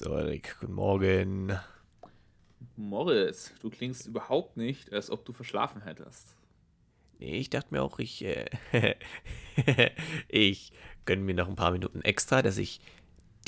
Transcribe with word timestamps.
So, 0.00 0.14
Rick, 0.14 0.54
guten 0.60 0.74
Morgen. 0.74 1.58
Morris, 2.76 3.52
du 3.60 3.68
klingst 3.68 4.06
überhaupt 4.06 4.56
nicht, 4.56 4.92
als 4.92 5.10
ob 5.10 5.24
du 5.24 5.32
verschlafen 5.32 5.82
hättest. 5.82 6.36
Nee, 7.18 7.38
ich 7.38 7.50
dachte 7.50 7.74
mir 7.74 7.82
auch, 7.82 7.98
ich, 7.98 8.24
äh, 8.24 8.46
ich 10.28 10.70
gönne 11.04 11.22
mir 11.22 11.34
noch 11.34 11.48
ein 11.48 11.56
paar 11.56 11.72
Minuten 11.72 12.00
extra, 12.02 12.42
dass 12.42 12.58
ich 12.58 12.80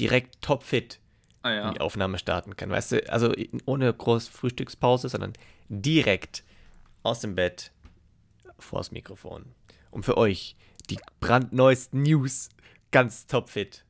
direkt 0.01 0.43
topfit 0.43 0.99
Ah 1.43 1.53
ja. 1.53 1.73
die 1.73 1.81
Aufnahme 1.81 2.19
starten 2.19 2.57
kann. 2.57 2.71
Weißt 2.71 2.91
du, 2.91 3.13
also 3.13 3.33
ohne 3.67 3.95
groß 3.95 4.27
Frühstückspause, 4.27 5.09
sondern 5.09 5.35
direkt 5.69 6.43
aus 7.05 7.21
dem 7.21 7.37
Bett 7.37 7.71
vors 8.59 8.91
Mikrofon. 8.91 9.55
Um 9.93 10.03
für 10.03 10.17
euch 10.17 10.57
die 10.91 10.99
brandneuesten 11.21 12.03
News 12.03 12.49
ganz 12.91 13.29
topfit 13.29 13.85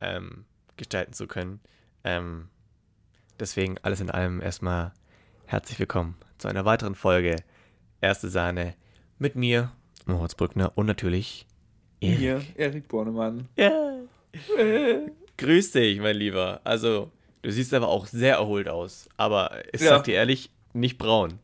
ähm, 0.00 0.46
gestalten 0.78 1.12
zu 1.12 1.26
können. 1.26 1.60
Ähm, 2.10 2.46
deswegen 3.40 3.78
alles 3.82 4.00
in 4.00 4.10
allem 4.10 4.40
erstmal 4.40 4.92
herzlich 5.46 5.76
willkommen 5.80 6.14
zu 6.38 6.46
einer 6.46 6.64
weiteren 6.64 6.94
Folge 6.94 7.34
Erste 8.00 8.28
Sahne 8.28 8.74
mit 9.18 9.34
mir, 9.34 9.72
Moritz 10.06 10.36
Brückner 10.36 10.70
und 10.76 10.86
natürlich 10.86 11.46
Erik. 12.00 12.18
Hier, 12.18 12.42
Erik 12.54 12.86
Bornemann. 12.86 13.48
Ja. 13.56 13.72
Grüß 15.36 15.72
dich, 15.72 15.98
mein 15.98 16.14
Lieber. 16.16 16.60
Also, 16.62 17.10
du 17.42 17.50
siehst 17.50 17.74
aber 17.74 17.88
auch 17.88 18.06
sehr 18.06 18.36
erholt 18.36 18.68
aus. 18.68 19.08
Aber 19.16 19.62
ich 19.72 19.80
Ja. 19.80 19.88
sag 19.96 20.04
dir 20.04 20.14
ehrlich, 20.14 20.50
nicht 20.74 20.98
braun. 20.98 21.40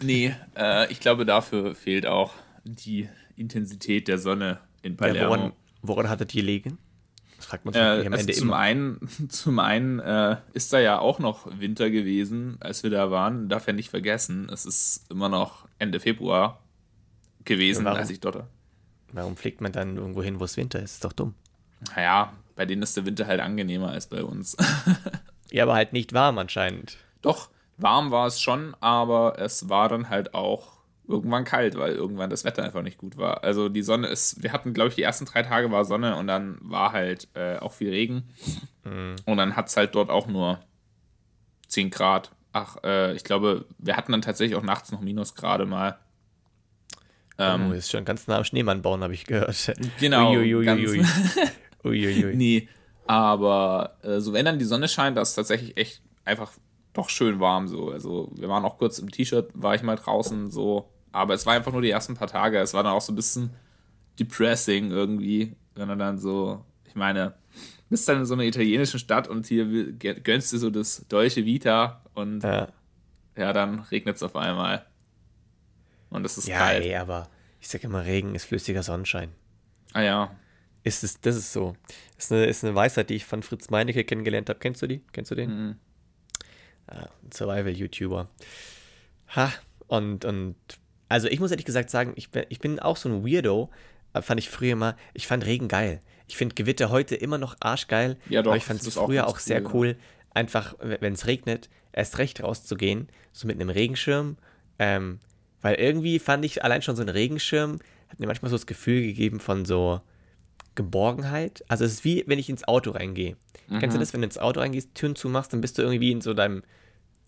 Nee, 0.00 0.34
äh, 0.56 0.90
ich 0.90 1.00
glaube, 1.00 1.26
dafür 1.26 1.74
fehlt 1.74 2.06
auch 2.06 2.32
die 2.64 3.06
Intensität 3.36 4.08
der 4.08 4.16
Sonne 4.18 4.60
in 4.82 4.92
Ja, 4.92 4.96
Palermo. 4.98 5.28
woran, 5.28 5.52
woran 5.82 6.08
hat 6.08 6.20
das 6.22 6.28
gelegen? 6.28 6.78
Das 7.40 7.46
fragt 7.46 7.64
man 7.64 7.72
sich 7.72 7.80
Äh, 7.80 8.06
am 8.06 8.12
also 8.12 8.20
Ende 8.20 8.32
zum 8.34 8.48
immer. 8.48 8.58
einen, 8.58 9.08
zum 9.30 9.58
einen 9.60 9.98
äh, 9.98 10.36
ist 10.52 10.72
da 10.74 10.78
ja 10.78 10.98
auch 10.98 11.18
noch 11.20 11.46
Winter 11.58 11.88
gewesen, 11.90 12.58
als 12.60 12.82
wir 12.82 12.90
da 12.90 13.10
waren. 13.10 13.48
Darf 13.48 13.66
ja 13.66 13.72
nicht 13.72 13.88
vergessen, 13.88 14.50
es 14.52 14.66
ist 14.66 15.10
immer 15.10 15.30
noch 15.30 15.66
Ende 15.78 16.00
Februar 16.00 16.60
gewesen, 17.46 17.86
warum? 17.86 17.98
als 17.98 18.10
ich 18.10 18.20
dort. 18.20 18.44
Warum 19.12 19.36
fliegt 19.38 19.62
man 19.62 19.72
dann 19.72 19.96
irgendwo 19.96 20.22
hin, 20.22 20.38
wo 20.38 20.44
es 20.44 20.56
Winter 20.58 20.80
ist? 20.80 20.92
Ist 20.94 21.04
doch 21.04 21.14
dumm. 21.14 21.34
Naja, 21.96 22.34
bei 22.56 22.66
denen 22.66 22.82
ist 22.82 22.94
der 22.96 23.06
Winter 23.06 23.26
halt 23.26 23.40
angenehmer 23.40 23.88
als 23.90 24.06
bei 24.06 24.22
uns. 24.22 24.56
Ja, 25.52 25.64
aber 25.64 25.74
halt 25.74 25.92
nicht 25.92 26.12
warm 26.12 26.38
anscheinend. 26.38 26.96
Doch, 27.22 27.48
warm 27.76 28.12
war 28.12 28.28
es 28.28 28.40
schon, 28.40 28.76
aber 28.78 29.40
es 29.40 29.68
war 29.68 29.88
dann 29.88 30.08
halt 30.08 30.32
auch 30.32 30.74
irgendwann 31.08 31.44
kalt, 31.44 31.76
weil 31.76 31.92
irgendwann 31.94 32.30
das 32.30 32.44
Wetter 32.44 32.62
einfach 32.62 32.82
nicht 32.82 32.98
gut 32.98 33.16
war. 33.16 33.42
Also 33.42 33.68
die 33.68 33.82
Sonne 33.82 34.06
ist, 34.08 34.42
wir 34.42 34.52
hatten, 34.52 34.74
glaube 34.74 34.90
ich, 34.90 34.94
die 34.94 35.02
ersten 35.02 35.24
drei 35.24 35.42
Tage 35.42 35.70
war 35.70 35.84
Sonne 35.84 36.16
und 36.16 36.26
dann 36.28 36.58
war 36.60 36.92
halt 36.92 37.28
äh, 37.34 37.56
auch 37.58 37.72
viel 37.72 37.90
Regen. 37.90 38.28
Und 39.26 39.36
dann 39.36 39.56
hat 39.56 39.68
es 39.68 39.76
halt 39.76 39.94
dort 39.94 40.08
auch 40.10 40.26
nur 40.26 40.60
10 41.68 41.90
Grad. 41.90 42.30
Ach, 42.52 42.76
äh, 42.84 43.14
ich 43.14 43.24
glaube, 43.24 43.66
wir 43.78 43.96
hatten 43.96 44.12
dann 44.12 44.22
tatsächlich 44.22 44.56
auch 44.56 44.62
nachts 44.62 44.90
noch 44.92 45.00
Minusgrade 45.00 45.66
mal. 45.66 45.98
oh, 47.70 47.72
ist 47.72 47.90
schon 47.90 48.04
ganz 48.04 48.26
nah 48.26 48.36
am 48.38 48.44
Schneemann 48.44 48.82
bauen, 48.82 49.02
habe 49.02 49.14
ich 49.14 49.24
gehört. 49.24 49.72
Genau, 49.98 50.30
Uiuiuiui. 50.32 50.64
ganz- 50.64 50.80
Uiuiui. 51.84 52.34
Nee, 52.36 52.68
aber 53.06 53.96
äh, 54.02 54.20
so 54.20 54.32
wenn 54.32 54.44
dann 54.44 54.58
die 54.58 54.64
Sonne 54.64 54.88
scheint, 54.88 55.16
das 55.16 55.30
ist 55.30 55.34
tatsächlich 55.36 55.76
echt 55.76 56.02
einfach 56.24 56.52
doch 56.92 57.08
schön 57.08 57.40
warm 57.40 57.68
so. 57.68 57.90
Also 57.90 58.30
wir 58.34 58.48
waren 58.48 58.64
auch 58.64 58.78
kurz 58.78 58.98
im 58.98 59.10
T-Shirt, 59.10 59.50
war 59.54 59.74
ich 59.74 59.82
mal 59.82 59.96
draußen 59.96 60.50
so, 60.50 60.90
aber 61.12 61.34
es 61.34 61.46
war 61.46 61.54
einfach 61.54 61.72
nur 61.72 61.82
die 61.82 61.90
ersten 61.90 62.14
paar 62.14 62.28
Tage. 62.28 62.58
Es 62.58 62.74
war 62.74 62.82
dann 62.82 62.92
auch 62.92 63.00
so 63.00 63.12
ein 63.12 63.16
bisschen 63.16 63.50
depressing 64.18 64.90
irgendwie, 64.90 65.56
wenn 65.74 65.88
er 65.88 65.96
dann 65.96 66.18
so, 66.18 66.64
ich 66.86 66.94
meine, 66.94 67.34
bist 67.88 68.08
dann 68.08 68.18
in 68.18 68.26
so 68.26 68.34
einer 68.34 68.44
italienischen 68.44 68.98
Stadt 69.00 69.28
und 69.28 69.46
hier 69.46 69.92
gönnst 69.94 70.52
du 70.52 70.58
so 70.58 70.70
das 70.70 71.04
deutsche 71.08 71.44
Vita 71.44 72.02
und 72.14 72.42
Ja, 72.42 72.68
ja, 73.36 73.52
dann 73.52 73.80
regnet 73.80 74.16
es 74.16 74.22
auf 74.22 74.36
einmal. 74.36 74.84
Und 76.10 76.24
es 76.26 76.38
ist 76.38 76.48
ja 76.48 76.58
kalt. 76.58 76.84
ey, 76.84 76.96
aber 76.96 77.28
ich 77.60 77.68
sag 77.68 77.84
immer, 77.84 78.04
Regen 78.04 78.34
ist 78.34 78.44
flüssiger 78.44 78.82
Sonnenschein. 78.82 79.30
Ah 79.92 80.02
ja. 80.02 80.30
Ist 80.82 81.04
es, 81.04 81.20
das 81.20 81.36
ist 81.36 81.52
so. 81.52 81.76
Ist 82.16 82.32
eine, 82.32 82.46
ist 82.46 82.64
eine 82.64 82.74
Weisheit, 82.74 83.10
die 83.10 83.14
ich 83.14 83.24
von 83.26 83.42
Fritz 83.42 83.70
Meinecke 83.70 84.04
kennengelernt 84.04 84.48
habe. 84.48 84.58
Kennst 84.58 84.82
du 84.82 84.86
die? 84.86 85.02
Kennst 85.12 85.30
du 85.30 85.34
den? 85.34 85.50
Mhm. 85.50 85.76
Ja, 86.92 87.08
Survival-YouTuber. 87.32 88.28
Ha, 89.36 89.52
und, 89.86 90.24
und, 90.24 90.56
also 91.08 91.28
ich 91.28 91.40
muss 91.40 91.50
ehrlich 91.50 91.66
gesagt 91.66 91.90
sagen, 91.90 92.12
ich 92.16 92.30
bin, 92.30 92.44
ich 92.48 92.58
bin 92.58 92.78
auch 92.80 92.96
so 92.96 93.08
ein 93.08 93.24
Weirdo, 93.24 93.70
äh, 94.12 94.22
fand 94.22 94.40
ich 94.40 94.50
früher 94.50 94.72
immer, 94.72 94.96
ich 95.14 95.26
fand 95.26 95.44
Regen 95.46 95.68
geil. 95.68 96.00
Ich 96.28 96.36
finde 96.36 96.54
Gewitter 96.54 96.90
heute 96.90 97.14
immer 97.16 97.38
noch 97.38 97.56
arschgeil, 97.60 98.16
Ja, 98.28 98.42
doch, 98.42 98.50
aber 98.50 98.56
ich 98.56 98.64
fand 98.64 98.80
es 98.82 98.96
auch 98.96 99.06
früher 99.06 99.22
ganz 99.22 99.32
auch 99.32 99.38
sehr 99.38 99.62
cool. 99.66 99.70
cool, 99.74 99.96
einfach, 100.32 100.74
wenn 100.80 101.12
es 101.14 101.26
regnet, 101.26 101.68
erst 101.92 102.18
recht 102.18 102.42
rauszugehen, 102.42 103.08
so 103.32 103.46
mit 103.48 103.60
einem 103.60 103.68
Regenschirm, 103.70 104.36
ähm, 104.78 105.18
weil 105.60 105.74
irgendwie 105.76 106.18
fand 106.18 106.44
ich 106.44 106.64
allein 106.64 106.82
schon 106.82 106.96
so 106.96 107.02
ein 107.02 107.08
Regenschirm, 107.08 107.78
hat 108.08 108.18
mir 108.20 108.26
manchmal 108.26 108.50
so 108.50 108.56
das 108.56 108.66
Gefühl 108.66 109.02
gegeben 109.02 109.40
von 109.40 109.64
so 109.64 110.00
Geborgenheit. 110.74 111.64
Also 111.68 111.84
es 111.84 111.92
ist 111.94 112.04
wie, 112.04 112.24
wenn 112.26 112.38
ich 112.38 112.48
ins 112.48 112.66
Auto 112.66 112.92
reingehe. 112.92 113.36
Kennst 113.68 113.94
du 113.94 113.98
Mhm. 113.98 114.00
das, 114.00 114.12
wenn 114.12 114.20
du 114.22 114.26
ins 114.26 114.38
Auto 114.38 114.60
reingehst, 114.60 114.94
Türen 114.94 115.14
zumachst, 115.16 115.52
dann 115.52 115.60
bist 115.60 115.78
du 115.78 115.82
irgendwie 115.82 116.10
in 116.12 116.20
so 116.20 116.32
deinem 116.34 116.62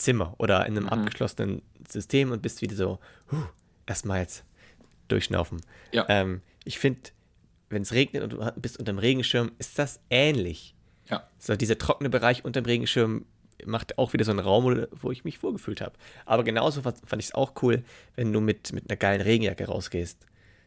Zimmer 0.03 0.35
oder 0.39 0.67
in 0.67 0.77
einem 0.77 0.85
Mhm. 0.87 0.91
abgeschlossenen 0.91 1.63
System 1.89 2.31
und 2.33 2.43
bist 2.43 2.61
wieder 2.63 2.77
so, 2.77 2.99
huh, 3.31 3.45
erstmal 3.87 4.21
jetzt 4.21 4.45
durchschnaufen. 5.09 5.61
Ja. 5.93 6.07
Ähm, 6.09 6.43
ich 6.65 6.79
finde, 6.79 7.11
wenn 7.71 7.83
es 7.83 7.93
regnet 7.93 8.23
und 8.23 8.33
du 8.35 8.53
bist 8.57 8.79
unter 8.79 8.93
dem 8.93 8.99
Regenschirm, 8.99 9.53
ist 9.59 9.79
das 9.79 10.01
ähnlich. 10.11 10.75
Ja. 11.09 11.27
So, 11.39 11.57
dieser 11.57 11.79
trockene 11.79 12.11
Bereich 12.11 12.45
unter 12.45 12.61
dem 12.61 12.67
Regenschirm 12.67 13.25
macht 13.65 13.99
auch 13.99 14.13
wieder 14.13 14.25
so 14.25 14.31
einen 14.31 14.41
Raum, 14.41 14.87
wo 14.93 15.11
ich 15.11 15.25
mich 15.25 15.39
vorgefühlt 15.39 15.81
habe. 15.81 15.93
Aber 16.27 16.43
genauso 16.45 16.83
fand 16.83 16.99
fand 17.07 17.23
ich 17.23 17.29
es 17.29 17.35
auch 17.35 17.53
cool, 17.63 17.85
wenn 18.17 18.33
du 18.33 18.41
mit, 18.41 18.73
mit 18.73 18.89
einer 18.91 18.97
geilen 18.97 19.21
Regenjacke 19.21 19.67
rausgehst. 19.67 20.19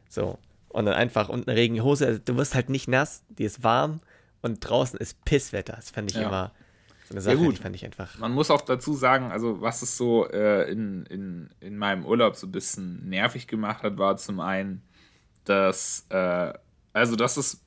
So. 0.09 0.37
Und 0.69 0.85
dann 0.85 0.93
einfach 0.95 1.29
und 1.29 1.47
eine 1.47 1.57
Regenhose, 1.57 2.05
also 2.05 2.19
du 2.23 2.35
wirst 2.37 2.53
halt 2.55 2.69
nicht 2.69 2.87
nass, 2.87 3.23
die 3.29 3.43
ist 3.45 3.63
warm 3.63 4.01
und 4.41 4.59
draußen 4.59 4.99
ist 4.99 5.23
Pisswetter. 5.25 5.73
Das 5.77 5.89
fand 5.91 6.11
ich 6.11 6.17
Ja. 6.17 6.27
immer 6.27 6.51
so 7.07 7.13
eine 7.13 7.21
Sache, 7.21 7.37
gut. 7.37 7.57
die 7.57 7.61
fand 7.61 7.75
ich 7.75 7.85
einfach. 7.85 8.17
Man 8.17 8.33
muss 8.33 8.49
auch 8.49 8.61
dazu 8.61 8.93
sagen, 8.93 9.31
also 9.31 9.61
was 9.61 9.81
es 9.81 9.95
so 9.95 10.27
äh, 10.27 10.69
in, 10.71 11.05
in, 11.05 11.49
in 11.59 11.77
meinem 11.77 12.05
Urlaub 12.05 12.35
so 12.35 12.47
ein 12.47 12.51
bisschen 12.51 13.07
nervig 13.07 13.47
gemacht 13.47 13.83
hat, 13.83 13.97
war 13.97 14.17
zum 14.17 14.39
einen, 14.39 14.81
dass, 15.43 16.07
äh, 16.09 16.53
also 16.93 17.15
das 17.15 17.37
ist 17.37 17.61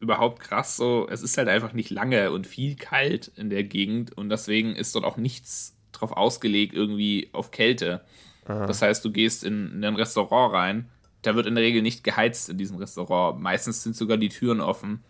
überhaupt 0.00 0.40
krass 0.40 0.76
so, 0.76 1.08
es 1.10 1.22
ist 1.22 1.36
halt 1.38 1.48
einfach 1.48 1.72
nicht 1.72 1.90
lange 1.90 2.30
und 2.30 2.46
viel 2.46 2.76
kalt 2.76 3.32
in 3.36 3.50
der 3.50 3.64
Gegend 3.64 4.16
und 4.16 4.28
deswegen 4.28 4.76
ist 4.76 4.94
dort 4.94 5.04
auch 5.04 5.16
nichts 5.16 5.76
drauf 5.92 6.12
ausgelegt 6.12 6.74
irgendwie 6.74 7.30
auf 7.32 7.50
Kälte. 7.50 8.04
Das 8.46 8.82
heißt, 8.82 9.02
du 9.02 9.10
gehst 9.10 9.42
in, 9.42 9.72
in 9.72 9.84
ein 9.84 9.96
Restaurant 9.96 10.52
rein, 10.52 10.90
da 11.22 11.34
wird 11.34 11.46
in 11.46 11.54
der 11.54 11.64
Regel 11.64 11.80
nicht 11.80 12.04
geheizt 12.04 12.50
in 12.50 12.58
diesem 12.58 12.76
Restaurant. 12.76 13.40
Meistens 13.40 13.82
sind 13.82 13.96
sogar 13.96 14.18
die 14.18 14.28
Türen 14.28 14.60
offen. 14.60 15.02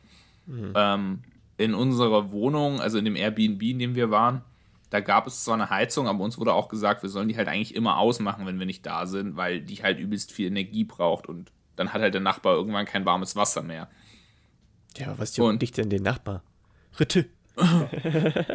Ähm, 0.76 1.22
in 1.56 1.75
unserer 1.75 2.31
Wohnung, 2.32 2.81
also 2.81 2.98
in 2.98 3.04
dem 3.04 3.16
Airbnb, 3.16 3.62
in 3.62 3.78
dem 3.78 3.94
wir 3.94 4.10
waren, 4.10 4.42
da 4.91 5.00
gab 5.00 5.26
es 5.26 5.44
zwar 5.44 5.54
eine 5.54 5.70
Heizung, 5.70 6.06
aber 6.09 6.22
uns 6.22 6.38
wurde 6.38 6.53
auch 6.53 6.69
gesagt, 6.69 7.03
wir 7.03 7.10
sollen 7.10 7.28
die 7.28 7.37
halt 7.37 7.48
eigentlich 7.48 7.75
immer 7.75 7.98
ausmachen, 7.98 8.47
wenn 8.47 8.59
wir 8.59 8.66
nicht 8.66 8.87
da 8.87 9.06
sind, 9.06 9.37
weil 9.37 9.60
die 9.60 9.82
halt 9.82 9.98
übelst 9.98 10.32
viel 10.32 10.47
Energie 10.48 10.84
braucht 10.84 11.26
und 11.28 11.50
dann 11.76 11.93
hat 11.93 12.03
halt 12.03 12.14
der 12.14 12.20
Nachbar 12.20 12.54
irgendwann 12.54 12.87
kein 12.87 13.04
warmes 13.04 13.34
Wasser 13.34 13.62
mehr. 13.62 13.88
Ja, 14.97 15.09
aber 15.09 15.19
was 15.19 15.37
juckt 15.37 15.48
Und- 15.50 15.62
dich 15.62 15.72
denn 15.72 15.91
den 15.91 16.03
Nachbar? 16.03 16.43
Ritte. 16.98 17.26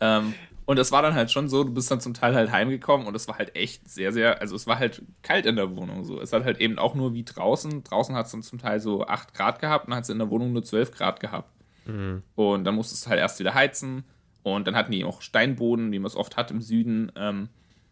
Ähm, 0.00 0.34
und 0.66 0.78
es 0.78 0.92
war 0.92 1.02
dann 1.02 1.14
halt 1.14 1.30
schon 1.30 1.48
so, 1.48 1.64
du 1.64 1.74
bist 1.74 1.90
dann 1.90 2.00
zum 2.00 2.14
Teil 2.14 2.34
halt 2.34 2.50
heimgekommen 2.52 3.06
und 3.06 3.14
es 3.14 3.28
war 3.28 3.36
halt 3.38 3.54
echt 3.56 3.86
sehr, 3.90 4.12
sehr, 4.12 4.40
also 4.40 4.54
es 4.56 4.66
war 4.66 4.78
halt 4.78 5.02
kalt 5.22 5.44
in 5.46 5.56
der 5.56 5.76
Wohnung 5.76 6.04
so. 6.04 6.20
Es 6.20 6.32
hat 6.32 6.44
halt 6.44 6.58
eben 6.58 6.78
auch 6.78 6.94
nur 6.94 7.12
wie 7.12 7.24
draußen. 7.24 7.82
Draußen 7.84 8.14
hat 8.14 8.26
es 8.26 8.32
dann 8.32 8.42
zum 8.42 8.58
Teil 8.58 8.80
so 8.80 9.06
8 9.06 9.34
Grad 9.34 9.58
gehabt 9.58 9.88
und 9.88 9.94
hat 9.94 10.04
es 10.04 10.08
in 10.08 10.18
der 10.18 10.30
Wohnung 10.30 10.52
nur 10.52 10.62
12 10.62 10.92
Grad 10.92 11.20
gehabt. 11.20 11.50
Und 12.34 12.64
dann 12.64 12.74
musstest 12.74 13.06
du 13.06 13.10
halt 13.10 13.20
erst 13.20 13.38
wieder 13.38 13.54
heizen 13.54 14.04
und 14.42 14.66
dann 14.66 14.76
hatten 14.76 14.92
die 14.92 15.04
auch 15.04 15.22
Steinboden, 15.22 15.92
wie 15.92 15.98
man 15.98 16.06
es 16.06 16.16
oft 16.16 16.36
hat 16.36 16.50
im 16.50 16.60
Süden. 16.60 17.12
Ähm, 17.16 17.48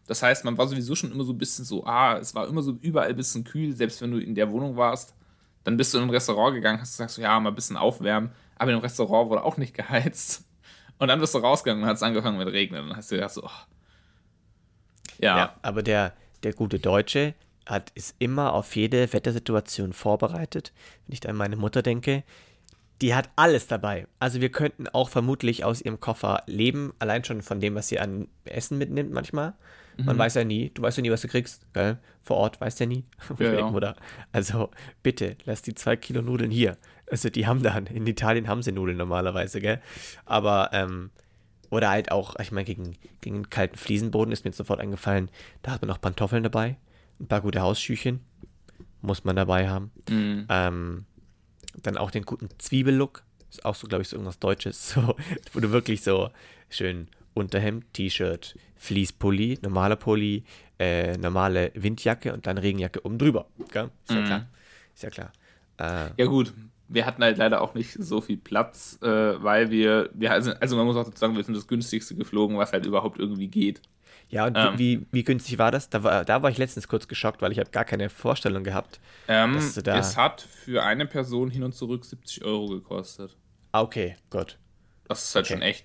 das 0.06 0.22
heißt, 0.22 0.44
man 0.44 0.56
war 0.56 0.66
sowieso 0.66 0.94
schon 0.94 1.12
immer 1.12 1.24
so 1.24 1.32
ein 1.32 1.38
bisschen 1.38 1.64
so, 1.64 1.84
ah, 1.84 2.16
es 2.16 2.34
war 2.34 2.48
immer 2.48 2.62
so 2.62 2.72
überall 2.80 3.08
ein 3.08 3.16
bisschen 3.16 3.44
kühl, 3.44 3.76
selbst 3.76 4.00
wenn 4.00 4.10
du 4.10 4.18
in 4.18 4.34
der 4.34 4.50
Wohnung 4.50 4.76
warst. 4.76 5.14
Dann 5.64 5.76
bist 5.76 5.92
du 5.92 5.98
in 5.98 6.04
ein 6.04 6.10
Restaurant 6.10 6.54
gegangen, 6.54 6.80
hast 6.80 6.92
gesagt, 6.92 7.10
so, 7.10 7.20
ja, 7.20 7.38
mal 7.38 7.50
ein 7.50 7.54
bisschen 7.54 7.76
aufwärmen. 7.76 8.30
Aber 8.56 8.72
im 8.72 8.78
Restaurant 8.78 9.28
wurde 9.28 9.44
auch 9.44 9.58
nicht 9.58 9.74
geheizt. 9.74 10.44
Und 10.98 11.08
dann 11.08 11.20
bist 11.20 11.34
du 11.34 11.38
rausgegangen 11.38 11.82
und 11.82 11.88
hat 11.88 11.96
es 11.96 12.02
angefangen 12.02 12.38
mit 12.38 12.48
Regnen. 12.48 12.82
Und 12.82 12.88
dann 12.88 12.96
hast 12.96 13.10
du 13.10 13.16
gedacht, 13.16 13.34
so, 13.34 13.44
oh. 13.44 13.50
ja, 15.18 15.36
Ja, 15.36 15.56
aber 15.62 15.82
der, 15.82 16.14
der 16.42 16.54
gute 16.54 16.78
Deutsche 16.78 17.34
hat, 17.66 17.90
ist 17.94 18.16
immer 18.18 18.54
auf 18.54 18.74
jede 18.76 19.12
Wettersituation 19.12 19.92
vorbereitet. 19.92 20.72
Wenn 21.06 21.14
ich 21.14 21.28
an 21.28 21.36
meine 21.36 21.56
Mutter 21.56 21.82
denke, 21.82 22.24
die 23.00 23.14
hat 23.14 23.30
alles 23.36 23.66
dabei. 23.66 24.06
Also 24.18 24.40
wir 24.40 24.50
könnten 24.50 24.88
auch 24.88 25.08
vermutlich 25.08 25.64
aus 25.64 25.80
ihrem 25.80 26.00
Koffer 26.00 26.42
leben, 26.46 26.92
allein 26.98 27.24
schon 27.24 27.42
von 27.42 27.60
dem, 27.60 27.74
was 27.74 27.88
sie 27.88 28.00
an 28.00 28.28
Essen 28.44 28.78
mitnimmt 28.78 29.12
manchmal. 29.12 29.54
Man 29.98 30.14
Mhm. 30.16 30.20
weiß 30.20 30.34
ja 30.34 30.44
nie, 30.44 30.70
du 30.74 30.82
weißt 30.82 30.96
ja 30.98 31.02
nie, 31.02 31.10
was 31.10 31.22
du 31.22 31.28
kriegst, 31.28 31.66
gell? 31.74 31.98
Vor 32.22 32.36
Ort 32.36 32.60
weißt 32.60 32.78
ja 32.80 32.86
nie. 32.86 33.04
Ja, 33.38 33.52
ja. 33.52 33.70
Mutter, 33.70 33.96
also 34.32 34.70
bitte, 35.02 35.36
lass 35.44 35.62
die 35.62 35.74
zwei 35.74 35.96
Kilo 35.96 36.22
Nudeln 36.22 36.50
hier. 36.52 36.76
Also 37.10 37.30
die 37.30 37.46
haben 37.46 37.62
dann, 37.62 37.86
in 37.86 38.06
Italien 38.06 38.46
haben 38.48 38.62
sie 38.62 38.70
Nudeln 38.72 38.96
normalerweise, 38.98 39.60
gell? 39.60 39.80
Aber 40.24 40.70
ähm, 40.72 41.10
Oder 41.70 41.90
halt 41.90 42.10
auch, 42.12 42.36
ich 42.40 42.50
meine, 42.52 42.64
gegen, 42.64 42.96
gegen 43.20 43.36
einen 43.36 43.50
kalten 43.50 43.76
Fliesenboden 43.76 44.32
ist 44.32 44.44
mir 44.44 44.50
jetzt 44.50 44.56
sofort 44.56 44.80
eingefallen, 44.80 45.30
da 45.62 45.72
hat 45.72 45.82
man 45.82 45.88
noch 45.88 46.00
Pantoffeln 46.00 46.42
dabei, 46.42 46.76
ein 47.20 47.26
paar 47.28 47.40
gute 47.42 47.60
Hausschüchen, 47.60 48.20
muss 49.02 49.24
man 49.24 49.36
dabei 49.36 49.68
haben. 49.68 49.90
Mhm. 50.08 50.46
Ähm, 50.48 51.04
dann 51.82 51.96
auch 51.96 52.10
den 52.10 52.24
guten 52.24 52.48
Zwiebellook, 52.58 53.22
ist 53.50 53.64
auch 53.64 53.74
so, 53.74 53.86
glaube 53.86 54.02
ich, 54.02 54.08
so 54.08 54.16
irgendwas 54.16 54.38
Deutsches, 54.38 54.90
so, 54.94 55.14
wo 55.52 55.60
du 55.60 55.70
wirklich 55.70 56.02
so 56.02 56.30
schön 56.70 57.08
Unterhemd, 57.34 57.84
T-Shirt, 57.94 58.56
Fließpulli, 58.76 59.58
normaler 59.62 59.96
Pulli, 59.96 60.44
äh, 60.78 61.16
normale 61.18 61.70
Windjacke 61.74 62.32
und 62.32 62.46
dann 62.46 62.58
Regenjacke 62.58 63.04
oben 63.04 63.18
drüber. 63.18 63.46
Gell? 63.72 63.90
Ist 64.06 64.14
ja 64.14 64.20
Mhm. 64.20 64.24
klar. 64.26 64.46
Ist 64.94 65.02
ja 65.02 65.10
klar. 65.10 65.32
Äh, 65.78 66.10
Ja 66.16 66.26
gut, 66.26 66.52
wir 66.88 67.04
hatten 67.06 67.22
halt 67.22 67.36
leider 67.38 67.60
auch 67.60 67.74
nicht 67.74 67.92
so 67.92 68.20
viel 68.20 68.36
Platz, 68.38 68.98
äh, 69.02 69.06
weil 69.42 69.70
wir, 69.70 70.10
wir 70.14 70.32
also, 70.32 70.52
also 70.52 70.76
man 70.76 70.86
muss 70.86 70.96
auch 70.96 71.04
dazu 71.04 71.18
sagen, 71.18 71.36
wir 71.36 71.44
sind 71.44 71.54
das 71.56 71.66
günstigste 71.68 72.14
geflogen, 72.14 72.56
was 72.56 72.72
halt 72.72 72.86
überhaupt 72.86 73.18
irgendwie 73.18 73.48
geht. 73.48 73.82
Ja, 74.30 74.46
und 74.46 74.56
Ähm. 74.56 74.78
wie, 74.78 75.06
wie 75.10 75.24
günstig 75.24 75.58
war 75.58 75.70
das? 75.70 75.88
Da 75.90 76.02
war, 76.02 76.24
da 76.24 76.42
war 76.42 76.50
ich 76.50 76.58
letztens 76.58 76.88
kurz 76.88 77.08
geschockt, 77.08 77.40
weil 77.42 77.52
ich 77.52 77.58
habe 77.58 77.70
gar 77.70 77.84
keine 77.84 78.10
Vorstellung 78.10 78.64
gehabt. 78.64 79.00
Ähm, 79.28 79.58
da- 79.84 79.98
es 79.98 80.16
hat 80.16 80.40
für 80.42 80.82
eine 80.82 81.06
Person 81.06 81.50
hin 81.50 81.62
und 81.62 81.74
zurück 81.74 82.04
70 82.04 82.44
Euro 82.44 82.68
gekostet. 82.68 83.36
Ah, 83.72 83.82
okay, 83.82 84.16
gut. 84.30 84.58
Das 85.08 85.24
ist 85.24 85.34
halt 85.34 85.46
Okay. 85.46 85.54
schon 85.54 85.62
echt, 85.62 85.84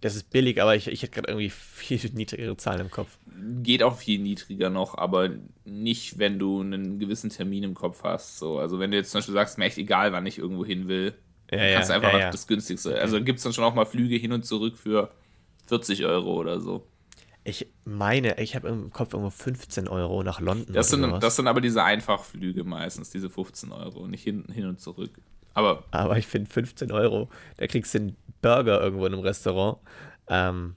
Das 0.00 0.16
ist 0.16 0.28
billig, 0.30 0.60
aber 0.60 0.76
ich, 0.76 0.86
ich 0.88 1.02
hätte 1.02 1.12
gerade 1.12 1.28
irgendwie 1.28 1.48
viel 1.50 1.98
niedrigere 2.14 2.56
Zahlen 2.56 2.80
im 2.80 2.90
Kopf. 2.90 3.16
geht 3.62 3.82
auch 3.82 3.96
viel 3.96 4.18
niedriger 4.18 4.68
noch, 4.70 4.96
aber 4.98 5.30
nicht, 5.64 6.18
wenn 6.18 6.38
du 6.38 6.60
einen 6.60 6.98
gewissen 6.98 7.30
Termin 7.30 7.62
im 7.64 7.74
Kopf 7.74 8.02
hast. 8.04 8.38
So, 8.38 8.58
also 8.58 8.78
wenn 8.78 8.90
du 8.90 8.96
jetzt 8.98 9.10
zum 9.12 9.18
Beispiel 9.18 9.34
sagst, 9.34 9.56
mir 9.58 9.64
echt 9.66 9.78
egal, 9.78 10.12
wann 10.12 10.26
ich 10.26 10.38
irgendwo 10.38 10.64
hin 10.64 10.88
will, 10.88 11.14
Ja, 11.50 11.74
kannst 11.74 11.90
einfach 11.90 12.08
ja, 12.08 12.14
noch 12.14 12.20
ja. 12.20 12.30
das 12.30 12.46
günstigste. 12.46 12.98
Also 13.00 13.22
gibt 13.22 13.38
es 13.38 13.44
dann 13.44 13.52
schon 13.54 13.64
auch 13.64 13.74
mal 13.74 13.86
Flüge 13.86 14.16
hin 14.16 14.32
und 14.32 14.44
zurück 14.44 14.76
für 14.76 15.10
40 15.66 16.04
Euro 16.04 16.34
oder 16.34 16.60
so. 16.60 16.86
Ich 17.46 17.66
meine, 17.84 18.38
ich 18.40 18.56
habe 18.56 18.68
im 18.68 18.90
Kopf 18.90 19.12
irgendwo 19.12 19.30
15 19.30 19.86
Euro 19.88 20.22
nach 20.22 20.40
London. 20.40 20.74
Das 20.74 20.88
oder 20.92 20.96
sind, 21.02 21.10
sowas. 21.10 21.20
das 21.20 21.36
sind 21.36 21.46
aber 21.46 21.60
diese 21.60 21.82
Einfachflüge 21.84 22.64
meistens, 22.64 23.10
diese 23.10 23.28
15 23.28 23.70
Euro, 23.70 24.06
nicht 24.06 24.24
hin, 24.24 24.46
hin 24.50 24.66
und 24.66 24.80
zurück. 24.80 25.10
Aber 25.52 25.84
Aber 25.90 26.16
ich 26.16 26.26
finde 26.26 26.50
15 26.50 26.90
Euro, 26.90 27.28
da 27.58 27.66
kriegst 27.66 27.92
du 27.94 27.98
einen 27.98 28.16
Burger 28.40 28.80
irgendwo 28.80 29.04
in 29.06 29.12
einem 29.12 29.22
Restaurant. 29.22 29.78
Ähm, 30.26 30.74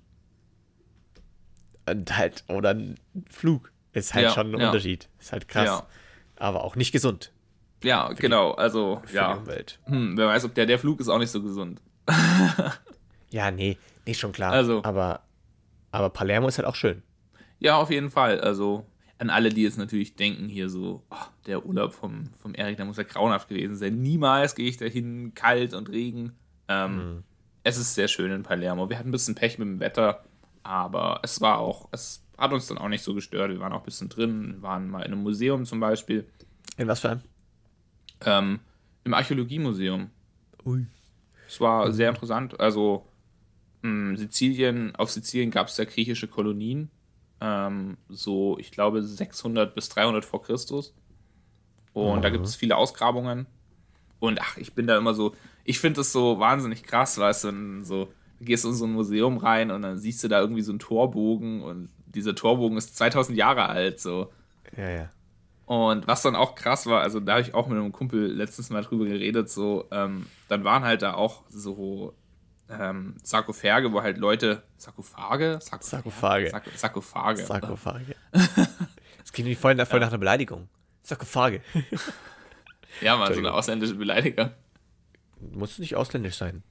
und 1.90 2.18
halt, 2.18 2.44
oder 2.50 2.72
einen 2.72 3.00
Flug. 3.30 3.72
Ist 3.94 4.14
halt 4.14 4.26
Ja, 4.26 4.32
schon 4.32 4.54
ein 4.54 4.60
ja. 4.60 4.68
Unterschied. 4.68 5.08
Ist 5.20 5.32
halt 5.32 5.48
krass. 5.48 5.66
Ja. 5.66 5.88
Aber 6.36 6.64
auch 6.66 6.76
nicht 6.76 6.92
gesund 6.92 7.32
ja, 7.84 8.12
genau, 8.14 8.52
also 8.54 9.02
für 9.04 9.10
die 9.10 9.16
ja. 9.16 9.34
Umwelt. 9.36 9.80
Hm, 9.86 10.18
wer 10.18 10.28
weiß, 10.28 10.46
ob 10.46 10.56
der, 10.56 10.66
der 10.66 10.80
Flug 10.80 11.00
ist 11.00 11.10
auch 11.10 11.20
nicht 11.20 11.32
so 11.32 11.42
gesund. 11.42 11.82
Ja, 13.30 13.52
nee, 13.52 13.78
nicht 14.06 14.22
schon 14.22 14.32
klar. 14.32 14.54
Also- 14.54 14.82
Aber, 14.86 15.20
aber 15.92 16.10
Palermo 16.10 16.48
ist 16.48 16.58
halt 16.58 16.68
auch 16.68 16.76
schön. 16.76 17.04
Ja, 17.60 17.78
auf 17.78 17.90
jeden 17.90 18.10
Fall. 18.12 18.40
Also 18.42 18.86
an 19.18 19.30
alle, 19.32 19.50
die 19.50 19.64
jetzt 19.64 19.78
natürlich 19.80 20.16
denken, 20.16 20.48
hier 20.48 20.70
so, 20.70 21.04
oh, 21.10 21.16
der 21.48 21.66
Urlaub 21.66 21.94
vom, 21.94 22.30
vom 22.40 22.54
Erik, 22.54 22.78
der 22.78 22.86
muss 22.86 22.98
ja 22.98 23.04
grauenhaft 23.04 23.50
gewesen 23.50 23.76
sein. 23.76 24.00
Niemals 24.02 24.54
gehe 24.54 24.68
ich 24.70 24.78
dahin, 24.78 25.34
kalt 25.34 25.74
und 25.74 25.90
Regen. 25.90 26.34
Ähm, 26.68 27.24
Es 27.64 27.78
ist 27.78 27.96
sehr 27.96 28.08
schön 28.08 28.32
in 28.32 28.44
Palermo. 28.44 28.90
Wir 28.90 29.00
hatten 29.00 29.10
ein 29.10 29.12
bisschen 29.12 29.34
Pech 29.36 29.58
mit 29.58 29.68
dem 29.68 29.80
Wetter, 29.80 30.24
aber 30.62 31.22
es 31.24 31.42
war 31.42 31.58
auch, 31.58 31.90
es 31.92 32.24
hat 32.38 32.54
uns 32.54 32.68
dann 32.68 32.78
auch 32.78 32.90
nicht 32.90 33.04
so 33.04 33.16
gestört. 33.16 33.50
Wir 33.50 33.60
waren 33.60 33.74
auch 33.74 33.80
ein 33.80 33.86
bisschen 33.86 34.10
drin, 34.10 34.58
waren 34.62 34.88
mal 34.88 35.00
in 35.02 35.14
einem 35.14 35.24
Museum 35.24 35.66
zum 35.66 35.80
Beispiel, 35.80 36.30
In 36.78 36.88
was 36.88 37.00
für 37.00 37.10
einem? 37.10 37.22
ähm, 38.26 38.60
im 39.04 39.14
Archäologiemuseum. 39.16 40.12
Ui. 40.66 40.86
Es 41.48 41.60
war 41.60 41.92
sehr 41.92 42.10
interessant. 42.10 42.60
Also 42.60 43.07
Sizilien, 44.16 44.96
auf 44.96 45.12
Sizilien 45.12 45.52
gab 45.52 45.68
es 45.68 45.78
ja 45.78 45.86
griechische 45.86 46.28
Kolonien. 46.28 46.90
Ähm, 47.40 47.98
so, 48.10 48.58
ich 48.60 48.72
glaube, 48.72 49.04
600 49.04 49.76
bis 49.76 49.90
300 49.90 50.26
vor 50.26 50.42
Christus. 50.42 50.94
Und 51.94 52.24
da 52.24 52.30
gibt 52.30 52.46
es 52.46 52.56
viele 52.56 52.78
Ausgrabungen. 52.78 53.48
Und 54.20 54.40
ach, 54.42 54.58
ich 54.58 54.74
bin 54.74 54.88
da 54.88 54.98
immer 54.98 55.14
so, 55.14 55.36
ich 55.64 55.80
finde 55.80 56.02
das 56.02 56.12
so 56.12 56.40
wahnsinnig 56.40 56.84
krass, 56.84 57.18
weißt 57.18 57.46
du, 57.46 57.84
so, 57.84 58.10
du 58.40 58.46
gehst 58.46 58.66
in 58.66 58.74
so 58.74 58.86
ein 58.86 58.94
Museum 58.94 59.38
rein 59.38 59.72
und 59.72 59.82
dann 59.82 59.98
siehst 59.98 60.24
du 60.24 60.28
da 60.28 60.40
irgendwie 60.40 60.62
so 60.62 60.72
einen 60.72 60.80
Torbogen 60.80 61.62
und 61.62 61.90
dieser 62.06 62.36
Torbogen 62.36 62.78
ist 62.78 62.96
2000 62.98 63.38
Jahre 63.38 63.68
alt, 63.68 64.00
so. 64.00 64.32
Ja, 64.76 64.90
ja. 64.90 65.10
Und 65.66 66.08
was 66.08 66.22
dann 66.22 66.36
auch 66.36 66.56
krass 66.56 66.86
war, 66.86 67.02
also 67.02 67.20
da 67.20 67.34
habe 67.34 67.42
ich 67.42 67.54
auch 67.54 67.68
mit 67.68 67.78
einem 67.78 67.92
Kumpel 67.92 68.32
letztens 68.32 68.70
mal 68.70 68.84
drüber 68.84 69.06
geredet, 69.06 69.50
so, 69.50 69.86
ähm, 69.92 70.28
dann 70.48 70.64
waren 70.64 70.84
halt 70.84 71.02
da 71.02 71.14
auch 71.14 71.44
so 71.50 72.14
ähm, 72.70 73.16
Sarkophage, 73.24 73.92
wo 73.94 74.02
halt 74.02 74.18
Leute, 74.18 74.64
Sarkophage? 74.78 75.60
Sarkophage. 75.62 76.50
Sarko- 76.50 76.78
Sarkophage. 76.78 77.46
Sarkophage. 77.46 78.16
Das 78.32 79.32
klingt 79.32 79.50
wie 79.50 79.56
voll, 79.56 79.76
nach- 79.76 79.88
voll 79.88 80.00
nach 80.00 80.08
einer 80.10 80.18
Beleidigung. 80.18 80.68
Sarkophage. 81.04 81.62
Ja, 83.02 83.16
mal 83.16 83.32
so 83.32 83.40
eine 83.40 83.54
ausländische 83.54 83.94
Beleidiger. 83.94 84.56
Muss 85.52 85.78
nicht 85.78 85.96
ausländisch 85.96 86.36
sein. 86.36 86.64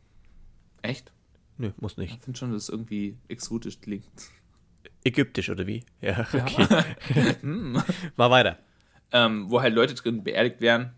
Echt? 0.82 1.12
Nö, 1.56 1.70
muss 1.76 1.98
nicht. 1.98 2.14
Ich 2.16 2.20
finde 2.25 2.37
schon, 2.37 2.52
dass 2.52 2.64
es 2.64 2.69
irgendwie 2.69 3.16
exotisch 3.28 3.81
klingt. 3.81 4.04
Ägyptisch 5.04 5.50
oder 5.50 5.69
wie? 5.69 5.84
Ja, 6.00 6.26
okay. 6.32 6.96
Mal 7.43 8.31
weiter. 8.31 8.58
ähm, 9.12 9.48
wo 9.50 9.60
halt 9.62 9.72
Leute 9.75 9.94
drin 9.94 10.25
beerdigt 10.25 10.60
werden, 10.60 10.94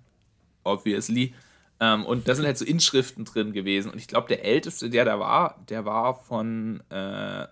obviously. 0.64 1.34
Ähm, 1.80 2.04
und 2.04 2.28
da 2.28 2.34
sind 2.34 2.44
halt 2.44 2.58
so 2.58 2.64
Inschriften 2.64 3.24
drin 3.24 3.52
gewesen. 3.52 3.90
Und 3.90 3.98
ich 3.98 4.08
glaube, 4.08 4.28
der 4.28 4.44
älteste, 4.44 4.90
der 4.90 5.04
da 5.04 5.20
war, 5.20 5.64
der 5.68 5.84
war 5.84 6.14
von, 6.14 6.82
äh, 6.90 7.46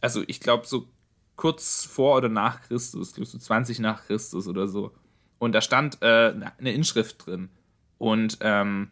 also 0.00 0.22
ich 0.26 0.40
glaube, 0.40 0.66
so 0.66 0.88
kurz 1.36 1.84
vor 1.84 2.16
oder 2.16 2.28
nach 2.28 2.62
Christus, 2.62 3.10
ich 3.10 3.14
glaub, 3.14 3.26
so 3.26 3.38
20 3.38 3.78
nach 3.78 4.04
Christus 4.06 4.46
oder 4.48 4.66
so. 4.68 4.92
Und 5.38 5.52
da 5.52 5.60
stand 5.60 6.02
äh, 6.02 6.34
eine 6.58 6.72
Inschrift 6.72 7.26
drin. 7.26 7.48
Und 7.98 8.38
ähm, 8.40 8.90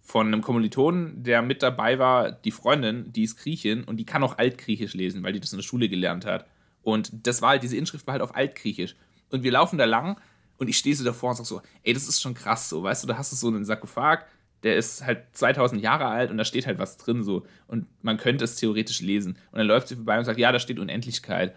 von 0.00 0.26
einem 0.26 0.42
Kommilitonen, 0.42 1.22
der 1.22 1.42
mit 1.42 1.62
dabei 1.62 1.98
war, 1.98 2.32
die 2.32 2.50
Freundin, 2.50 3.12
die 3.12 3.24
ist 3.24 3.36
Griechin 3.36 3.84
und 3.84 3.96
die 3.96 4.06
kann 4.06 4.22
auch 4.22 4.38
Altgriechisch 4.38 4.94
lesen, 4.94 5.22
weil 5.22 5.32
die 5.32 5.40
das 5.40 5.52
in 5.52 5.58
der 5.58 5.64
Schule 5.64 5.88
gelernt 5.88 6.24
hat. 6.24 6.46
Und 6.82 7.10
das 7.26 7.42
war 7.42 7.50
halt, 7.50 7.62
diese 7.62 7.76
Inschrift 7.76 8.06
war 8.06 8.12
halt 8.12 8.22
auf 8.22 8.34
Altgriechisch. 8.34 8.96
Und 9.30 9.42
wir 9.42 9.52
laufen 9.52 9.78
da 9.78 9.84
lang 9.84 10.18
und 10.60 10.68
ich 10.68 10.76
stehe 10.76 10.94
so 10.94 11.02
davor 11.02 11.30
und 11.30 11.36
sag 11.36 11.46
so, 11.46 11.62
ey, 11.82 11.92
das 11.92 12.06
ist 12.06 12.20
schon 12.20 12.34
krass 12.34 12.68
so, 12.68 12.82
weißt 12.82 13.02
du, 13.02 13.08
da 13.08 13.16
hast 13.16 13.32
du 13.32 13.36
so 13.36 13.48
einen 13.48 13.64
Sarkophag, 13.64 14.26
der 14.62 14.76
ist 14.76 15.04
halt 15.04 15.24
2000 15.32 15.82
Jahre 15.82 16.06
alt 16.06 16.30
und 16.30 16.36
da 16.36 16.44
steht 16.44 16.66
halt 16.66 16.78
was 16.78 16.98
drin 16.98 17.24
so 17.24 17.46
und 17.66 17.86
man 18.02 18.18
könnte 18.18 18.44
es 18.44 18.56
theoretisch 18.56 19.00
lesen. 19.00 19.38
Und 19.52 19.58
dann 19.58 19.66
läuft 19.66 19.88
sie 19.88 19.96
vorbei 19.96 20.18
und 20.18 20.26
sagt, 20.26 20.38
ja, 20.38 20.52
da 20.52 20.58
steht 20.58 20.78
Unendlichkeit. 20.78 21.56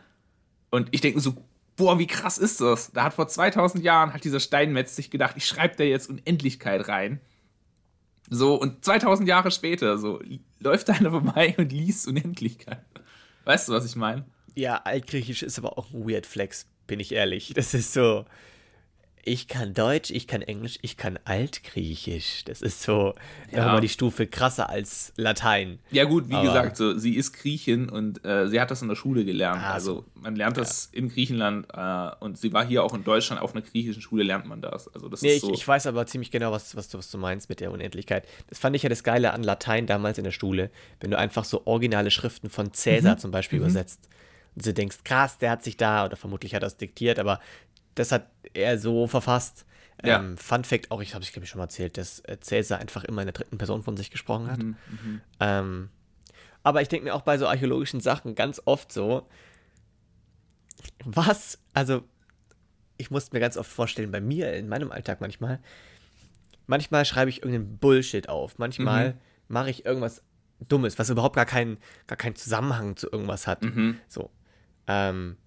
Und 0.70 0.88
ich 0.92 1.02
denke 1.02 1.20
so, 1.20 1.36
boah, 1.76 2.00
wie 2.00 2.08
krass 2.08 2.38
ist 2.38 2.62
das? 2.62 2.92
Da 2.94 3.04
hat 3.04 3.14
vor 3.14 3.28
2000 3.28 3.84
Jahren, 3.84 4.14
hat 4.14 4.24
dieser 4.24 4.40
Steinmetz 4.40 4.96
sich 4.96 5.12
gedacht, 5.12 5.36
ich 5.36 5.46
schreibe 5.46 5.76
da 5.76 5.84
jetzt 5.84 6.10
Unendlichkeit 6.10 6.88
rein. 6.88 7.20
So, 8.30 8.56
und 8.56 8.86
2000 8.86 9.28
Jahre 9.28 9.52
später, 9.52 9.98
so, 9.98 10.22
läuft 10.60 10.90
einer 10.90 11.12
vorbei 11.12 11.56
und 11.58 11.74
liest 11.74 12.08
Unendlichkeit. 12.08 12.86
Weißt 13.44 13.68
du, 13.68 13.74
was 13.74 13.86
ich 13.86 13.98
meine? 13.98 14.24
Ja, 14.56 14.78
Altgriechisch 14.78 15.44
ist 15.44 15.60
aber 15.60 15.78
auch 15.78 15.92
ein 15.92 16.08
Weird 16.08 16.26
Flex, 16.26 16.68
bin 16.88 17.02
ich 17.02 17.12
ehrlich. 17.12 17.54
Das 17.54 17.74
ist 17.74 17.92
so. 17.92 18.26
Ich 19.26 19.48
kann 19.48 19.74
Deutsch, 19.74 20.12
ich 20.12 20.28
kann 20.28 20.42
Englisch, 20.42 20.78
ich 20.82 20.98
kann 20.98 21.18
Altgriechisch. 21.24 22.44
Das 22.44 22.62
ist 22.62 22.82
so 22.82 23.14
Ja. 23.52 23.64
nochmal 23.64 23.80
die 23.80 23.88
Stufe 23.88 24.28
krasser 24.28 24.70
als 24.70 25.14
Latein. 25.16 25.80
Ja, 25.92 26.04
gut, 26.04 26.28
wie 26.28 26.34
Aber- 26.36 26.44
gesagt, 26.48 26.76
so, 26.76 26.98
sie 26.98 27.16
ist 27.16 27.32
Griechin 27.32 27.88
und 27.88 28.26
äh, 28.26 28.50
sie 28.50 28.60
hat 28.60 28.70
das 28.70 28.82
in 28.82 28.90
der 28.90 28.96
Schule 28.98 29.24
gelernt. 29.24 29.62
Ah, 29.64 29.72
also, 29.74 30.04
man 30.16 30.36
lernt 30.36 30.58
das 30.58 30.88
in 30.92 31.08
Griechenland 31.08 31.68
äh, 31.74 32.10
und 32.20 32.38
sie 32.38 32.52
war 32.52 32.66
hier 32.66 32.84
auch 32.84 32.94
in 32.94 33.06
Deutschland 33.06 33.42
auf 33.42 33.54
einer 33.56 33.62
griechischen 33.64 34.02
Schule, 34.02 34.24
lernt 34.24 34.46
man 34.46 34.62
das. 34.62 34.94
Also, 34.94 35.08
das 35.08 35.22
Nee, 35.22 35.30
ist 35.30 35.36
ich, 35.36 35.42
so. 35.42 35.54
ich 35.54 35.66
weiß 35.66 35.88
aber 35.88 36.06
ziemlich 36.06 36.30
genau, 36.30 36.52
was, 36.52 36.76
was, 36.76 36.90
du, 36.90 36.98
was 36.98 37.10
du 37.10 37.18
meinst 37.18 37.48
mit 37.48 37.62
der 37.62 37.72
Unendlichkeit. 37.72 38.28
Das 38.50 38.60
fand 38.60 38.76
ich 38.76 38.84
ja 38.84 38.90
das 38.90 39.04
Geile 39.06 39.32
an 39.32 39.42
Latein 39.44 39.88
damals 39.88 40.18
in 40.18 40.26
der 40.26 40.32
Schule, 40.32 40.70
wenn 41.00 41.12
du 41.12 41.18
einfach 41.18 41.46
so 41.46 41.62
originale 41.66 42.12
Schriften 42.12 42.50
von 42.50 42.66
Mhm. 42.68 42.74
Cäsar 42.74 43.18
zum 43.18 43.32
Beispiel 43.32 43.60
übersetzt. 43.60 44.02
Und 44.56 44.66
du 44.66 44.74
denkst, 44.74 44.98
krass, 45.06 45.38
der 45.38 45.50
hat 45.52 45.64
sich 45.64 45.78
da, 45.78 46.06
oder 46.06 46.18
vermutlich 46.18 46.54
hat 46.54 46.62
er 46.64 46.68
es 46.68 46.78
diktiert, 46.78 47.18
aber 47.20 47.40
das 47.96 48.12
hat 48.12 48.30
er 48.54 48.78
so 48.78 49.08
verfasst. 49.08 49.66
Ja. 50.04 50.20
Ähm, 50.20 50.38
Fun 50.38 50.64
Fact, 50.64 50.92
auch 50.92 51.02
ich 51.02 51.14
habe 51.14 51.24
ich 51.24 51.32
glaube 51.32 51.46
ich 51.46 51.50
schon 51.50 51.60
mal 51.60 51.66
erzählt, 51.66 51.98
dass 51.98 52.20
äh, 52.22 52.38
Cäsar 52.40 52.80
einfach 52.80 53.04
immer 53.04 53.22
in 53.22 53.28
der 53.28 53.34
dritten 53.34 53.58
Person 53.58 53.84
von 53.84 53.96
sich 53.96 54.12
gesprochen 54.12 54.52
hat. 54.52 54.60
Mhm, 54.60 54.76
Ähm, 55.40 55.90
aber 56.64 56.82
ich 56.82 56.88
denke 56.88 57.06
mir 57.06 57.14
auch 57.14 57.22
bei 57.22 57.38
so 57.38 57.48
archäologischen 57.48 58.00
Sachen 58.00 58.36
ganz 58.36 58.62
oft 58.66 58.92
so, 58.92 59.28
was, 61.06 61.60
also 61.74 62.04
ich 62.98 63.12
musste 63.12 63.36
mir 63.36 63.40
ganz 63.40 63.58
oft 63.58 63.72
vorstellen, 63.72 64.12
bei 64.12 64.22
mir 64.22 64.54
in 64.54 64.68
meinem 64.68 64.92
Alltag 64.92 65.22
manchmal, 65.22 65.60
manchmal 66.68 67.06
schreibe 67.06 67.30
ich 67.30 67.44
irgendeinen 67.44 67.78
Bullshit 67.78 68.30
auf, 68.30 68.58
manchmal 68.58 69.18
mache 69.48 69.70
ich 69.70 69.86
irgendwas 69.86 70.24
Dummes, 70.70 70.98
was 70.98 71.10
überhaupt 71.10 71.36
gar 71.36 71.46
keinen, 71.46 71.78
gar 72.08 72.18
keinen 72.18 72.36
Zusammenhang 72.36 72.96
zu 72.96 73.12
irgendwas 73.12 73.48
hat. 73.48 73.64
Mhm. 73.64 74.00
So. 74.08 74.30
Ähm, 74.88 75.38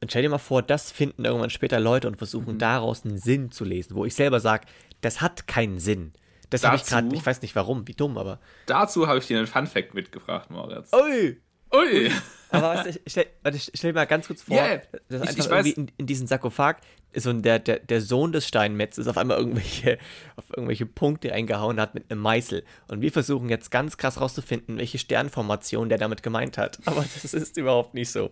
und 0.00 0.10
stell 0.10 0.22
dir 0.22 0.28
mal 0.28 0.38
vor, 0.38 0.62
das 0.62 0.90
finden 0.92 1.24
irgendwann 1.24 1.50
später 1.50 1.80
Leute 1.80 2.08
und 2.08 2.16
versuchen 2.16 2.58
daraus 2.58 3.04
einen 3.04 3.18
Sinn 3.18 3.50
zu 3.50 3.64
lesen, 3.64 3.94
wo 3.94 4.04
ich 4.04 4.14
selber 4.14 4.40
sage, 4.40 4.66
das 5.00 5.20
hat 5.20 5.46
keinen 5.46 5.78
Sinn. 5.78 6.12
Das 6.50 6.64
habe 6.64 6.76
ich 6.76 6.84
gerade, 6.84 7.14
ich 7.14 7.24
weiß 7.26 7.42
nicht 7.42 7.54
warum, 7.56 7.86
wie 7.88 7.94
dumm, 7.94 8.16
aber. 8.16 8.40
Dazu 8.66 9.06
habe 9.06 9.18
ich 9.18 9.26
dir 9.26 9.36
einen 9.38 9.46
Fun-Fact 9.46 9.94
mitgebracht, 9.94 10.50
Moritz. 10.50 10.90
Ui! 10.92 11.40
Ui! 11.74 12.10
Aber 12.50 12.76
weißt 12.76 12.96
du, 12.96 13.00
stell, 13.06 13.26
warte, 13.42 13.58
stell 13.58 13.92
dir 13.92 13.94
mal 13.94 14.06
ganz 14.06 14.26
kurz 14.26 14.40
vor, 14.40 14.56
Yeah, 14.56 14.80
dass 15.10 15.20
ich- 15.22 15.28
einfach 15.28 15.44
ich 15.44 15.50
irgendwie 15.50 15.70
in, 15.72 15.92
in 15.98 16.06
diesen 16.06 16.26
Sarkophag 16.26 16.76
ist 17.12 17.24
so 17.24 17.32
der, 17.34 17.58
der, 17.58 17.78
der 17.80 18.00
Sohn 18.00 18.32
des 18.32 18.48
Steinmetzes 18.48 19.06
auf 19.06 19.18
einmal 19.18 19.36
irgendwelche, 19.36 19.98
auf 20.36 20.44
irgendwelche 20.50 20.86
Punkte 20.86 21.30
eingehauen 21.32 21.78
hat 21.78 21.94
mit 21.94 22.10
einem 22.10 22.22
Meißel. 22.22 22.64
Und 22.88 23.02
wir 23.02 23.12
versuchen 23.12 23.50
jetzt 23.50 23.70
ganz 23.70 23.98
krass 23.98 24.18
rauszufinden, 24.18 24.78
welche 24.78 24.96
Sternformation 24.98 25.90
der 25.90 25.98
damit 25.98 26.22
gemeint 26.22 26.56
hat. 26.56 26.78
Aber 26.86 27.02
das 27.02 27.34
ist 27.34 27.58
überhaupt 27.58 27.92
nicht 27.92 28.10
so. 28.10 28.30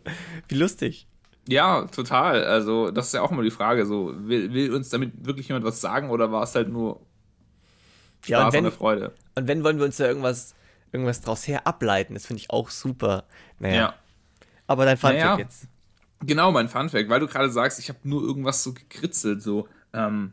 Wie 0.48 0.54
lustig. 0.54 1.06
Ja, 1.48 1.82
total. 1.86 2.44
Also, 2.44 2.90
das 2.90 3.06
ist 3.08 3.12
ja 3.14 3.22
auch 3.22 3.30
immer 3.30 3.42
die 3.42 3.50
Frage. 3.50 3.86
So, 3.86 4.12
will, 4.16 4.52
will 4.52 4.74
uns 4.74 4.88
damit 4.88 5.24
wirklich 5.24 5.48
jemand 5.48 5.64
was 5.64 5.80
sagen 5.80 6.10
oder 6.10 6.32
war 6.32 6.42
es 6.42 6.54
halt 6.54 6.68
nur 6.68 7.00
Ja, 8.26 8.40
Spaß 8.40 8.46
und 8.46 8.52
wenn, 8.52 8.58
und 8.60 8.66
eine 8.66 8.76
Freude? 8.76 9.12
und 9.36 9.48
wenn 9.48 9.62
wollen 9.64 9.78
wir 9.78 9.84
uns 9.84 9.96
da 9.96 10.06
irgendwas, 10.06 10.54
irgendwas 10.92 11.20
draus 11.20 11.46
her 11.46 11.66
ableiten, 11.66 12.14
das 12.14 12.26
finde 12.26 12.40
ich 12.40 12.50
auch 12.50 12.70
super. 12.70 13.24
Naja. 13.60 13.74
Ja. 13.76 13.94
Aber 14.66 14.84
dein 14.84 14.96
Funfact 14.96 15.20
Naja. 15.20 15.38
jetzt. 15.38 15.68
Genau, 16.22 16.50
mein 16.50 16.68
Funfact, 16.68 17.08
weil 17.08 17.20
du 17.20 17.28
gerade 17.28 17.50
sagst, 17.50 17.78
ich 17.78 17.88
habe 17.90 17.98
nur 18.02 18.22
irgendwas 18.22 18.62
so 18.64 18.72
gekritzelt, 18.72 19.42
so. 19.42 19.68
Ähm, 19.92 20.32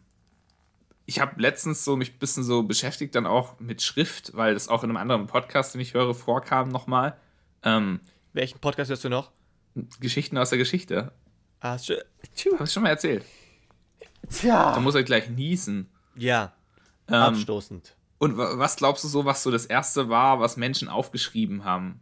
ich 1.05 1.20
habe 1.20 1.39
letztens 1.41 1.84
so 1.84 1.96
mich 1.98 2.13
ein 2.13 2.17
bisschen 2.20 2.43
so 2.43 2.63
beschäftigt, 2.63 3.13
dann 3.13 3.27
auch 3.27 3.60
mit 3.60 3.82
Schrift, 3.82 4.36
weil 4.36 4.53
das 4.53 4.70
auch 4.70 4.84
in 4.84 4.89
einem 4.89 4.98
anderen 4.98 5.27
Podcast, 5.27 5.74
den 5.74 5.82
ich 5.82 5.93
höre, 5.93 6.15
vorkam 6.15 6.70
nochmal. 6.70 7.17
Ähm, 7.62 8.00
Welchen 8.32 8.60
Podcast 8.60 8.89
hörst 8.89 9.03
du 9.03 9.10
noch? 9.10 9.32
Geschichten 10.00 10.38
aus 10.38 10.50
der 10.50 10.58
Geschichte. 10.58 11.12
Ah, 11.60 11.77
schön. 11.80 12.01
Tschu. 12.36 12.53
Habe 12.53 12.65
ich 12.65 12.72
schon 12.72 12.84
mal 12.84 12.89
erzählt. 12.89 13.24
Da 14.22 14.27
Tja. 14.30 14.80
muss 14.80 14.96
ich 14.96 15.06
gleich 15.06 15.30
niesen. 15.30 15.89
Ja, 16.15 16.53
Ähm, 17.08 17.15
abstoßend. 17.15 17.96
und 18.20 18.38
wa- 18.38 18.58
was 18.58 18.75
glaubst 18.75 19.03
du 19.03 19.08
so, 19.08 19.25
was 19.25 19.44
so 19.44 19.51
das 19.51 19.65
erste 19.65 20.10
war, 20.10 20.39
was 20.39 20.58
Menschen 20.58 20.88
aufgeschrieben 20.89 21.63
haben? 21.65 22.00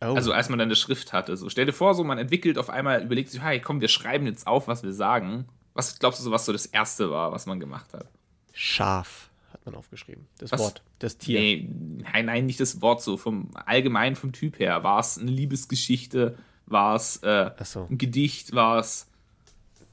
Oh. 0.00 0.14
Also 0.14 0.32
als 0.32 0.48
man 0.48 0.58
dann 0.58 0.68
eine 0.68 0.76
Schrift 0.76 1.12
hatte. 1.12 1.36
So, 1.36 1.48
stell 1.48 1.66
dir 1.66 1.72
vor, 1.72 1.94
so 1.94 2.04
man 2.04 2.18
entwickelt 2.18 2.58
auf 2.58 2.68
einmal, 2.68 3.02
überlegt 3.02 3.30
sich, 3.30 3.40
hey, 3.42 3.60
komm, 3.60 3.80
wir 3.80 3.88
schreiben 3.88 4.26
jetzt 4.26 4.46
auf, 4.46 4.68
was 4.68 4.82
wir 4.82 4.92
sagen. 4.92 5.48
Was 5.72 5.98
glaubst 5.98 6.20
du 6.20 6.24
so, 6.24 6.30
was 6.30 6.44
so 6.44 6.52
das 6.52 6.66
erste 6.66 7.10
war, 7.10 7.32
was 7.32 7.46
man 7.46 7.58
gemacht 7.58 7.92
hat? 7.94 8.06
Schaf 8.52 9.30
hat 9.64 9.72
man 9.72 9.74
aufgeschrieben. 9.76 10.26
Das 10.38 10.52
Was? 10.52 10.60
Wort, 10.60 10.82
das 10.98 11.16
Tier. 11.16 11.40
Nee, 11.40 11.68
nein, 12.12 12.26
nein, 12.26 12.46
nicht 12.46 12.60
das 12.60 12.82
Wort 12.82 13.02
so. 13.02 13.16
Vom 13.16 13.50
allgemein 13.66 14.14
vom 14.14 14.32
Typ 14.32 14.58
her. 14.58 14.84
War 14.84 15.00
es 15.00 15.18
eine 15.18 15.30
Liebesgeschichte? 15.30 16.36
War 16.66 16.96
es 16.96 17.16
äh, 17.22 17.50
so. 17.64 17.86
ein 17.90 17.98
Gedicht? 17.98 18.54
War 18.54 18.78
es. 18.78 19.06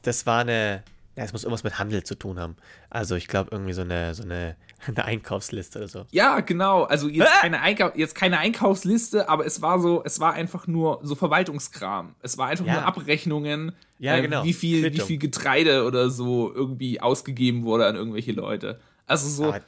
Das 0.02 0.26
war 0.26 0.42
eine. 0.42 0.84
Ja, 1.18 1.26
es 1.26 1.34
muss 1.34 1.44
irgendwas 1.44 1.66
mit 1.66 1.78
Handel 1.78 2.04
zu 2.06 2.16
tun 2.16 2.40
haben. 2.40 2.56
Also 2.90 3.16
ich 3.16 3.28
glaube 3.28 3.50
irgendwie 3.52 3.74
so 3.74 3.82
eine, 3.82 4.14
so 4.16 4.24
eine, 4.24 4.56
eine 4.88 5.04
Einkaufsliste 5.04 5.80
oder 5.80 5.88
so. 5.90 6.06
Ja, 6.12 6.40
genau. 6.40 6.84
Also 6.84 7.10
jetzt 7.10 7.30
keine, 7.42 7.60
Einkau 7.62 7.92
jetzt 7.96 8.16
keine 8.16 8.40
Einkaufsliste, 8.40 9.28
aber 9.28 9.46
es 9.46 9.62
war 9.62 9.80
so, 9.82 10.02
es 10.06 10.22
war 10.22 10.34
einfach 10.34 10.68
nur 10.68 11.00
so 11.04 11.16
Verwaltungskram. 11.16 12.16
Es 12.22 12.38
war 12.38 12.48
einfach 12.48 12.66
Ja. 12.66 12.74
nur 12.76 12.86
Abrechnungen, 12.86 13.74
Ja, 14.00 14.16
äh, 14.16 14.22
genau. 14.22 14.46
wie, 14.46 14.54
viel, 14.54 14.92
wie 14.94 15.00
viel 15.00 15.18
Getreide 15.18 15.84
oder 15.86 16.10
so 16.10 16.52
irgendwie 16.54 17.02
ausgegeben 17.02 17.64
wurde 17.66 17.88
an 17.88 17.96
irgendwelche 17.98 18.32
Leute. 18.32 18.80
Also 19.12 19.28
so 19.30 19.50
Aber, 19.50 19.62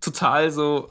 total 0.00 0.50
so, 0.50 0.90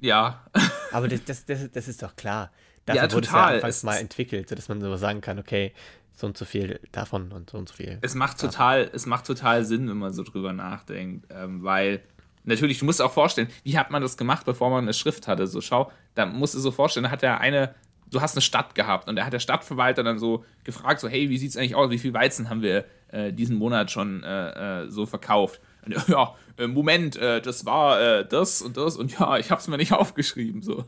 ja. 0.00 0.44
aber 0.92 1.08
das, 1.08 1.24
das, 1.24 1.44
das, 1.44 1.70
das 1.70 1.88
ist 1.88 2.02
doch 2.02 2.16
klar. 2.16 2.50
Dafür 2.86 3.02
Ja, 3.02 3.12
wurde 3.12 3.24
es 3.26 3.30
total. 3.30 3.60
ja 3.60 3.68
Es 3.68 3.82
mal 3.82 3.92
ist- 3.94 4.00
entwickelt, 4.00 4.48
sodass 4.48 4.68
man 4.68 4.80
so 4.80 4.96
sagen 4.96 5.20
kann, 5.20 5.38
okay, 5.38 5.72
so 6.16 6.26
und 6.26 6.36
so 6.36 6.44
viel 6.44 6.80
davon 6.90 7.30
und 7.32 7.50
so 7.50 7.58
und 7.58 7.68
so 7.68 7.74
viel. 7.74 7.98
Es 8.00 8.14
macht 8.14 8.40
total, 8.40 8.90
es 8.92 9.06
macht 9.06 9.26
total 9.26 9.64
Sinn, 9.64 9.88
wenn 9.88 9.98
man 9.98 10.12
so 10.12 10.24
drüber 10.24 10.52
nachdenkt, 10.52 11.26
ähm, 11.30 11.62
weil 11.62 12.00
natürlich, 12.44 12.78
du 12.80 12.86
musst 12.86 13.00
auch 13.02 13.12
vorstellen, 13.12 13.48
wie 13.62 13.78
hat 13.78 13.90
man 13.90 14.02
das 14.02 14.16
gemacht, 14.16 14.44
bevor 14.44 14.70
man 14.70 14.84
eine 14.84 14.94
Schrift 14.94 15.28
hatte? 15.28 15.46
So, 15.46 15.60
schau, 15.60 15.92
da 16.14 16.26
musst 16.26 16.54
du 16.54 16.58
so 16.58 16.70
vorstellen, 16.72 17.04
da 17.04 17.10
hat 17.10 17.22
er 17.22 17.40
eine, 17.40 17.74
du 18.10 18.20
hast 18.20 18.34
eine 18.34 18.40
Stadt 18.42 18.74
gehabt 18.74 19.08
und 19.08 19.14
da 19.16 19.24
hat 19.26 19.32
der 19.32 19.38
Stadtverwalter 19.38 20.02
dann 20.02 20.18
so 20.18 20.44
gefragt, 20.64 20.98
so, 21.00 21.08
hey, 21.08 21.28
wie 21.30 21.38
sieht's 21.38 21.56
eigentlich 21.56 21.76
aus? 21.76 21.90
Wie 21.90 21.98
viel 21.98 22.14
Weizen 22.14 22.48
haben 22.50 22.62
wir 22.62 22.84
äh, 23.08 23.32
diesen 23.32 23.56
Monat 23.56 23.90
schon 23.92 24.24
äh, 24.24 24.84
äh, 24.84 24.90
so 24.90 25.04
verkauft? 25.06 25.60
Ja, 26.08 26.34
äh, 26.58 26.66
Moment, 26.66 27.16
äh, 27.16 27.40
das 27.40 27.64
war 27.64 28.00
äh, 28.00 28.26
das 28.26 28.60
und 28.62 28.76
das 28.76 28.96
und 28.96 29.18
ja, 29.18 29.38
ich 29.38 29.50
hab's 29.50 29.68
mir 29.68 29.76
nicht 29.78 29.92
aufgeschrieben, 29.94 30.60
so. 30.62 30.84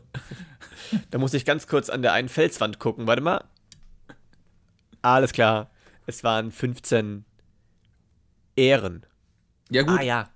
Da 1.09 1.17
muss 1.17 1.33
ich 1.33 1.45
ganz 1.45 1.67
kurz 1.67 1.89
an 1.89 2.01
der 2.01 2.13
einen 2.13 2.29
Felswand 2.29 2.77
gucken. 2.79 3.07
Warte 3.07 3.21
mal. 3.21 3.43
Alles 5.01 5.31
klar. 5.31 5.71
Es 6.05 6.23
waren 6.23 6.51
15 6.51 7.25
Ehren. 8.55 9.05
Ja, 9.69 9.83
gut, 9.83 9.99
Ah 9.99 10.03
ja. 10.03 10.29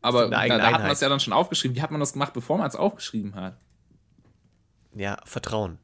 aber 0.00 0.28
da, 0.30 0.46
da 0.48 0.72
hat 0.72 0.82
man 0.82 0.90
es 0.90 1.00
ja 1.00 1.08
dann 1.08 1.20
schon 1.20 1.34
aufgeschrieben. 1.34 1.76
Wie 1.76 1.82
hat 1.82 1.90
man 1.90 2.00
das 2.00 2.14
gemacht, 2.14 2.32
bevor 2.32 2.56
man 2.58 2.66
es 2.66 2.76
aufgeschrieben 2.76 3.34
hat? 3.34 3.56
Ja, 4.94 5.18
Vertrauen. 5.24 5.78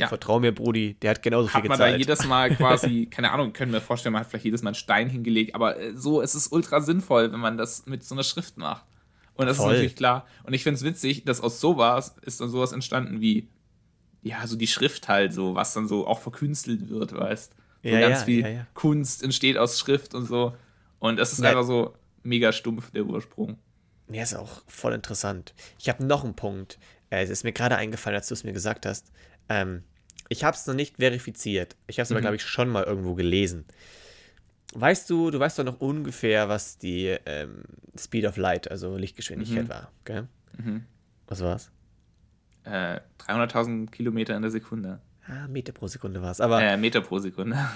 Ja. 0.00 0.08
Vertrau 0.08 0.40
mir, 0.40 0.52
Brudi, 0.54 0.94
der 0.94 1.10
hat 1.10 1.22
genauso 1.22 1.48
viel 1.48 1.62
hat 1.62 1.68
man 1.68 1.78
da 1.78 1.86
gezahlt. 1.86 2.00
jedes 2.00 2.26
Mal 2.26 2.54
quasi, 2.56 3.06
keine 3.10 3.30
Ahnung, 3.30 3.52
können 3.52 3.72
wir 3.72 3.80
vorstellen, 3.80 4.12
man 4.12 4.20
hat 4.20 4.28
vielleicht 4.30 4.44
jedes 4.44 4.62
Mal 4.62 4.70
einen 4.70 4.74
Stein 4.74 5.08
hingelegt, 5.08 5.54
aber 5.54 5.78
äh, 5.78 5.96
so 5.96 6.20
es 6.22 6.34
ist 6.34 6.52
ultra 6.52 6.80
sinnvoll, 6.80 7.32
wenn 7.32 7.40
man 7.40 7.56
das 7.58 7.86
mit 7.86 8.02
so 8.04 8.14
einer 8.14 8.24
Schrift 8.24 8.56
macht. 8.56 8.84
Und 9.34 9.46
das 9.46 9.56
Voll. 9.56 9.66
ist 9.66 9.72
natürlich 9.72 9.96
klar. 9.96 10.26
Und 10.44 10.52
ich 10.52 10.62
finde 10.62 10.76
es 10.76 10.84
witzig, 10.84 11.24
dass 11.24 11.40
aus 11.40 11.60
sowas 11.60 12.14
ist 12.22 12.40
dann 12.40 12.50
sowas 12.50 12.72
entstanden 12.72 13.20
wie, 13.20 13.48
ja, 14.22 14.46
so 14.46 14.56
die 14.56 14.66
Schrift 14.66 15.08
halt, 15.08 15.32
so, 15.32 15.54
was 15.54 15.72
dann 15.72 15.88
so 15.88 16.06
auch 16.06 16.20
verkünstelt 16.20 16.90
wird, 16.90 17.14
weißt 17.14 17.54
So 17.82 17.88
Ja, 17.88 18.00
ganz 18.00 18.20
ja, 18.20 18.24
viel 18.26 18.40
ja. 18.46 18.66
Kunst 18.74 19.22
entsteht 19.22 19.56
aus 19.56 19.78
Schrift 19.78 20.14
und 20.14 20.26
so. 20.26 20.54
Und 20.98 21.16
das 21.18 21.32
ist 21.32 21.42
einfach 21.42 21.64
so 21.64 21.94
mega 22.22 22.52
stumpf, 22.52 22.90
der 22.90 23.06
Ursprung. 23.06 23.56
Ja, 24.12 24.22
ist 24.22 24.34
auch 24.34 24.62
voll 24.66 24.92
interessant. 24.92 25.54
Ich 25.78 25.88
habe 25.88 26.04
noch 26.04 26.24
einen 26.24 26.34
Punkt. 26.34 26.78
Äh, 27.08 27.22
Es 27.22 27.30
ist 27.30 27.44
mir 27.44 27.52
gerade 27.52 27.76
eingefallen, 27.76 28.16
als 28.16 28.28
du 28.28 28.34
es 28.34 28.44
mir 28.44 28.52
gesagt 28.52 28.84
hast. 28.84 29.10
Ähm, 29.48 29.84
ich 30.30 30.44
habe 30.44 30.56
es 30.56 30.66
noch 30.66 30.74
nicht 30.74 30.96
verifiziert. 30.96 31.76
Ich 31.88 31.98
habe 31.98 32.04
es 32.04 32.10
mhm. 32.10 32.16
aber, 32.16 32.20
glaube 32.22 32.36
ich, 32.36 32.42
schon 32.42 32.68
mal 32.68 32.84
irgendwo 32.84 33.14
gelesen. 33.14 33.66
Weißt 34.74 35.10
du, 35.10 35.32
du 35.32 35.40
weißt 35.40 35.58
doch 35.58 35.64
noch 35.64 35.80
ungefähr, 35.80 36.48
was 36.48 36.78
die 36.78 37.16
ähm, 37.26 37.64
Speed 37.98 38.24
of 38.24 38.36
Light, 38.36 38.70
also 38.70 38.96
Lichtgeschwindigkeit 38.96 39.64
mhm. 39.64 39.68
war, 39.68 39.90
gell? 40.04 40.28
Mhm. 40.56 40.84
Was 41.26 41.40
war's? 41.40 41.72
Äh, 42.62 43.00
300.000 43.26 43.90
Kilometer 43.90 44.36
in 44.36 44.42
der 44.42 44.52
Sekunde. 44.52 45.00
Ah, 45.26 45.48
Meter 45.48 45.72
pro 45.72 45.88
Sekunde 45.88 46.22
war 46.22 46.30
es. 46.30 46.38
Äh, 46.38 46.76
Meter 46.76 47.00
pro 47.00 47.18
Sekunde. 47.18 47.58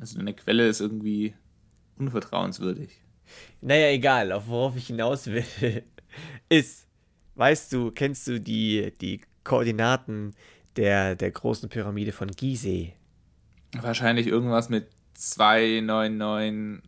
Also 0.00 0.18
eine 0.18 0.32
Quelle 0.32 0.66
ist 0.66 0.80
irgendwie 0.80 1.34
unvertrauenswürdig. 1.98 2.98
Naja, 3.60 3.88
egal, 3.88 4.32
auf 4.32 4.48
worauf 4.48 4.74
ich 4.76 4.86
hinaus 4.86 5.26
will, 5.26 5.44
ist, 6.48 6.88
weißt 7.34 7.74
du, 7.74 7.90
kennst 7.90 8.26
du 8.26 8.40
die, 8.40 8.90
die 9.02 9.20
Koordinaten 9.44 10.34
der, 10.76 11.14
der 11.14 11.30
großen 11.30 11.68
Pyramide 11.68 12.12
von 12.12 12.30
Gizeh? 12.30 12.94
Wahrscheinlich 13.78 14.26
irgendwas 14.26 14.70
mit 14.70 14.88
299 15.14 16.82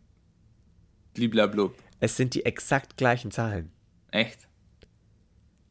bliblablub. 1.15 1.75
Es 1.99 2.15
sind 2.17 2.35
die 2.35 2.45
exakt 2.45 2.97
gleichen 2.97 3.31
Zahlen. 3.31 3.71
Echt? 4.11 4.47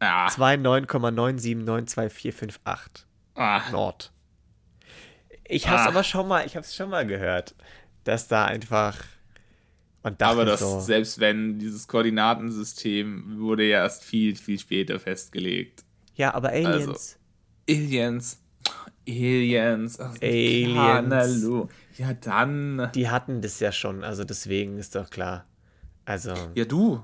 Ah, 0.00 0.26
29,9792458 0.26 3.04
ah, 3.36 3.62
Nord. 3.70 4.10
Ich 5.46 5.68
hab's 5.68 5.82
Ah. 5.82 5.88
aber 5.88 6.02
schon 6.04 6.26
mal, 6.28 6.46
ich 6.46 6.56
hab's 6.56 6.74
schon 6.74 6.88
mal 6.90 7.06
gehört, 7.06 7.54
dass 8.04 8.28
da 8.28 8.44
einfach 8.46 8.98
und 10.02 10.22
aber 10.22 10.44
das, 10.44 10.60
so, 10.60 10.80
selbst 10.80 11.18
wenn 11.20 11.58
dieses 11.58 11.88
Koordinatensystem 11.88 13.38
wurde 13.38 13.64
ja 13.64 13.78
erst 13.82 14.04
viel, 14.04 14.36
viel 14.36 14.58
später 14.58 15.00
festgelegt. 15.00 15.82
ja, 16.14 16.34
aber 16.34 16.50
Aliens, 16.50 16.88
Also, 16.88 17.16
Aliens. 17.70 18.38
Aliens. 19.08 20.00
Ach, 20.00 20.14
Aliens. 20.22 20.72
Klar, 20.72 21.02
na 21.02 21.24
lu. 21.24 21.68
Ja, 21.96 22.14
dann. 22.14 22.90
die 22.94 23.08
hatten 23.08 23.40
das 23.40 23.60
ja 23.60 23.72
schon, 23.72 24.02
also 24.02 24.24
deswegen 24.24 24.78
ist 24.78 24.94
doch 24.94 25.10
klar. 25.10 25.46
Also, 26.04 26.34
Ja, 26.54 26.64
du. 26.64 27.02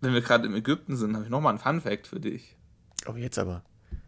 Wenn 0.00 0.14
wir 0.14 0.22
gerade 0.22 0.46
im 0.46 0.54
Ägypten 0.54 0.96
sind, 0.96 1.14
habe 1.14 1.24
ich 1.24 1.30
nochmal 1.30 1.50
einen 1.50 1.58
Fun-Fact 1.58 2.06
für 2.06 2.20
dich. 2.20 2.56
oh 3.06 3.16
jetzt 3.16 3.38
aber. 3.38 3.62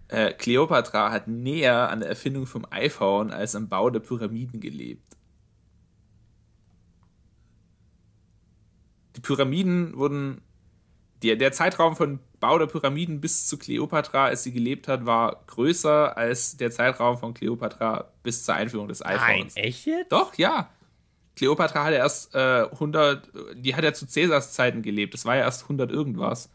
Äh, 0.08 0.32
Kleopatra 0.32 1.10
hat 1.10 1.28
näher 1.28 1.88
an 1.90 2.00
der 2.00 2.08
Erfindung 2.08 2.46
vom 2.46 2.66
iPhone 2.70 3.30
als 3.30 3.54
am 3.54 3.68
Bau 3.68 3.90
der 3.90 4.00
Pyramiden 4.00 4.60
gelebt. 4.60 5.16
Die 9.16 9.20
Pyramiden 9.20 9.96
wurden. 9.96 10.42
Der, 11.22 11.36
der 11.36 11.52
Zeitraum 11.52 11.94
von 11.94 12.18
Bau 12.42 12.58
der 12.58 12.66
Pyramiden 12.66 13.20
bis 13.20 13.46
zu 13.46 13.56
Kleopatra, 13.56 14.24
als 14.26 14.42
sie 14.42 14.52
gelebt 14.52 14.88
hat, 14.88 15.06
war 15.06 15.44
größer 15.46 16.16
als 16.16 16.56
der 16.56 16.72
Zeitraum 16.72 17.16
von 17.16 17.34
Kleopatra 17.34 18.10
bis 18.24 18.44
zur 18.44 18.56
Einführung 18.56 18.88
des 18.88 19.00
iPhones. 19.04 19.54
Nein, 19.54 19.64
echt 19.64 19.86
jetzt? 19.86 20.10
Doch, 20.10 20.34
ja. 20.36 20.68
Kleopatra 21.36 21.84
hat 21.84 21.92
ja 21.92 21.98
erst 21.98 22.34
äh, 22.34 22.64
100, 22.72 23.28
die 23.54 23.74
hat 23.76 23.84
ja 23.84 23.92
zu 23.94 24.06
Cäsars 24.08 24.52
Zeiten 24.52 24.82
gelebt. 24.82 25.14
Das 25.14 25.24
war 25.24 25.36
ja 25.36 25.42
erst 25.42 25.62
100 25.62 25.92
irgendwas. 25.92 26.50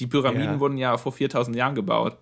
Die 0.00 0.06
Pyramiden 0.06 0.54
Ja. 0.54 0.60
wurden 0.60 0.78
ja 0.78 0.96
vor 0.96 1.12
4000 1.12 1.54
Jahren 1.54 1.74
gebaut. 1.74 2.16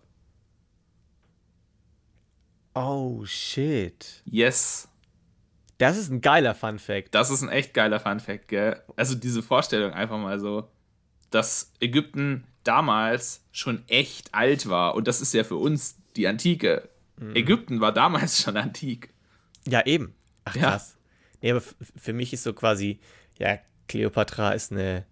Oh, 2.75 3.25
shit. 3.25 4.23
Yes. 4.25 4.89
Das 5.79 5.97
ist 5.97 6.11
ein 6.11 6.21
geiler 6.21 6.55
Fun 6.55 6.79
Fact. 6.81 7.15
Das 7.15 7.31
ist 7.31 7.43
ein 7.43 7.51
echt 7.51 7.73
geiler 7.73 8.01
Funfact, 8.01 8.49
gell? 8.49 8.83
Also 8.97 9.15
diese 9.15 9.43
Vorstellung 9.43 9.93
einfach 9.93 10.19
mal 10.19 10.41
so, 10.41 10.69
dass 11.31 11.73
Ägypten 11.81 12.45
damals 12.67 13.43
schon 13.53 13.83
echt 13.89 14.35
alt 14.35 14.69
war. 14.69 14.95
Und 14.95 15.07
das 15.09 15.21
ist 15.21 15.33
ja 15.35 15.45
für 15.45 15.57
uns 15.57 15.97
die 16.17 16.27
Antike. 16.27 16.89
Mhm. 17.19 17.37
Ägypten 17.37 17.81
war 17.81 17.93
damals 17.93 18.41
schon 18.43 18.57
antik. 18.57 19.13
Ja, 19.67 19.85
eben. 19.87 20.15
Ach, 20.45 20.55
Ja. 20.57 20.63
krass. 20.71 20.97
Nee, 21.43 21.51
aber 21.53 21.61
für 21.61 22.13
mich 22.13 22.33
ist 22.33 22.43
so 22.45 22.53
quasi, 22.53 22.99
ja, 23.39 23.59
Kleopatra 23.89 24.53
ist 24.53 24.73
eine 24.73 25.05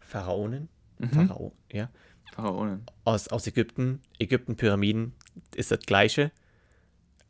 Pharaonin. 0.00 0.68
Pharao, 1.12 1.52
ja. 1.70 1.90
Pharaonen. 2.32 2.86
Aus, 3.04 3.28
aus 3.28 3.46
Ägypten. 3.46 4.00
Ägypten, 4.18 4.56
Pyramiden 4.56 5.14
ist 5.54 5.70
das 5.70 5.80
Gleiche. 5.80 6.32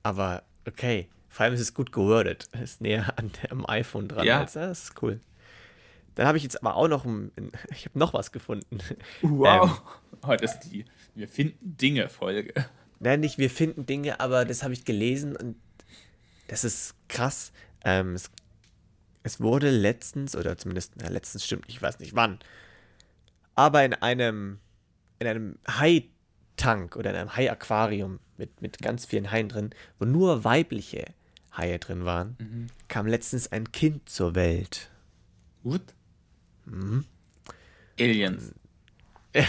Aber 0.02 0.44
okay. 0.66 1.08
Vor 1.28 1.44
allem 1.44 1.54
ist 1.54 1.60
es 1.60 1.74
gut 1.74 1.90
gewordet. 1.92 2.48
Es 2.52 2.60
ist 2.72 2.80
näher 2.80 3.12
an, 3.18 3.30
am 3.50 3.66
iPhone 3.68 4.08
dran. 4.08 4.24
Ja. 4.24 4.40
Als, 4.40 4.52
das 4.52 4.84
ist 4.84 5.02
cool. 5.02 5.20
Dann 6.16 6.26
habe 6.26 6.38
ich 6.38 6.44
jetzt 6.44 6.60
aber 6.60 6.74
auch 6.74 6.88
noch, 6.88 7.04
ein, 7.04 7.30
ich 7.70 7.84
habe 7.84 7.98
noch 7.98 8.12
was 8.12 8.32
gefunden. 8.32 8.78
Wow. 9.22 9.80
Heute 10.24 10.44
ist 10.44 10.60
die 10.60 10.84
Wir 11.14 11.28
finden 11.28 11.76
Dinge-Folge. 11.76 12.52
Nein, 12.98 13.20
nicht 13.20 13.38
wir 13.38 13.50
finden 13.50 13.86
Dinge, 13.86 14.18
aber 14.18 14.44
das 14.44 14.62
habe 14.62 14.72
ich 14.72 14.84
gelesen 14.84 15.36
und 15.36 15.56
das 16.48 16.64
ist 16.64 16.94
krass. 17.08 17.52
Ähm, 17.84 18.14
es, 18.14 18.30
es 19.22 19.40
wurde 19.40 19.70
letztens, 19.70 20.34
oder 20.34 20.56
zumindest, 20.56 20.94
na, 20.96 21.08
letztens 21.08 21.44
stimmt, 21.44 21.66
ich 21.68 21.80
weiß 21.80 21.98
nicht 21.98 22.16
wann, 22.16 22.38
aber 23.54 23.84
in 23.84 23.92
einem, 23.92 24.58
in 25.18 25.26
einem 25.26 25.58
Hai-Tank 25.68 26.96
oder 26.96 27.10
in 27.10 27.16
einem 27.16 27.36
Hai-Aquarium 27.36 28.20
mit, 28.38 28.62
mit 28.62 28.78
ganz 28.78 29.04
vielen 29.04 29.30
Haien 29.30 29.50
drin, 29.50 29.70
wo 29.98 30.06
nur 30.06 30.44
weibliche 30.44 31.04
Haie 31.54 31.78
drin 31.78 32.06
waren, 32.06 32.70
kam 32.88 33.06
letztens 33.06 33.52
ein 33.52 33.72
Kind 33.72 34.08
zur 34.08 34.34
Welt. 34.34 34.90
What? 35.62 35.82
Mhm. 36.66 37.04
Aliens. 37.98 38.52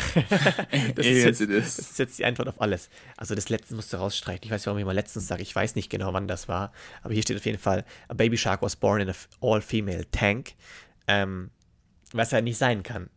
Das 0.96 1.06
ist, 1.06 1.24
jetzt, 1.24 1.42
das 1.42 1.80
ist 1.80 1.98
jetzt 1.98 2.20
die 2.20 2.26
Antwort 2.26 2.50
auf 2.50 2.60
alles. 2.60 2.90
Also 3.16 3.36
das 3.36 3.48
letzte 3.48 3.74
musst 3.74 3.94
du 3.94 3.98
rausstreichen. 3.98 4.44
Ich 4.44 4.52
weiß 4.52 4.60
nicht, 4.60 4.66
warum 4.66 4.80
ich 4.80 4.86
mal 4.86 4.92
letztens 4.92 5.28
sage. 5.28 5.42
Ich 5.44 5.56
weiß 5.56 5.76
nicht 5.76 5.90
genau, 5.90 6.12
wann 6.12 6.28
das 6.28 6.50
war. 6.50 6.74
Aber 7.04 7.14
hier 7.14 7.24
steht 7.24 7.38
auf 7.38 7.46
jeden 7.46 7.58
Fall, 7.58 7.86
a 8.10 8.14
baby 8.14 8.38
shark 8.38 8.62
was 8.62 8.76
born 8.76 9.00
in 9.00 9.10
a 9.10 9.14
all-female 9.40 10.06
tank. 10.12 10.56
Ähm, 11.08 11.52
was 12.12 12.32
ja 12.32 12.42
nicht 12.42 12.58
sein 12.58 12.84
kann. 12.84 13.10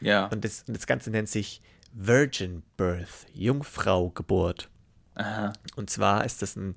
Ja. 0.00 0.26
Und 0.26 0.44
das, 0.44 0.64
das 0.66 0.86
Ganze 0.86 1.10
nennt 1.10 1.28
sich 1.28 1.60
Virgin 1.92 2.62
Birth, 2.76 3.26
Jungfrau-Geburt. 3.32 4.68
Aha. 5.14 5.52
Und 5.76 5.90
zwar 5.90 6.24
ist 6.24 6.42
das, 6.42 6.56
ein, 6.56 6.74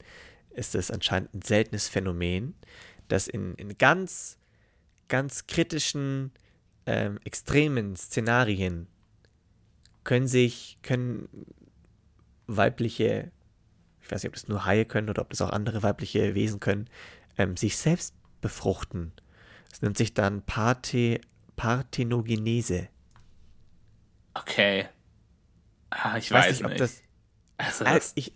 ist 0.51 0.75
das 0.75 0.91
anscheinend 0.91 1.33
ein 1.33 1.41
seltenes 1.41 1.89
Phänomen, 1.89 2.55
das 3.09 3.27
in, 3.27 3.55
in 3.55 3.77
ganz, 3.77 4.37
ganz 5.09 5.47
kritischen, 5.47 6.31
ähm, 6.89 7.19
extremen 7.23 7.95
Szenarien 7.95 8.87
können 10.03 10.27
sich, 10.27 10.79
können 10.81 11.29
weibliche, 12.47 13.31
ich 14.01 14.11
weiß 14.11 14.23
nicht, 14.23 14.29
ob 14.29 14.33
das 14.33 14.47
nur 14.47 14.65
Haie 14.65 14.85
können 14.85 15.07
oder 15.07 15.21
ob 15.21 15.29
das 15.29 15.41
auch 15.41 15.51
andere 15.51 15.83
weibliche 15.83 16.33
Wesen 16.33 16.59
können, 16.59 16.89
ähm, 17.37 17.55
sich 17.57 17.77
selbst 17.77 18.15
befruchten. 18.41 19.11
Das 19.69 19.83
nennt 19.83 19.97
sich 19.97 20.15
dann 20.15 20.41
Parthe, 20.41 21.21
Parthenogenese. 21.55 22.87
Okay. 24.33 24.87
Ah, 25.91 26.17
ich 26.17 26.31
weiß 26.31 26.47
weiß 26.47 26.51
nicht, 26.53 26.63
ob 26.63 26.69
nicht. 26.71 26.81
das. 26.81 27.03
also, 27.57 27.85
das 27.85 28.13
ich, 28.15 28.33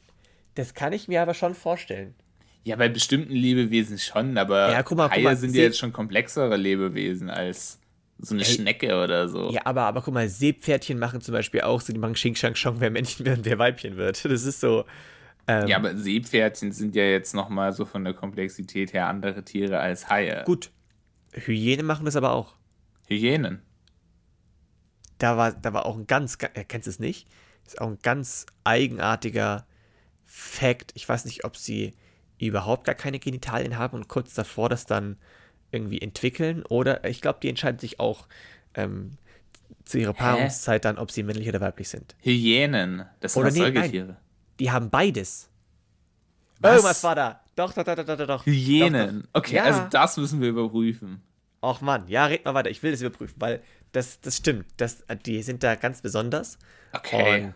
das 0.54 0.76
kann 0.76 0.94
ich 0.94 1.08
mir 1.08 1.24
aber 1.24 1.34
schon 1.34 1.56
vorstellen. 1.56 2.14
ja, 2.66 2.76
bei 2.76 2.88
bestimmten 2.88 3.34
Lebewesen 3.34 3.98
schon, 3.98 4.38
aber 4.38 4.72
Ja, 4.72 4.84
guck 4.84 5.00
mal, 5.00 5.08
guck 5.08 5.18
Haie 5.18 5.24
mal, 5.24 5.36
sind 5.36 5.56
ja 5.56 5.64
jetzt 5.64 5.80
schon 5.80 5.92
komplexere 5.92 6.56
Lebewesen 6.56 7.32
als 7.32 7.80
so 8.20 8.36
eine 8.36 8.44
Ey. 8.44 8.50
Schnecke 8.54 9.02
oder 9.04 9.28
so. 9.28 9.52
Ja, 9.52 9.62
aber, 9.66 9.84
aber 9.84 10.02
guck 10.02 10.14
mal, 10.14 10.30
Seepferdchen 10.30 10.98
machen 11.00 11.20
zum 11.22 11.34
Beispiel 11.34 11.62
auch 11.62 11.82
so, 11.82 11.92
die 11.94 12.00
machen 12.00 12.14
Xing 12.14 12.36
Shang 12.36 12.56
Shong, 12.56 12.80
wer 12.80 12.90
Männchen 12.92 13.26
wird 13.26 13.40
und 13.40 13.46
wer 13.46 13.60
Weibchen 13.60 13.98
wird. 13.98 14.24
Das 14.26 14.44
ist 14.46 14.60
so. 14.60 14.86
Ähm, 15.48 15.68
Ja, 15.68 15.78
aber 15.78 15.96
Seepferdchen 15.98 16.72
sind 16.72 16.96
ja 16.96 17.04
jetzt 17.04 17.34
nochmal 17.34 17.74
so 17.74 17.86
von 17.86 18.04
der 18.06 18.14
Komplexität 18.14 18.94
her 18.94 19.08
andere 19.08 19.44
Tiere 19.44 19.80
als 19.80 20.10
Haie. 20.10 20.44
Gut. 20.46 20.72
Hyänen 21.34 21.86
machen 21.86 22.06
das 22.06 22.16
aber 22.16 22.32
auch. 22.32 22.56
Hyänen. 23.08 23.62
Da 25.18 25.38
war, 25.38 25.52
da 25.52 25.74
war 25.74 25.86
auch 25.86 25.98
ein 25.98 26.08
ganz, 26.08 26.38
ga- 26.38 26.50
äh, 26.54 26.64
kennst 26.64 26.88
du 26.88 26.92
es 26.92 27.00
nicht? 27.00 27.28
Ist 27.66 27.80
auch 27.82 27.88
ein 27.88 28.00
ganz 28.02 28.46
eigenartiger 28.64 29.66
Fact. 30.26 30.92
Ich 30.96 31.08
weiß 31.08 31.26
nicht, 31.26 31.44
ob 31.46 31.56
sie 31.58 31.94
überhaupt 32.40 32.86
gar 32.86 32.96
keine 32.96 33.20
Genitalien 33.20 33.78
haben 33.78 33.96
und 33.96 34.08
kurz 34.08 34.34
davor 34.34 34.70
das 34.70 34.86
dann 34.86 35.18
irgendwie 35.74 36.02
entwickeln 36.02 36.64
oder 36.64 37.04
ich 37.06 37.22
glaube, 37.22 37.40
die 37.42 37.50
entscheiden 37.50 37.80
sich 37.80 38.00
auch 38.00 38.28
ähm, 38.76 39.18
zu 39.86 39.98
ihrer 39.98 40.14
Paarungszeit 40.14 40.86
dann, 40.86 40.98
ob 40.98 41.12
sie 41.12 41.24
männlich 41.24 41.48
oder 41.50 41.60
weiblich 41.62 41.90
sind. 41.90 42.16
Hyänen. 42.22 43.06
Das 43.20 43.34
sind 43.34 43.42
Oder 43.42 43.50
doch 43.52 43.58
nee. 43.58 43.64
Säugetiere. 43.64 44.18
Die 44.60 44.72
haben 44.72 44.90
beides. 44.90 45.50
Was? 46.60 46.72
Irgendwas 46.76 47.04
war 47.04 47.16
da. 47.16 47.42
Doch, 47.56 47.74
doch, 47.74 47.84
doch, 47.84 47.96
doch, 47.96 48.06
doch, 48.06 48.18
doch, 48.18 48.28
doch. 48.28 48.46
Hyänen. 48.46 49.22
Doch, 49.24 49.28
doch. 49.34 49.40
Okay, 49.42 49.56
Ja. 49.58 49.64
also 49.66 49.82
das 49.90 50.18
müssen 50.18 50.42
wir 50.42 50.50
überprüfen. 50.50 51.22
Och 51.62 51.82
Mann, 51.82 52.08
ja, 52.08 52.26
red 52.26 52.44
mal 52.46 52.54
weiter. 52.54 52.70
Ich 52.70 52.84
will 52.84 52.92
das 52.92 53.02
überprüfen, 53.02 53.36
weil 53.40 53.62
das, 53.92 54.20
das 54.22 54.38
stimmt. 54.38 54.66
Das, 54.78 55.04
die 55.26 55.42
sind 55.44 55.64
da 55.64 55.76
ganz 55.76 56.02
besonders. 56.02 56.58
Okay. 56.94 57.46
Und 57.46 57.56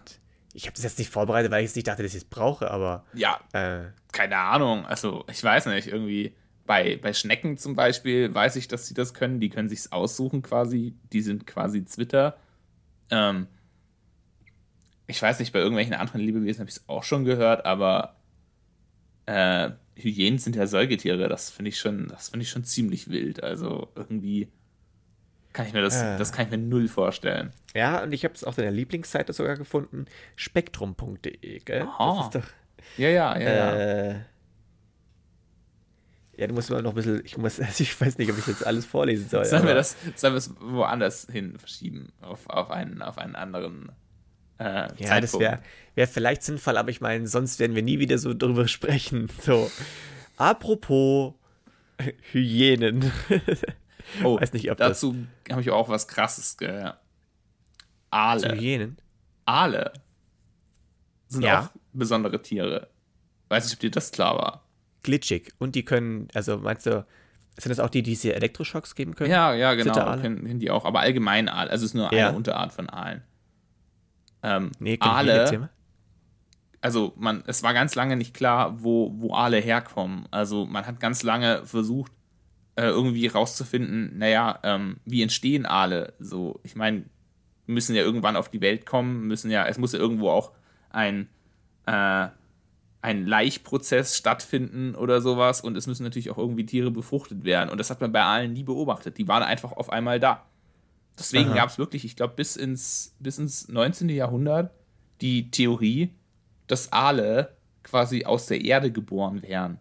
ich 0.54 0.64
habe 0.66 0.74
das 0.76 0.84
jetzt 0.84 0.98
nicht 1.00 1.12
vorbereitet, 1.12 1.52
weil 1.52 1.64
ich 1.64 1.70
jetzt 1.70 1.76
nicht 1.76 1.88
dachte, 1.88 2.04
dass 2.04 2.14
ich 2.14 2.20
es 2.24 2.26
brauche, 2.26 2.72
aber 2.72 3.06
Ja, 3.14 3.40
äh, 3.54 3.86
keine 4.12 4.38
Ahnung. 4.38 4.86
Also, 4.86 5.26
ich 5.32 5.44
weiß 5.44 5.66
nicht, 5.68 5.88
irgendwie 5.88 6.36
bei, 6.68 6.98
bei 7.02 7.14
Schnecken 7.14 7.58
zum 7.58 7.76
Beispiel 7.76 8.32
weiß 8.34 8.56
ich, 8.58 8.68
dass 8.68 8.88
sie 8.88 8.94
das 8.94 9.14
können. 9.16 9.40
Die 9.40 9.50
können 9.50 9.70
sich's 9.70 9.92
aussuchen 9.92 10.44
quasi. 10.44 10.94
Die 11.14 11.22
sind 11.22 11.48
quasi 11.48 11.84
Zwitter. 11.86 12.38
Ähm, 13.10 13.48
ich 15.08 15.20
weiß 15.22 15.40
nicht, 15.40 15.54
bei 15.54 15.60
irgendwelchen 15.60 15.94
anderen 15.96 16.22
Lebewesen 16.22 16.60
habe 16.60 16.70
ich 16.70 16.76
es 16.78 16.90
auch 16.90 17.04
schon 17.04 17.24
gehört, 17.26 17.66
aber 17.66 18.16
äh, 19.26 19.72
Hyänen 19.96 20.38
sind 20.40 20.56
ja 20.56 20.68
Säugetiere. 20.68 21.30
Das 21.30 21.50
finde 21.50 21.70
ich 21.70 21.80
schon, 21.80 22.08
das 22.10 22.30
finde 22.30 22.44
ich 22.44 22.50
schon 22.50 22.64
ziemlich 22.66 23.10
wild. 23.10 23.42
Also 23.42 23.88
irgendwie 23.96 24.50
kann 25.54 25.66
ich 25.66 25.74
mir 25.74 25.82
das, 25.82 26.02
Äh. 26.02 26.18
das 26.18 26.32
kann 26.32 26.46
ich 26.46 26.52
mir 26.52 26.58
null 26.58 26.88
vorstellen. 26.88 27.52
ja, 27.74 28.04
und 28.04 28.12
ich 28.14 28.24
habe 28.26 28.34
es 28.36 28.44
auf 28.44 28.56
deiner 28.58 28.70
Lieblingsseite 28.72 29.34
sogar 29.34 29.56
gefunden, 29.56 30.06
spektrum.de, 30.36 31.60
gell? 31.62 31.82
Aha. 31.84 32.16
Das 32.18 32.26
ist 32.26 32.36
doch. 32.36 32.54
Ja, 32.98 33.10
ja, 33.10 33.40
ja, 33.40 33.50
ja. 33.54 33.74
Äh, 33.76 34.12
ja, 34.14 34.20
du 36.46 36.54
musst 36.54 36.70
mal 36.70 36.84
noch 36.84 36.92
ein 36.92 36.96
bisschen, 36.96 37.26
ich 37.26 37.36
muss, 37.38 37.60
also 37.60 37.82
ich 37.84 38.00
weiß 38.00 38.20
nicht, 38.20 38.32
ob 38.32 38.38
ich 38.38 38.46
jetzt 38.46 38.64
alles 38.66 38.86
vorlesen 38.86 39.28
soll. 39.28 39.44
Sollen 39.46 39.66
wir 39.66 39.74
das, 39.74 39.96
sollen 40.16 40.34
wir 40.34 40.38
es 40.38 40.54
woanders 40.60 41.26
hin 41.32 41.58
verschieben? 41.58 42.14
Auf, 42.22 42.48
auf, 42.48 42.70
einen, 42.70 43.02
auf 43.02 43.18
einen 43.18 43.36
anderen 43.36 43.92
äh, 44.60 44.64
Ja, 44.64 44.88
Zeitpunkt? 44.88 45.24
das 45.24 45.40
wäre 45.40 45.60
wär 45.96 46.08
vielleicht 46.08 46.44
sinnvoll, 46.44 46.78
aber 46.78 46.90
ich 46.92 47.02
meine, 47.02 47.26
sonst 47.28 47.58
werden 47.60 47.76
wir 47.76 47.82
nie 47.82 47.98
wieder 47.98 48.20
so 48.20 48.36
drüber 48.36 48.68
sprechen. 48.68 49.30
So, 49.42 49.72
apropos 50.38 51.34
Hyänen. 52.32 53.12
oh, 54.24 54.40
weiß 54.40 54.54
nicht, 54.54 54.70
ob 54.70 54.78
das- 54.78 55.00
dazu 55.02 55.16
habe 55.50 55.62
ich 55.62 55.72
auch 55.72 55.90
was 55.90 56.08
krasses 56.08 56.58
gehört. 56.58 56.98
Zu 56.98 58.12
Aale. 58.12 58.56
Hyänen? 58.56 58.98
Aale 59.46 59.92
sind 61.30 61.42
Ja. 61.44 61.62
auch 61.62 61.70
besondere 61.94 62.42
Tiere. 62.42 62.90
Weiß 63.50 63.66
nicht, 63.66 63.74
ob 63.74 63.80
dir 63.80 63.92
das 63.92 64.12
klar 64.12 64.36
war. 64.38 64.67
Glitchig. 65.08 65.54
Und 65.58 65.76
die 65.76 65.84
können, 65.86 66.28
also 66.34 66.58
meinst 66.58 66.86
du, 66.86 67.06
sind 67.58 67.70
das 67.70 67.80
auch 67.80 67.90
die, 67.90 68.04
die 68.04 68.12
diese 68.12 68.36
Elektroschocks 68.36 68.94
geben 68.94 69.16
können? 69.16 69.32
Ja, 69.32 69.54
ja, 69.54 69.74
genau. 69.74 69.94
Kennen, 70.18 70.46
kennen 70.46 70.60
die 70.60 70.70
auch. 70.70 70.84
Aber 70.86 71.00
allgemein 71.00 71.48
Aal. 71.50 71.70
Also 71.70 71.86
es 71.86 71.92
ist 71.92 71.96
nur 71.96 72.14
Ja. 72.14 72.28
eine 72.28 72.38
Unterart 72.38 72.74
von 72.74 72.90
Aalen. 72.90 73.24
Ähm, 74.44 74.72
Nee, 74.80 74.98
Aale 75.00 75.70
also 76.82 77.14
man, 77.18 77.44
es 77.48 77.64
war 77.64 77.74
ganz 77.74 77.96
lange 77.96 78.16
nicht 78.18 78.34
klar, 78.34 78.84
wo, 78.84 79.12
wo 79.16 79.34
Aale 79.34 79.58
herkommen. 79.58 80.28
Also 80.30 80.66
man 80.66 80.86
hat 80.86 81.00
ganz 81.00 81.24
lange 81.24 81.66
versucht, 81.66 82.12
äh, 82.76 82.84
irgendwie 82.84 83.26
rauszufinden, 83.28 84.18
naja, 84.18 84.60
ähm, 84.64 84.98
wie 85.06 85.24
entstehen 85.24 85.66
Aale? 85.66 86.14
So, 86.20 86.60
ich 86.64 86.76
meine, 86.76 87.06
müssen 87.66 87.96
ja 87.96 88.04
irgendwann 88.04 88.36
auf 88.36 88.50
die 88.50 88.62
Welt 88.62 88.86
kommen, 88.86 89.28
müssen 89.28 89.50
ja, 89.50 89.66
es 89.66 89.78
muss 89.80 89.94
ja 89.94 90.00
irgendwo 90.00 90.30
auch 90.30 90.52
ein, 90.92 91.28
äh, 91.88 92.28
ein 93.02 93.26
Laichprozess 93.26 94.18
stattfinden 94.18 94.96
oder 94.96 95.22
sowas 95.22 95.62
und 95.62 95.78
es 95.78 95.88
müssen 95.88 96.04
natürlich 96.04 96.30
auch 96.30 96.38
irgendwie 96.38 96.66
Tiere 96.66 96.92
befruchtet 96.92 97.44
werden. 97.44 97.70
Und 97.70 97.78
das 97.78 97.90
hat 97.90 98.02
man 98.02 98.12
bei 98.12 98.22
Aalen 98.22 98.54
nie 98.54 98.64
beobachtet. 98.64 99.18
Die 99.18 99.28
waren 99.28 99.44
einfach 99.44 99.72
auf 99.72 99.90
einmal 99.92 100.20
da. 100.20 100.46
Deswegen 101.18 101.54
gab 101.54 101.70
es 101.70 101.78
wirklich, 101.78 102.06
ich 102.06 102.16
glaube, 102.16 102.36
bis 102.36 102.56
ins, 102.56 103.16
bis 103.20 103.40
ins 103.40 103.68
19. 103.70 104.10
Jahrhundert 104.10 104.72
die 105.22 105.50
Theorie, 105.50 106.12
dass 106.68 106.92
Aale 106.94 107.56
quasi 107.84 108.26
aus 108.26 108.46
der 108.46 108.64
Erde 108.64 108.92
geboren 108.92 109.42
wären. 109.42 109.80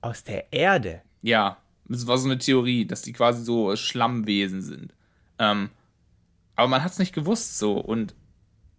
Aus 0.00 0.24
der 0.24 0.52
Erde. 0.52 1.02
Ja, 1.20 1.58
das 1.84 2.06
war 2.06 2.16
so 2.16 2.28
eine 2.28 2.38
Theorie, 2.38 2.86
dass 2.86 3.02
die 3.02 3.12
quasi 3.12 3.44
so 3.44 3.74
Schlammwesen 3.76 4.62
sind. 4.62 4.94
Ähm, 5.38 5.70
aber 6.56 6.68
man 6.68 6.82
hat 6.82 6.92
es 6.92 6.98
nicht 6.98 7.14
gewusst 7.14 7.58
so. 7.58 7.78
Und 7.78 8.14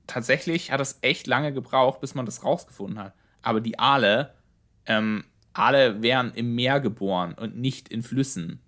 tatsächlich 0.07 0.71
hat 0.71 0.81
es 0.81 0.99
echt 1.01 1.27
lange 1.27 1.53
gebraucht, 1.53 2.01
bis 2.01 2.15
man 2.15 2.25
das 2.25 2.43
rausgefunden 2.43 2.99
hat. 2.99 3.13
Aber 3.41 3.61
die 3.61 3.79
Aale, 3.79 4.33
ähm, 4.85 5.23
Aale 5.53 6.01
wären 6.01 6.33
im 6.33 6.55
Meer 6.55 6.79
geboren 6.79 7.33
und 7.33 7.57
nicht 7.57 7.89
in 7.89 8.03
Flüssen. 8.03 8.59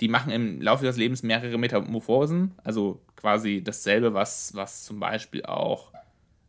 Die 0.00 0.08
machen 0.08 0.30
im 0.30 0.60
Laufe 0.60 0.84
ihres 0.84 0.96
Lebens 0.96 1.22
mehrere 1.22 1.58
Metamorphosen, 1.58 2.54
also 2.62 3.02
quasi 3.16 3.62
dasselbe, 3.64 4.14
was, 4.14 4.54
was 4.54 4.84
zum 4.84 5.00
Beispiel 5.00 5.44
auch 5.44 5.92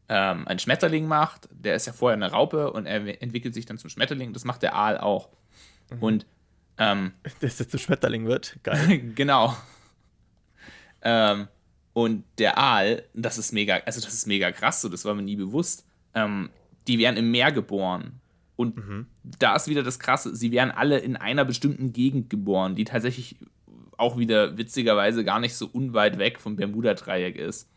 ähm, 0.10 0.48
ein 0.48 0.60
Schmetterling 0.60 1.08
macht. 1.08 1.48
Der 1.52 1.76
ist 1.76 1.88
ja 1.88 1.94
vorher 1.94 2.16
eine 2.16 2.32
Raupe 2.32 2.72
und 2.72 2.86
er 2.86 3.22
entwickelt 3.22 3.54
sich 3.54 3.66
dann 3.66 3.78
zum 3.78 3.90
Schmetterling. 3.90 4.34
Das 4.34 4.46
macht 4.46 4.64
der 4.64 4.76
Aal 4.76 4.98
auch. 4.98 5.30
Und 6.00 6.26
ähm, 6.78 7.14
Dass 7.42 7.60
er 7.60 7.70
zu 7.70 7.78
Schmetterling 7.78 8.26
wird. 8.26 8.58
Geil. 8.64 9.00
genau. 9.16 9.56
Ähm, 11.02 11.48
und 11.98 12.26
der 12.38 12.60
Aal, 12.60 13.06
das 13.16 13.40
ist 13.40 13.54
mega, 13.54 13.78
also 13.78 14.00
das 14.00 14.14
ist 14.14 14.28
mega 14.28 14.52
krass, 14.52 14.82
so 14.82 14.88
das 14.88 15.04
war 15.04 15.16
mir 15.16 15.24
nie 15.24 15.36
bewusst. 15.36 15.84
Ähm, 16.14 16.52
die 16.86 17.00
werden 17.00 17.18
im 17.18 17.32
Meer 17.32 17.52
geboren. 17.52 18.22
Und 18.56 19.08
da 19.24 19.56
ist 19.56 19.68
wieder 19.68 19.82
das 19.82 19.98
Krasse, 19.98 20.36
sie 20.36 20.52
werden 20.52 20.70
alle 20.70 21.00
in 21.00 21.16
einer 21.16 21.44
bestimmten 21.44 21.94
Gegend 21.94 22.30
geboren, 22.30 22.76
die 22.76 22.84
tatsächlich 22.84 23.38
auch 23.98 24.16
wieder 24.16 24.60
witzigerweise 24.60 25.26
gar 25.26 25.40
nicht 25.40 25.56
so 25.56 25.66
unweit 25.66 26.20
weg 26.20 26.40
vom 26.40 26.56
Bermuda-Dreieck 26.56 27.36
ist. 27.36 27.68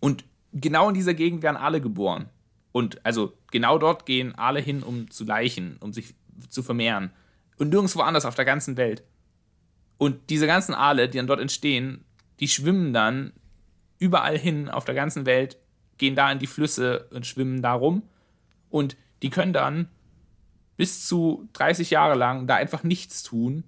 Und 0.00 0.24
genau 0.54 0.88
in 0.88 0.94
dieser 0.94 1.12
Gegend 1.12 1.42
werden 1.42 1.58
alle 1.58 1.82
geboren. 1.82 2.30
Und 2.72 3.04
also 3.04 3.34
genau 3.50 3.76
dort 3.76 4.06
gehen 4.06 4.34
alle 4.34 4.60
hin, 4.60 4.82
um 4.82 5.10
zu 5.10 5.26
leichen, 5.26 5.76
um 5.80 5.92
sich 5.92 6.14
zu 6.48 6.62
vermehren. 6.62 7.10
Und 7.58 7.68
nirgendwo 7.68 8.00
anders 8.00 8.24
auf 8.24 8.34
der 8.34 8.46
ganzen 8.46 8.78
Welt. 8.78 9.02
Und 9.98 10.30
diese 10.30 10.46
ganzen 10.46 10.72
Aale, 10.72 11.10
die 11.10 11.18
dann 11.18 11.26
dort 11.26 11.40
entstehen, 11.40 12.06
die 12.42 12.48
schwimmen 12.48 12.92
dann 12.92 13.32
überall 14.00 14.36
hin 14.36 14.68
auf 14.68 14.84
der 14.84 14.96
ganzen 14.96 15.26
Welt, 15.26 15.58
gehen 15.96 16.16
da 16.16 16.30
in 16.32 16.40
die 16.40 16.48
Flüsse 16.48 17.08
und 17.12 17.24
schwimmen 17.24 17.62
da 17.62 17.72
rum. 17.72 18.02
Und 18.68 18.96
die 19.22 19.30
können 19.30 19.52
dann 19.52 19.88
bis 20.76 21.06
zu 21.06 21.48
30 21.52 21.90
Jahre 21.90 22.16
lang 22.16 22.48
da 22.48 22.56
einfach 22.56 22.82
nichts 22.82 23.22
tun. 23.22 23.62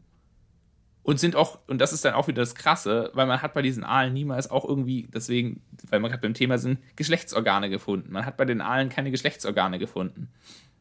Und 1.04 1.20
sind 1.20 1.36
auch, 1.36 1.60
und 1.68 1.78
das 1.78 1.92
ist 1.92 2.04
dann 2.04 2.14
auch 2.14 2.26
wieder 2.26 2.42
das 2.42 2.56
Krasse, 2.56 3.12
weil 3.14 3.26
man 3.26 3.42
hat 3.42 3.54
bei 3.54 3.62
diesen 3.62 3.84
Aalen 3.84 4.12
niemals 4.12 4.50
auch 4.50 4.64
irgendwie, 4.64 5.06
deswegen, 5.14 5.62
weil 5.88 6.00
wir 6.00 6.08
gerade 6.08 6.22
beim 6.22 6.34
Thema 6.34 6.58
sind, 6.58 6.80
Geschlechtsorgane 6.96 7.70
gefunden. 7.70 8.10
Man 8.10 8.26
hat 8.26 8.36
bei 8.36 8.44
den 8.44 8.60
Aalen 8.60 8.88
keine 8.88 9.12
Geschlechtsorgane 9.12 9.78
gefunden. 9.78 10.32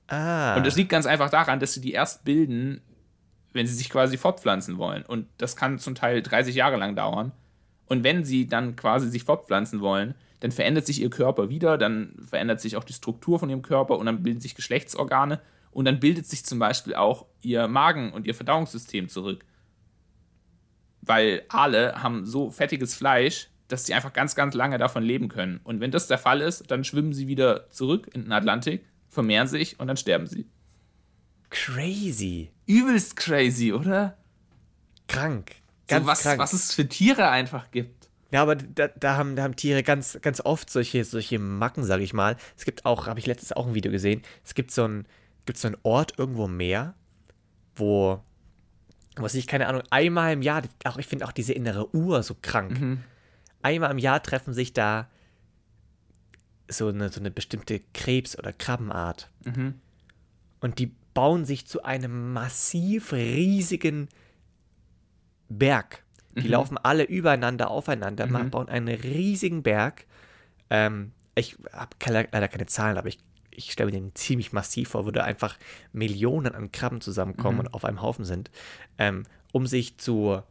Ah. 0.07 0.55
Und 0.55 0.65
das 0.65 0.77
liegt 0.77 0.89
ganz 0.89 1.05
einfach 1.05 1.29
daran, 1.29 1.59
dass 1.59 1.73
sie 1.73 1.81
die 1.81 1.91
erst 1.91 2.23
bilden, 2.23 2.81
wenn 3.51 3.67
sie 3.67 3.75
sich 3.75 3.91
quasi 3.91 4.17
fortpflanzen 4.17 4.79
wollen. 4.79 5.03
Und 5.03 5.27
das 5.37 5.55
kann 5.55 5.77
zum 5.77 5.93
Teil 5.93 6.23
30 6.23 6.55
Jahre 6.55 6.77
lang 6.77 6.95
dauern. 6.95 7.33
Und 7.87 8.03
wenn 8.03 8.23
sie 8.23 8.47
dann 8.47 8.75
quasi 8.75 9.09
sich 9.09 9.23
fortpflanzen 9.23 9.81
wollen, 9.81 10.15
dann 10.39 10.51
verändert 10.51 10.85
sich 10.85 11.01
ihr 11.01 11.09
Körper 11.09 11.49
wieder, 11.49 11.77
dann 11.77 12.15
verändert 12.27 12.59
sich 12.59 12.75
auch 12.75 12.83
die 12.83 12.93
Struktur 12.93 13.39
von 13.39 13.49
ihrem 13.49 13.61
Körper 13.61 13.97
und 13.97 14.05
dann 14.05 14.23
bilden 14.23 14.41
sich 14.41 14.55
Geschlechtsorgane 14.55 15.39
und 15.71 15.85
dann 15.85 15.99
bildet 15.99 16.25
sich 16.25 16.45
zum 16.45 16.59
Beispiel 16.59 16.95
auch 16.95 17.25
ihr 17.41 17.67
Magen 17.67 18.11
und 18.11 18.27
ihr 18.27 18.35
Verdauungssystem 18.35 19.09
zurück. 19.09 19.45
Weil 21.01 21.43
Aale 21.49 22.01
haben 22.01 22.25
so 22.25 22.51
fettiges 22.51 22.95
Fleisch, 22.95 23.49
dass 23.67 23.85
sie 23.85 23.93
einfach 23.93 24.13
ganz, 24.13 24.35
ganz 24.35 24.53
lange 24.53 24.77
davon 24.77 25.03
leben 25.03 25.29
können. 25.29 25.59
Und 25.63 25.79
wenn 25.79 25.91
das 25.91 26.07
der 26.07 26.17
Fall 26.17 26.41
ist, 26.41 26.69
dann 26.69 26.83
schwimmen 26.83 27.13
sie 27.13 27.27
wieder 27.27 27.69
zurück 27.69 28.09
in 28.13 28.23
den 28.23 28.31
Atlantik, 28.31 28.85
vermehren 29.09 29.47
sich 29.47 29.79
und 29.79 29.87
dann 29.87 29.97
sterben 29.97 30.27
sie. 30.27 30.45
Crazy. 31.49 32.51
Übelst 32.65 33.15
crazy, 33.15 33.73
oder? 33.73 34.17
Krank. 35.07 35.62
Ganz 35.87 36.05
so 36.05 36.11
was, 36.11 36.21
krank. 36.21 36.39
was 36.39 36.53
es 36.53 36.73
für 36.73 36.87
Tiere 36.87 37.29
einfach 37.29 37.71
gibt. 37.71 38.09
Ja, 38.31 38.41
aber 38.41 38.55
da, 38.55 38.87
da, 38.87 39.15
haben, 39.15 39.35
da 39.35 39.43
haben 39.43 39.55
Tiere 39.55 39.83
ganz, 39.83 40.17
ganz 40.21 40.41
oft 40.41 40.69
solche, 40.69 41.03
solche 41.05 41.37
Macken, 41.37 41.83
sage 41.83 42.03
ich 42.03 42.13
mal. 42.13 42.35
Es 42.57 42.65
gibt 42.65 42.85
auch, 42.85 43.05
habe 43.05 43.19
ich 43.19 43.27
letztens 43.27 43.51
auch 43.51 43.67
ein 43.67 43.75
Video 43.75 43.91
gesehen, 43.91 44.23
es 44.43 44.55
gibt 44.55 44.71
so 44.71 44.85
ein, 44.85 45.05
gibt 45.45 45.59
so 45.59 45.67
einen 45.67 45.77
Ort 45.83 46.17
irgendwo 46.17 46.45
im 46.45 46.57
Meer, 46.57 46.95
wo, 47.75 48.23
was 49.17 49.35
ich, 49.35 49.45
keine 49.45 49.67
Ahnung, 49.67 49.83
einmal 49.91 50.33
im 50.33 50.41
Jahr, 50.41 50.63
auch 50.85 50.97
ich 50.97 51.05
finde 51.05 51.27
auch 51.27 51.31
diese 51.31 51.53
innere 51.53 51.93
Uhr 51.95 52.23
so 52.23 52.35
krank. 52.41 52.79
Einmal 53.61 53.91
im 53.91 53.99
Jahr 53.99 54.23
treffen 54.23 54.53
sich 54.53 54.73
da 54.73 55.09
so 56.67 56.87
eine, 56.87 57.09
so 57.09 57.19
eine 57.19 57.29
bestimmte 57.29 57.81
Krebs- 57.93 58.37
oder 58.37 58.51
Krabbenart. 58.51 59.29
Und 60.59 60.79
die 60.79 60.95
bauen 61.13 61.45
sich 61.45 61.67
zu 61.67 61.83
einem 61.83 62.33
massiv 62.33 63.13
riesigen 63.13 64.09
Berg. 65.59 66.03
Die 66.35 66.47
laufen 66.47 66.77
alle 66.77 67.03
übereinander, 67.03 67.69
aufeinander, 67.69 68.25
ma- 68.27 68.39
bauen 68.43 68.69
einen 68.69 68.87
riesigen 68.87 69.61
Berg. 69.63 70.05
Ähm, 70.69 71.11
ich 71.35 71.57
habe 71.71 71.89
leider 72.31 72.47
keine 72.47 72.65
Zahlen, 72.65 72.97
aber 72.97 73.07
ich, 73.07 73.19
ich 73.51 73.71
stelle 73.71 73.91
mir 73.91 73.99
den 73.99 74.15
ziemlich 74.15 74.51
massiv 74.53 74.89
vor, 74.89 75.05
wo 75.05 75.11
da 75.11 75.23
einfach 75.23 75.57
Millionen 75.91 76.55
an 76.55 76.71
Krabben 76.71 77.01
zusammenkommen 77.01 77.59
und 77.67 77.73
auf 77.73 77.85
einem 77.85 78.01
Haufen 78.01 78.25
sind, 78.25 78.49
ähm, 78.97 79.23
um 79.51 79.67
sich 79.67 79.97
zu, 79.97 80.41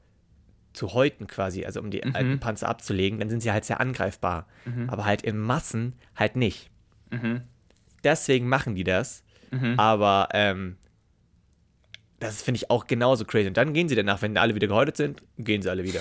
zu 0.73 0.93
häuten 0.95 1.27
quasi, 1.27 1.65
also 1.65 1.81
um 1.81 1.91
die 1.91 2.05
alten 2.05 2.39
Panzer 2.39 2.69
abzulegen. 2.69 3.19
Dann 3.19 3.29
sind 3.31 3.43
sie 3.43 3.51
halt 3.53 3.65
sehr 3.65 3.81
angreifbar, 3.81 4.47
aber 4.89 5.05
halt 5.05 5.23
in 5.23 5.37
Massen 5.39 5.95
halt 6.15 6.37
nicht. 6.37 6.71
Deswegen 8.05 8.49
machen 8.49 8.75
die 8.77 8.85
das, 8.85 9.23
aber 9.79 10.29
ähm, 10.33 10.77
das 12.23 12.41
finde 12.41 12.57
ich 12.59 12.71
auch 12.71 12.87
genauso 12.87 13.25
crazy. 13.25 13.49
Und 13.49 13.57
dann 13.57 13.73
gehen 13.75 13.89
sie 13.89 13.97
danach, 13.97 14.23
wenn 14.23 14.37
alle 14.39 14.55
wieder 14.55 14.69
gehäutet 14.69 14.97
sind, 14.97 15.23
gehen 15.39 15.61
sie 15.61 15.69
alle 15.69 15.83
wieder. 15.83 16.01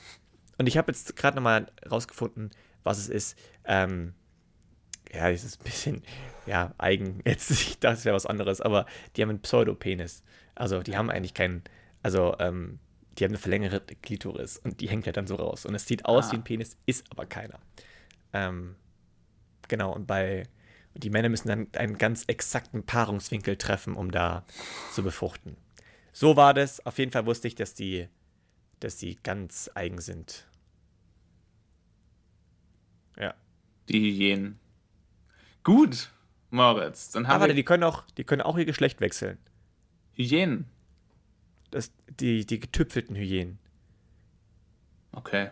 Und 0.58 0.68
ich 0.68 0.78
habe 0.78 0.92
jetzt 0.92 1.16
gerade 1.16 1.36
nochmal 1.36 1.66
rausgefunden, 1.90 2.50
was 2.84 2.98
es 2.98 3.08
ist. 3.08 3.38
Ähm, 3.64 4.14
ja, 5.12 5.30
das 5.30 5.42
ist 5.44 5.60
ein 5.60 5.64
bisschen, 5.64 6.02
ja, 6.46 6.72
eigen. 6.78 7.20
Jetzt, 7.26 7.50
ich 7.50 7.78
dachte, 7.78 7.98
es 7.98 8.04
wäre 8.04 8.14
was 8.14 8.26
anderes, 8.26 8.60
aber 8.60 8.86
die 9.16 9.22
haben 9.22 9.30
einen 9.30 9.42
Pseudopenis. 9.42 10.22
Also, 10.54 10.82
die 10.82 10.96
haben 10.96 11.10
eigentlich 11.10 11.34
keinen, 11.34 11.62
also, 12.02 12.36
ähm, 12.38 12.78
die 13.18 13.24
haben 13.24 13.32
eine 13.32 13.38
verlängerte 13.38 13.96
Klitoris 13.96 14.58
und 14.58 14.80
die 14.80 14.88
hängt 14.88 15.06
ja 15.06 15.12
dann 15.12 15.26
so 15.26 15.34
raus. 15.34 15.66
Und 15.66 15.74
es 15.74 15.86
sieht 15.86 16.04
aus 16.06 16.28
Ah. 16.28 16.32
wie 16.32 16.36
ein 16.36 16.44
Penis, 16.44 16.76
ist 16.86 17.04
aber 17.10 17.26
keiner. 17.26 17.58
Ähm, 18.32 18.76
genau, 19.68 19.92
und 19.92 20.06
bei, 20.06 20.44
und 20.96 21.04
die 21.04 21.10
Männer 21.10 21.28
müssen 21.28 21.48
dann 21.48 21.68
einen 21.76 21.98
ganz 21.98 22.24
exakten 22.26 22.86
Paarungswinkel 22.86 23.58
treffen, 23.58 23.96
um 23.96 24.10
da 24.10 24.46
zu 24.92 25.02
befruchten. 25.02 25.58
So 26.14 26.36
war 26.36 26.54
das. 26.54 26.84
Auf 26.86 26.98
jeden 26.98 27.12
Fall 27.12 27.26
wusste 27.26 27.48
ich, 27.48 27.54
dass 27.54 27.74
die, 27.74 28.08
dass 28.80 28.96
die 28.96 29.18
ganz 29.22 29.70
eigen 29.74 30.00
sind. 30.00 30.46
Ja. 33.18 33.34
Die 33.90 34.00
Hyänen. 34.00 34.58
Gut, 35.64 36.10
Moritz. 36.48 37.10
Dann 37.10 37.28
haben 37.28 37.34
Aber 37.34 37.48
wir 37.48 37.54
die 37.54 37.64
können 37.64 37.82
auch, 37.82 38.04
die 38.16 38.24
können 38.24 38.40
auch 38.40 38.56
ihr 38.56 38.64
Geschlecht 38.64 39.02
wechseln. 39.02 39.36
Hyänen. 40.14 40.64
Das, 41.70 41.92
die, 42.08 42.46
die 42.46 42.58
getüpfelten 42.58 43.16
Hyänen. 43.16 43.58
Okay. 45.12 45.50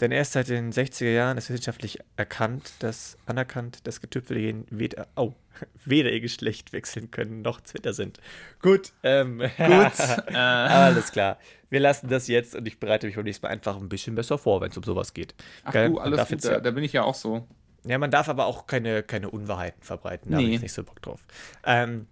Denn 0.00 0.10
erst 0.10 0.32
seit 0.32 0.48
den 0.48 0.72
60er 0.72 1.10
Jahren 1.12 1.38
ist 1.38 1.50
wissenschaftlich 1.50 1.98
erkannt, 2.16 2.72
dass 2.80 3.16
anerkannt, 3.26 3.86
dass 3.86 4.00
getüpfelte 4.00 4.42
Hyänen 4.42 4.66
weder, 4.70 5.06
oh, 5.14 5.32
weder 5.84 6.10
ihr 6.10 6.20
Geschlecht 6.20 6.72
wechseln 6.72 7.10
können, 7.12 7.42
noch 7.42 7.60
Twitter 7.60 7.92
sind. 7.94 8.18
Gut, 8.60 8.92
ähm, 9.04 9.38
Gut. 9.56 9.58
äh, 9.58 10.34
alles 10.34 11.12
klar. 11.12 11.38
Wir 11.70 11.80
lassen 11.80 12.08
das 12.08 12.26
jetzt 12.28 12.54
und 12.56 12.66
ich 12.66 12.78
bereite 12.80 13.06
mich 13.06 13.14
beim 13.16 13.24
nächsten 13.24 13.46
Mal 13.46 13.52
einfach 13.52 13.76
ein 13.76 13.88
bisschen 13.88 14.14
besser 14.14 14.36
vor, 14.38 14.60
wenn 14.60 14.70
es 14.70 14.76
um 14.76 14.82
sowas 14.82 15.14
geht. 15.14 15.34
ach 15.64 15.72
du, 15.72 15.98
alles 15.98 16.28
gut. 16.28 16.44
Da, 16.44 16.52
ja- 16.52 16.60
da 16.60 16.70
bin 16.72 16.82
ich 16.84 16.92
ja 16.92 17.02
auch 17.04 17.14
so. 17.14 17.46
Ja, 17.86 17.98
man 17.98 18.10
darf 18.10 18.28
aber 18.28 18.46
auch 18.46 18.66
keine, 18.66 19.02
keine 19.02 19.30
Unwahrheiten 19.30 19.82
verbreiten. 19.82 20.30
Da 20.30 20.38
habe 20.38 20.46
Nee. 20.48 20.54
ich 20.56 20.62
nicht 20.62 20.72
so 20.72 20.82
Bock 20.82 21.02
drauf. 21.02 21.20
Ähm, 21.64 22.06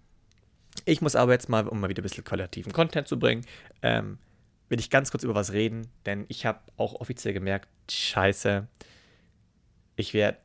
ich 0.85 1.01
muss 1.01 1.15
aber 1.15 1.31
jetzt 1.33 1.49
mal, 1.49 1.67
um 1.67 1.79
mal 1.79 1.89
wieder 1.89 2.01
ein 2.01 2.03
bisschen 2.03 2.23
qualitativen 2.23 2.71
Content 2.71 3.07
zu 3.07 3.17
bringen, 3.19 3.43
ähm, 3.81 4.19
will 4.73 4.79
ich 4.79 4.89
ganz 4.89 5.11
kurz 5.11 5.23
über 5.23 5.35
was 5.35 5.51
reden, 5.53 5.85
denn 6.07 6.25
ich 6.29 6.47
habe 6.47 6.59
auch 6.77 6.95
offiziell 6.99 7.31
gemerkt, 7.31 7.69
scheiße, 7.91 8.67
ich 9.97 10.15
werde 10.15 10.39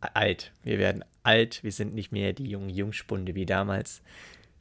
alt. 0.00 0.52
Wir 0.62 0.78
werden 0.78 1.02
alt, 1.22 1.64
wir 1.64 1.72
sind 1.72 1.94
nicht 1.94 2.12
mehr 2.12 2.34
die 2.34 2.44
jungen 2.44 2.68
Jungspunde 2.68 3.34
wie 3.34 3.46
damals. 3.46 4.02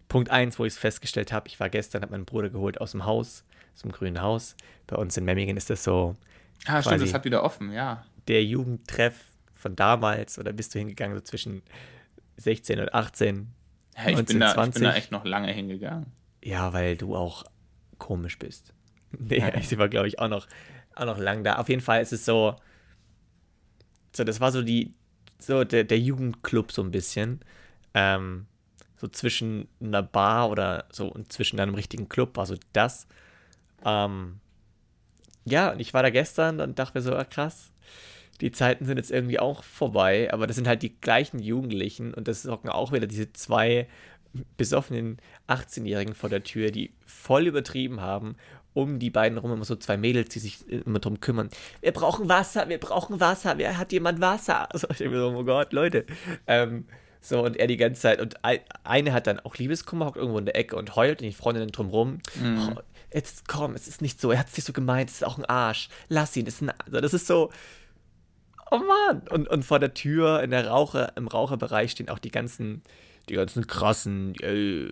Punkt 0.08 0.30
1, 0.32 0.58
wo 0.58 0.64
ich 0.64 0.72
es 0.72 0.80
festgestellt 0.80 1.34
habe, 1.34 1.50
ich 1.50 1.60
war 1.60 1.70
gestern, 1.70 2.02
habe 2.02 2.14
meinen 2.14 2.24
Bruder 2.24 2.50
geholt 2.50 2.80
aus 2.80 2.92
dem 2.92 3.04
Haus, 3.04 3.44
aus 3.76 3.82
dem 3.82 3.92
grünen 3.92 4.22
Haus. 4.22 4.56
Bei 4.88 4.96
uns 4.96 5.18
in 5.18 5.26
Memmingen 5.26 5.58
ist 5.58 5.70
das 5.70 5.84
so, 5.84 6.16
Ah, 6.66 6.82
stimmt, 6.82 7.02
das 7.02 7.14
hat 7.14 7.26
wieder 7.26 7.44
offen, 7.44 7.74
ja. 7.74 8.06
der 8.30 8.46
Jugendtreff 8.46 9.16
von 9.54 9.76
damals 9.76 10.40
oder 10.40 10.54
bist 10.54 10.74
du 10.74 10.80
hingegangen 10.80 11.18
so 11.18 11.22
zwischen 11.22 11.62
16 12.38 12.80
und 12.80 12.94
18? 12.94 13.52
ja 13.98 14.08
ich, 14.08 14.16
bin 14.16 14.16
da, 14.16 14.22
ich 14.22 14.28
bin 14.28 14.44
1920. 14.44 14.82
da 14.82 14.94
echt 14.96 15.12
noch 15.12 15.26
lange 15.26 15.52
hingegangen. 15.52 16.06
Ja, 16.42 16.72
weil 16.72 16.96
du 16.96 17.18
auch 17.18 17.44
komisch 17.98 18.40
bist. 18.40 18.74
Nee, 19.20 19.44
sie 19.62 19.78
war, 19.78 19.90
glaube 19.90 20.08
ich, 20.08 20.20
auch 20.20 20.28
noch, 20.28 20.48
auch 20.96 21.06
noch 21.06 21.18
lang 21.18 21.44
da. 21.44 21.56
Auf 21.56 21.70
jeden 21.70 21.82
Fall 21.82 22.02
ist 22.02 22.14
es 22.14 22.26
so, 22.26 22.56
so, 24.16 24.24
das 24.24 24.40
war 24.40 24.52
so 24.52 24.62
die, 24.62 24.94
so 25.40 25.64
der, 25.64 25.84
der 25.84 26.00
Jugendclub 26.00 26.72
so 26.72 26.82
ein 26.82 26.92
bisschen. 26.92 27.42
Ähm, 27.94 28.48
so 28.98 29.08
zwischen 29.10 29.68
einer 29.82 30.02
Bar 30.02 30.50
oder 30.50 30.86
so 30.90 31.08
und 31.08 31.32
zwischen 31.32 31.60
einem 31.60 31.76
richtigen 31.76 32.08
Club 32.08 32.38
war 32.38 32.46
so 32.46 32.56
das. 32.72 33.08
Ähm, 33.86 34.40
ja, 35.46 35.72
und 35.72 35.80
ich 35.82 35.94
war 35.94 36.04
da 36.04 36.10
gestern 36.10 36.62
und 36.62 36.80
dachte 36.80 36.98
mir 36.98 37.02
so, 37.02 37.14
ah, 37.14 37.26
krass, 37.26 37.74
die 38.40 38.52
Zeiten 38.52 38.86
sind 38.86 38.98
jetzt 38.98 39.12
irgendwie 39.12 39.40
auch 39.40 39.64
vorbei, 39.64 40.32
aber 40.32 40.48
das 40.48 40.56
sind 40.56 40.68
halt 40.68 40.84
die 40.84 40.98
gleichen 41.00 41.40
Jugendlichen 41.40 42.14
und 42.14 42.28
das 42.28 42.46
hocken 42.46 42.70
auch 42.70 42.94
wieder 42.94 43.08
diese 43.08 43.34
zwei 43.34 43.88
besoffenen 44.58 45.18
18-Jährigen 45.48 46.16
vor 46.16 46.30
der 46.30 46.44
Tür, 46.44 46.72
die 46.72 46.94
voll 47.06 47.46
übertrieben 47.46 48.02
haben. 48.02 48.36
Um 48.74 49.00
die 49.00 49.10
beiden 49.10 49.38
rum 49.38 49.52
immer 49.54 49.66
so 49.66 49.76
zwei 49.76 49.98
Mädels, 49.98 50.30
die 50.30 50.40
sich 50.40 50.68
immer 50.68 51.00
drum 51.00 51.20
kümmern. 51.20 51.50
Wir 51.82 51.92
brauchen 51.92 52.28
Wasser, 52.28 52.70
wir 52.70 52.80
brauchen 52.80 53.20
Wasser, 53.20 53.58
wer 53.58 53.78
hat 53.78 53.92
jemand 53.92 54.20
Wasser? 54.22 54.68
Also 54.74 54.88
ich 54.90 54.98
denke 54.98 55.16
mir 55.16 55.20
so, 55.22 55.30
oh 55.38 55.44
Gott, 55.44 55.74
Leute. 55.74 56.06
Ähm, 56.48 56.86
so, 57.22 57.42
und 57.42 57.56
er 57.56 57.68
die 57.68 57.78
ganze 57.78 58.02
Zeit, 58.02 58.20
und 58.20 58.36
eine 58.84 59.14
hat 59.14 59.28
dann 59.28 59.40
auch 59.40 59.56
Liebeskummer, 59.56 60.08
hockt 60.08 60.18
irgendwo 60.18 60.40
in 60.40 60.46
der 60.46 60.58
Ecke 60.58 60.76
und 60.76 60.96
heult 60.96 61.22
und 61.22 61.28
die 61.28 61.34
Freundin 61.34 61.70
drumrum. 61.70 62.20
Mhm. 62.42 62.74
Oh, 62.76 62.82
jetzt 63.14 63.48
komm, 63.48 63.76
es 63.76 63.88
ist 63.88 64.02
nicht 64.02 64.20
so, 64.20 64.32
er 64.32 64.40
hat 64.40 64.50
es 64.50 64.58
nicht 64.58 64.66
so 64.66 64.74
gemeint, 64.74 65.10
es 65.10 65.18
ist 65.18 65.24
auch 65.24 65.38
ein 65.38 65.46
Arsch. 65.46 65.88
Lass 66.10 66.36
ihn, 66.36 66.48
es 66.48 66.56
ist 66.56 66.64
ein, 66.64 66.72
also 66.86 67.00
das 67.00 67.14
ist 67.14 67.28
so, 67.28 67.50
oh 68.72 68.80
Mann. 68.80 69.22
Und, 69.30 69.48
und 69.48 69.64
vor 69.64 69.80
der 69.80 69.94
Tür 69.94 70.44
in 70.44 70.52
der 70.52 70.68
Rauche, 70.68 71.14
im 71.16 71.28
Raucherbereich 71.28 71.92
stehen 71.92 72.10
auch 72.10 72.20
die 72.20 72.32
ganzen, 72.32 72.82
die 73.30 73.36
ganzen 73.36 73.68
krassen, 73.68 74.36
äh, 74.42 74.90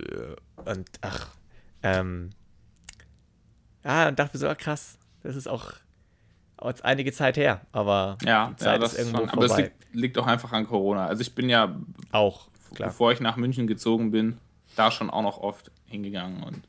und 0.63 0.88
ach, 1.02 1.36
ähm, 1.84 2.30
ja, 3.84 4.08
und 4.08 4.20
dachte 4.20 4.36
mir 4.36 4.39
so, 4.39 4.48
ah, 4.48 4.56
krass, 4.56 4.98
das 5.24 5.36
ist 5.36 5.48
auch 5.48 5.74
jetzt 6.63 6.86
einige 6.86 7.12
Zeit 7.12 7.38
her, 7.38 7.62
aber 7.72 8.17
ja, 8.24 8.50
die 8.52 8.56
Zeit 8.58 8.80
ja, 8.80 8.86
ist 8.86 8.98
irgendwo 8.98 9.20
schon, 9.20 9.30
vorbei. 9.30 9.46
Aber 9.46 9.54
es 9.54 9.58
liegt, 9.58 9.94
liegt 9.94 10.17
auch 10.17 10.28
einfach 10.28 10.52
an 10.52 10.67
Corona. 10.67 11.08
Also 11.08 11.22
ich 11.22 11.34
bin 11.34 11.50
ja 11.50 11.76
auch, 12.12 12.48
klar. 12.76 12.89
bevor 12.89 13.12
ich 13.12 13.20
nach 13.20 13.36
München 13.36 13.67
gezogen 13.67 14.12
bin, 14.12 14.38
da 14.76 14.91
schon 14.91 15.10
auch 15.10 15.24
noch 15.24 15.39
oft 15.39 15.72
hingegangen 15.88 16.44
und 16.44 16.63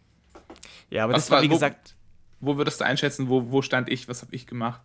ja, 0.90 1.04
aber 1.04 1.14
das 1.14 1.30
war, 1.30 1.42
wie 1.42 1.48
wo, 1.48 1.54
gesagt. 1.54 1.94
Wo 2.40 2.56
würdest 2.58 2.80
du 2.80 2.84
einschätzen, 2.84 3.28
wo, 3.28 3.50
wo 3.50 3.62
stand 3.62 3.88
ich, 3.88 4.08
was 4.08 4.20
habe 4.22 4.34
ich 4.34 4.46
gemacht? 4.46 4.82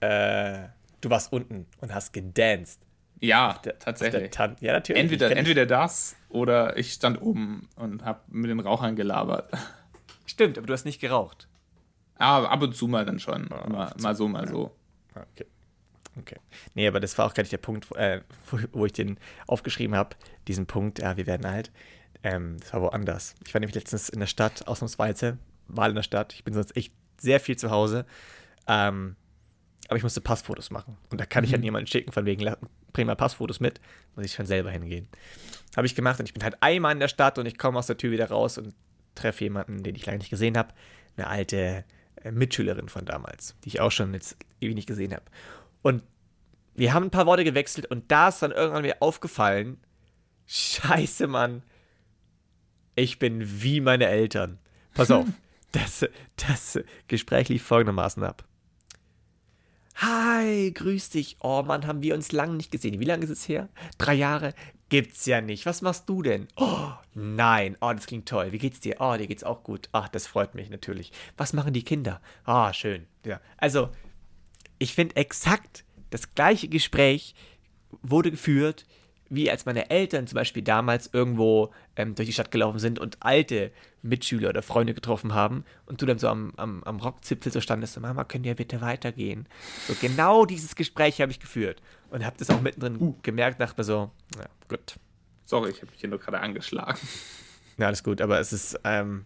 Äh, 0.00 0.64
du 1.00 1.08
warst 1.08 1.32
unten 1.32 1.66
und 1.80 1.94
hast 1.94 2.12
gedanced. 2.12 2.80
Ja, 3.20 3.58
der, 3.64 3.78
tatsächlich. 3.78 4.34
ja, 4.60 4.72
natürlich. 4.72 5.00
Entweder, 5.00 5.34
entweder 5.34 5.64
das 5.64 6.16
oder 6.28 6.76
ich 6.76 6.92
stand 6.92 7.22
oben 7.22 7.68
und 7.76 8.04
habe 8.04 8.20
mit 8.28 8.50
den 8.50 8.60
Rauchern 8.60 8.96
gelabert. 8.96 9.50
Stimmt, 10.32 10.56
aber 10.56 10.66
du 10.66 10.72
hast 10.72 10.86
nicht 10.86 10.98
geraucht. 10.98 11.46
Aber 12.16 12.50
ab 12.50 12.62
und 12.62 12.74
zu 12.74 12.88
mal 12.88 13.04
dann 13.04 13.20
schon. 13.20 13.48
Ja, 13.50 13.68
mal, 13.68 13.94
mal, 14.00 14.14
so, 14.14 14.28
mal 14.28 14.48
so. 14.48 14.74
Okay. 15.14 15.44
Okay. 16.18 16.36
Nee, 16.74 16.88
aber 16.88 17.00
das 17.00 17.18
war 17.18 17.26
auch 17.26 17.34
gar 17.34 17.42
nicht 17.42 17.52
der 17.52 17.58
Punkt, 17.58 17.94
äh, 17.96 18.22
wo, 18.50 18.58
wo, 18.72 18.86
ich 18.86 18.92
den 18.92 19.18
aufgeschrieben 19.46 19.94
habe. 19.94 20.16
Diesen 20.48 20.64
Punkt, 20.64 21.00
ja, 21.00 21.18
wir 21.18 21.26
werden 21.26 21.44
alt. 21.44 21.70
Ähm, 22.22 22.56
das 22.60 22.72
war 22.72 22.80
woanders. 22.80 23.34
Ich 23.46 23.52
war 23.52 23.60
nämlich 23.60 23.74
letztens 23.74 24.08
in 24.08 24.20
der 24.20 24.26
Stadt, 24.26 24.66
ausnahmsweise, 24.66 25.36
mal 25.68 25.90
in 25.90 25.96
der 25.96 26.02
Stadt. 26.02 26.32
Ich 26.32 26.44
bin 26.44 26.54
sonst 26.54 26.74
echt 26.76 26.94
sehr 27.18 27.40
viel 27.40 27.56
zu 27.56 27.70
Hause. 27.70 28.06
Ähm, 28.66 29.16
aber 29.88 29.98
ich 29.98 30.02
musste 30.02 30.22
Passfotos 30.22 30.70
machen. 30.70 30.96
Und 31.10 31.20
da 31.20 31.26
kann 31.26 31.44
ich 31.44 31.52
halt 31.52 31.60
mhm. 31.60 31.66
niemanden 31.66 31.88
schicken, 31.88 32.10
von 32.10 32.24
wegen, 32.24 32.56
bring 32.94 33.06
mal 33.06 33.16
Passfotos 33.16 33.60
mit. 33.60 33.82
Muss 34.16 34.24
ich 34.24 34.32
schon 34.32 34.46
selber 34.46 34.70
hingehen. 34.70 35.08
Habe 35.76 35.86
ich 35.86 35.94
gemacht 35.94 36.20
und 36.20 36.24
ich 36.24 36.32
bin 36.32 36.42
halt 36.42 36.56
einmal 36.62 36.92
in 36.92 37.00
der 37.00 37.08
Stadt 37.08 37.36
und 37.36 37.44
ich 37.44 37.58
komme 37.58 37.78
aus 37.78 37.88
der 37.88 37.98
Tür 37.98 38.10
wieder 38.10 38.30
raus 38.30 38.56
und 38.56 38.74
treffe 39.14 39.44
jemanden, 39.44 39.82
den 39.82 39.94
ich 39.94 40.06
lange 40.06 40.18
nicht 40.18 40.30
gesehen 40.30 40.56
habe. 40.56 40.72
Eine 41.16 41.26
alte 41.26 41.84
äh, 42.22 42.30
Mitschülerin 42.30 42.88
von 42.88 43.04
damals, 43.04 43.56
die 43.64 43.68
ich 43.68 43.80
auch 43.80 43.90
schon 43.90 44.14
jetzt 44.14 44.36
ewig 44.60 44.74
nicht 44.74 44.88
gesehen 44.88 45.12
habe. 45.12 45.24
Und 45.82 46.02
wir 46.74 46.94
haben 46.94 47.04
ein 47.04 47.10
paar 47.10 47.26
Worte 47.26 47.44
gewechselt 47.44 47.86
und 47.86 48.10
da 48.10 48.28
ist 48.28 48.42
dann 48.42 48.52
irgendwann 48.52 48.82
mir 48.82 48.96
aufgefallen, 49.00 49.78
scheiße, 50.46 51.26
Mann, 51.26 51.62
ich 52.94 53.18
bin 53.18 53.62
wie 53.62 53.80
meine 53.80 54.06
Eltern. 54.06 54.58
Pass 54.94 55.10
auf, 55.10 55.26
das, 55.72 56.06
das 56.36 56.80
Gespräch 57.08 57.48
lief 57.48 57.62
folgendermaßen 57.62 58.22
ab. 58.22 58.44
Hi, 59.96 60.72
grüß 60.72 61.10
dich. 61.10 61.36
Oh 61.40 61.62
Mann, 61.62 61.86
haben 61.86 62.02
wir 62.02 62.14
uns 62.14 62.32
lange 62.32 62.54
nicht 62.54 62.72
gesehen. 62.72 62.98
Wie 62.98 63.04
lange 63.04 63.24
ist 63.24 63.30
es 63.30 63.46
her? 63.46 63.68
Drei 63.98 64.14
Jahre? 64.14 64.54
Gibt's 64.92 65.24
ja 65.24 65.40
nicht. 65.40 65.64
Was 65.64 65.80
machst 65.80 66.06
du 66.06 66.20
denn? 66.20 66.48
Oh, 66.56 66.90
nein. 67.14 67.78
Oh, 67.80 67.94
das 67.94 68.04
klingt 68.04 68.28
toll. 68.28 68.52
Wie 68.52 68.58
geht's 68.58 68.78
dir? 68.78 68.96
Oh, 68.98 69.16
dir 69.16 69.26
geht's 69.26 69.42
auch 69.42 69.64
gut. 69.64 69.88
Ach, 69.92 70.06
das 70.06 70.26
freut 70.26 70.54
mich 70.54 70.68
natürlich. 70.68 71.12
Was 71.38 71.54
machen 71.54 71.72
die 71.72 71.82
Kinder? 71.82 72.20
Ah, 72.44 72.68
oh, 72.68 72.72
schön. 72.74 73.06
Ja. 73.24 73.40
Also, 73.56 73.88
ich 74.78 74.94
finde 74.94 75.16
exakt 75.16 75.86
das 76.10 76.34
gleiche 76.34 76.68
Gespräch 76.68 77.34
wurde 78.02 78.32
geführt 78.32 78.84
wie 79.32 79.50
als 79.50 79.64
meine 79.64 79.88
Eltern 79.88 80.26
zum 80.26 80.36
Beispiel 80.36 80.62
damals 80.62 81.08
irgendwo 81.10 81.72
ähm, 81.96 82.14
durch 82.14 82.28
die 82.28 82.34
Stadt 82.34 82.50
gelaufen 82.50 82.78
sind 82.78 82.98
und 82.98 83.16
alte 83.20 83.72
Mitschüler 84.02 84.50
oder 84.50 84.60
Freunde 84.60 84.92
getroffen 84.92 85.32
haben 85.32 85.64
und 85.86 86.02
du 86.02 86.06
dann 86.06 86.18
so 86.18 86.28
am, 86.28 86.52
am, 86.58 86.82
am 86.84 86.98
Rockzipfel 87.00 87.50
so 87.50 87.62
standest, 87.62 87.94
so, 87.94 88.00
Mama, 88.00 88.24
könnt 88.24 88.44
ihr 88.44 88.54
bitte 88.54 88.82
weitergehen? 88.82 89.46
So 89.88 89.94
genau 89.98 90.44
dieses 90.44 90.76
Gespräch 90.76 91.22
habe 91.22 91.32
ich 91.32 91.40
geführt 91.40 91.80
und 92.10 92.26
habe 92.26 92.36
das 92.38 92.50
auch 92.50 92.60
mittendrin 92.60 93.00
uh. 93.00 93.14
gemerkt, 93.22 93.58
dachte 93.58 93.80
mir 93.80 93.84
so, 93.84 94.10
ja, 94.36 94.44
gut. 94.68 94.96
Sorry, 95.46 95.70
ich 95.70 95.80
habe 95.80 95.90
mich 95.90 96.00
hier 96.00 96.10
nur 96.10 96.18
gerade 96.18 96.38
angeschlagen. 96.40 96.98
Ja, 97.78 97.86
alles 97.86 98.04
gut, 98.04 98.20
aber 98.20 98.38
es 98.38 98.52
ist, 98.52 98.78
ähm, 98.84 99.24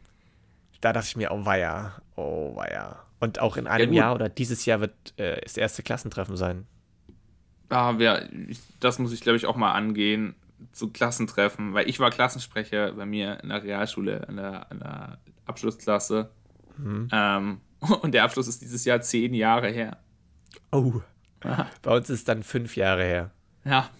da 0.80 0.92
dachte 0.92 1.08
ich 1.08 1.16
mir, 1.16 1.32
oh 1.32 1.44
weia, 1.44 2.00
oh 2.14 2.54
weia. 2.54 3.04
Und 3.18 3.40
auch 3.40 3.56
in 3.56 3.66
einem 3.66 3.92
ja, 3.92 4.04
Jahr 4.04 4.14
oder 4.14 4.28
dieses 4.28 4.66
Jahr 4.66 4.80
wird 4.80 4.94
äh, 5.16 5.40
das 5.40 5.56
erste 5.56 5.82
Klassentreffen 5.82 6.36
sein 6.36 6.64
ah, 7.68 7.94
ja, 7.98 8.20
das 8.80 8.98
muss 8.98 9.12
ich 9.12 9.20
glaube 9.20 9.36
ich 9.36 9.46
auch 9.46 9.56
mal 9.56 9.72
angehen, 9.72 10.34
zu 10.72 10.90
Klassentreffen, 10.90 11.74
weil 11.74 11.88
ich 11.88 12.00
war 12.00 12.10
Klassensprecher 12.10 12.92
bei 12.92 13.06
mir 13.06 13.38
in 13.42 13.48
der 13.48 13.62
Realschule, 13.62 14.26
in 14.28 14.36
der, 14.36 14.66
in 14.70 14.78
der 14.80 15.18
Abschlussklasse. 15.46 16.30
Mhm. 16.76 17.08
Ähm, 17.12 17.60
und 18.02 18.12
der 18.12 18.24
Abschluss 18.24 18.48
ist 18.48 18.62
dieses 18.62 18.84
Jahr 18.84 19.00
zehn 19.00 19.34
Jahre 19.34 19.68
her. 19.68 19.98
Oh. 20.72 21.00
Aha. 21.40 21.66
Bei 21.82 21.96
uns 21.96 22.10
ist 22.10 22.20
es 22.20 22.24
dann 22.24 22.42
fünf 22.42 22.76
Jahre 22.76 23.04
her. 23.04 23.30
Ja. 23.64 23.90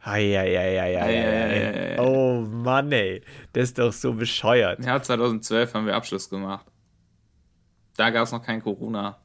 Eieieiei. 0.00 1.96
Oh 2.00 2.40
Mann, 2.40 2.92
ey. 2.92 3.22
Das 3.52 3.64
ist 3.64 3.78
doch 3.78 3.92
so 3.92 4.14
bescheuert. 4.14 4.84
Ja, 4.84 5.02
2012 5.02 5.74
haben 5.74 5.86
wir 5.86 5.96
Abschluss 5.96 6.30
gemacht. 6.30 6.66
Da 7.96 8.10
gab 8.10 8.24
es 8.24 8.32
noch 8.32 8.42
kein 8.42 8.62
Corona. 8.62 9.18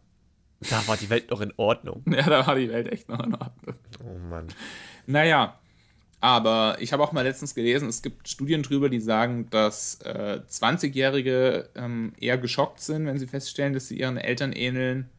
Da 0.69 0.87
war 0.87 0.97
die 0.97 1.09
Welt 1.09 1.29
noch 1.29 1.41
in 1.41 1.53
Ordnung. 1.57 2.03
Ja, 2.11 2.23
da 2.29 2.45
war 2.47 2.55
die 2.55 2.69
Welt 2.69 2.91
echt 2.91 3.09
noch 3.09 3.19
in 3.23 3.33
Ordnung. 3.33 3.75
Oh 4.03 4.17
Mann. 4.29 4.47
Naja, 5.05 5.59
aber 6.23 6.77
ich 6.79 6.93
habe 6.93 7.03
auch 7.03 7.11
mal 7.11 7.23
letztens 7.23 7.53
gelesen, 7.53 7.89
es 7.89 8.01
gibt 8.01 8.29
Studien 8.29 8.63
drüber, 8.63 8.89
die 8.89 9.01
sagen, 9.01 9.49
dass 9.49 9.99
äh, 10.03 10.39
20-Jährige 10.49 11.69
ähm, 11.75 12.13
eher 12.17 12.37
geschockt 12.37 12.79
sind, 12.79 13.05
wenn 13.05 13.17
sie 13.17 13.27
feststellen, 13.27 13.73
dass 13.73 13.89
sie 13.89 13.99
ihren 13.99 14.17
Eltern 14.17 14.53
ähneln. 14.53 15.09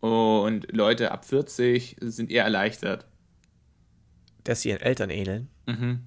Und 0.00 0.70
Leute 0.70 1.12
ab 1.12 1.24
40 1.24 1.96
sind 2.00 2.30
eher 2.30 2.44
erleichtert. 2.44 3.06
Dass 4.44 4.60
sie 4.60 4.68
ihren 4.68 4.82
Eltern 4.82 5.08
ähneln? 5.08 5.48
Mhm. 5.66 6.00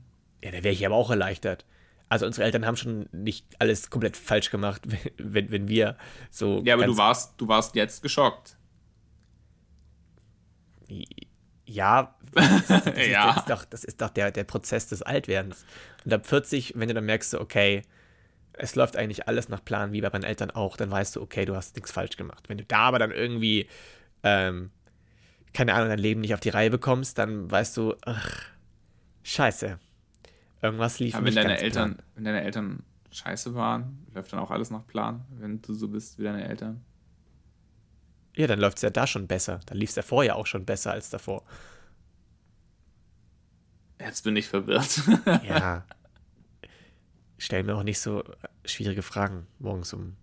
Ja, 0.44 0.52
da 0.52 0.64
wäre 0.64 0.74
ich 0.74 0.86
aber 0.86 0.94
auch 0.96 1.10
erleichtert. 1.10 1.66
Also 2.10 2.26
unsere 2.26 2.46
Eltern 2.46 2.66
haben 2.66 2.78
schon 2.78 3.10
nicht 3.12 3.46
alles 3.60 3.90
komplett 3.90 4.16
falsch 4.16 4.52
gemacht, 4.52 4.84
wenn, 5.18 5.52
wenn 5.52 5.68
wir 5.68 5.98
so. 6.30 6.62
Ja, 6.64 6.76
aber 6.76 6.86
du 6.86 6.96
warst, 6.96 7.42
du 7.42 7.48
warst 7.48 7.76
jetzt 7.76 8.04
geschockt. 8.04 8.57
Ja, 11.66 12.16
das, 12.34 12.68
das, 12.68 12.86
ist, 12.88 13.08
ja. 13.08 13.28
Das 13.28 13.38
ist 13.38 13.50
doch, 13.50 13.66
das 13.66 13.84
ist 13.84 14.02
doch 14.02 14.10
der, 14.10 14.32
der 14.32 14.46
Prozess 14.46 14.88
des 14.88 15.02
Altwerdens. 15.02 15.66
Und 16.06 16.14
ab 16.14 16.26
40, 16.26 16.74
wenn 16.78 16.88
du 16.88 16.94
dann 16.94 17.06
merkst, 17.06 17.36
okay, 17.36 17.84
es 18.54 18.76
läuft 18.76 18.96
eigentlich 18.96 19.28
alles 19.28 19.50
nach 19.50 19.64
Plan, 19.64 19.92
wie 19.92 20.02
bei 20.02 20.10
meinen 20.10 20.24
Eltern 20.24 20.50
auch, 20.52 20.78
dann 20.78 20.90
weißt 20.90 21.16
du, 21.16 21.22
okay, 21.22 21.46
du 21.46 21.56
hast 21.56 21.76
nichts 21.76 21.92
falsch 21.92 22.18
gemacht. 22.18 22.46
Wenn 22.48 22.58
du 22.58 22.64
da 22.64 22.80
aber 22.80 23.00
dann 23.00 23.12
irgendwie, 23.12 23.68
ähm, 24.24 24.72
keine 25.54 25.74
Ahnung, 25.74 25.90
dein 25.90 26.00
Leben 26.00 26.22
nicht 26.22 26.34
auf 26.34 26.40
die 26.40 26.50
Reihe 26.50 26.70
bekommst, 26.70 27.18
dann 27.18 27.52
weißt 27.52 27.78
du, 27.78 27.96
ach, 28.06 28.42
scheiße. 29.24 29.78
Irgendwas 30.62 31.00
lief 31.00 31.16
aber 31.16 31.26
nicht 31.26 31.36
wenn 31.36 31.44
deine 31.44 31.60
Eltern, 31.60 31.96
plan. 31.96 32.06
Wenn 32.16 32.24
deine 32.24 32.42
Eltern 32.42 32.84
scheiße 33.12 33.54
waren, 33.54 34.06
läuft 34.14 34.34
dann 34.34 34.40
auch 34.40 34.52
alles 34.52 34.72
nach 34.72 34.86
Plan, 34.88 35.26
wenn 35.38 35.62
du 35.62 35.74
so 35.74 35.88
bist 35.88 36.18
wie 36.18 36.24
deine 36.24 36.48
Eltern. 36.48 36.84
Ja, 38.38 38.46
dann 38.46 38.60
läuft 38.60 38.78
es 38.78 38.84
ja 38.84 38.92
da 38.92 39.08
schon 39.08 39.28
besser. 39.28 39.60
Dann 39.66 39.80
lief 39.80 39.90
es 39.90 39.96
ja 39.96 40.04
vorher 40.04 40.36
auch 40.36 40.46
schon 40.46 40.64
besser 40.64 40.92
als 40.92 41.10
davor. 41.10 41.44
Jetzt 44.00 44.24
bin 44.24 44.36
ich 44.36 44.48
verwirrt. 44.48 45.02
ja. 45.44 45.84
Stell 47.40 47.64
mir 47.64 47.76
auch 47.76 47.84
nicht 47.84 48.00
so 48.00 48.24
schwierige 48.64 49.02
Fragen 49.02 49.48
morgens 49.58 49.92
um 49.94 50.16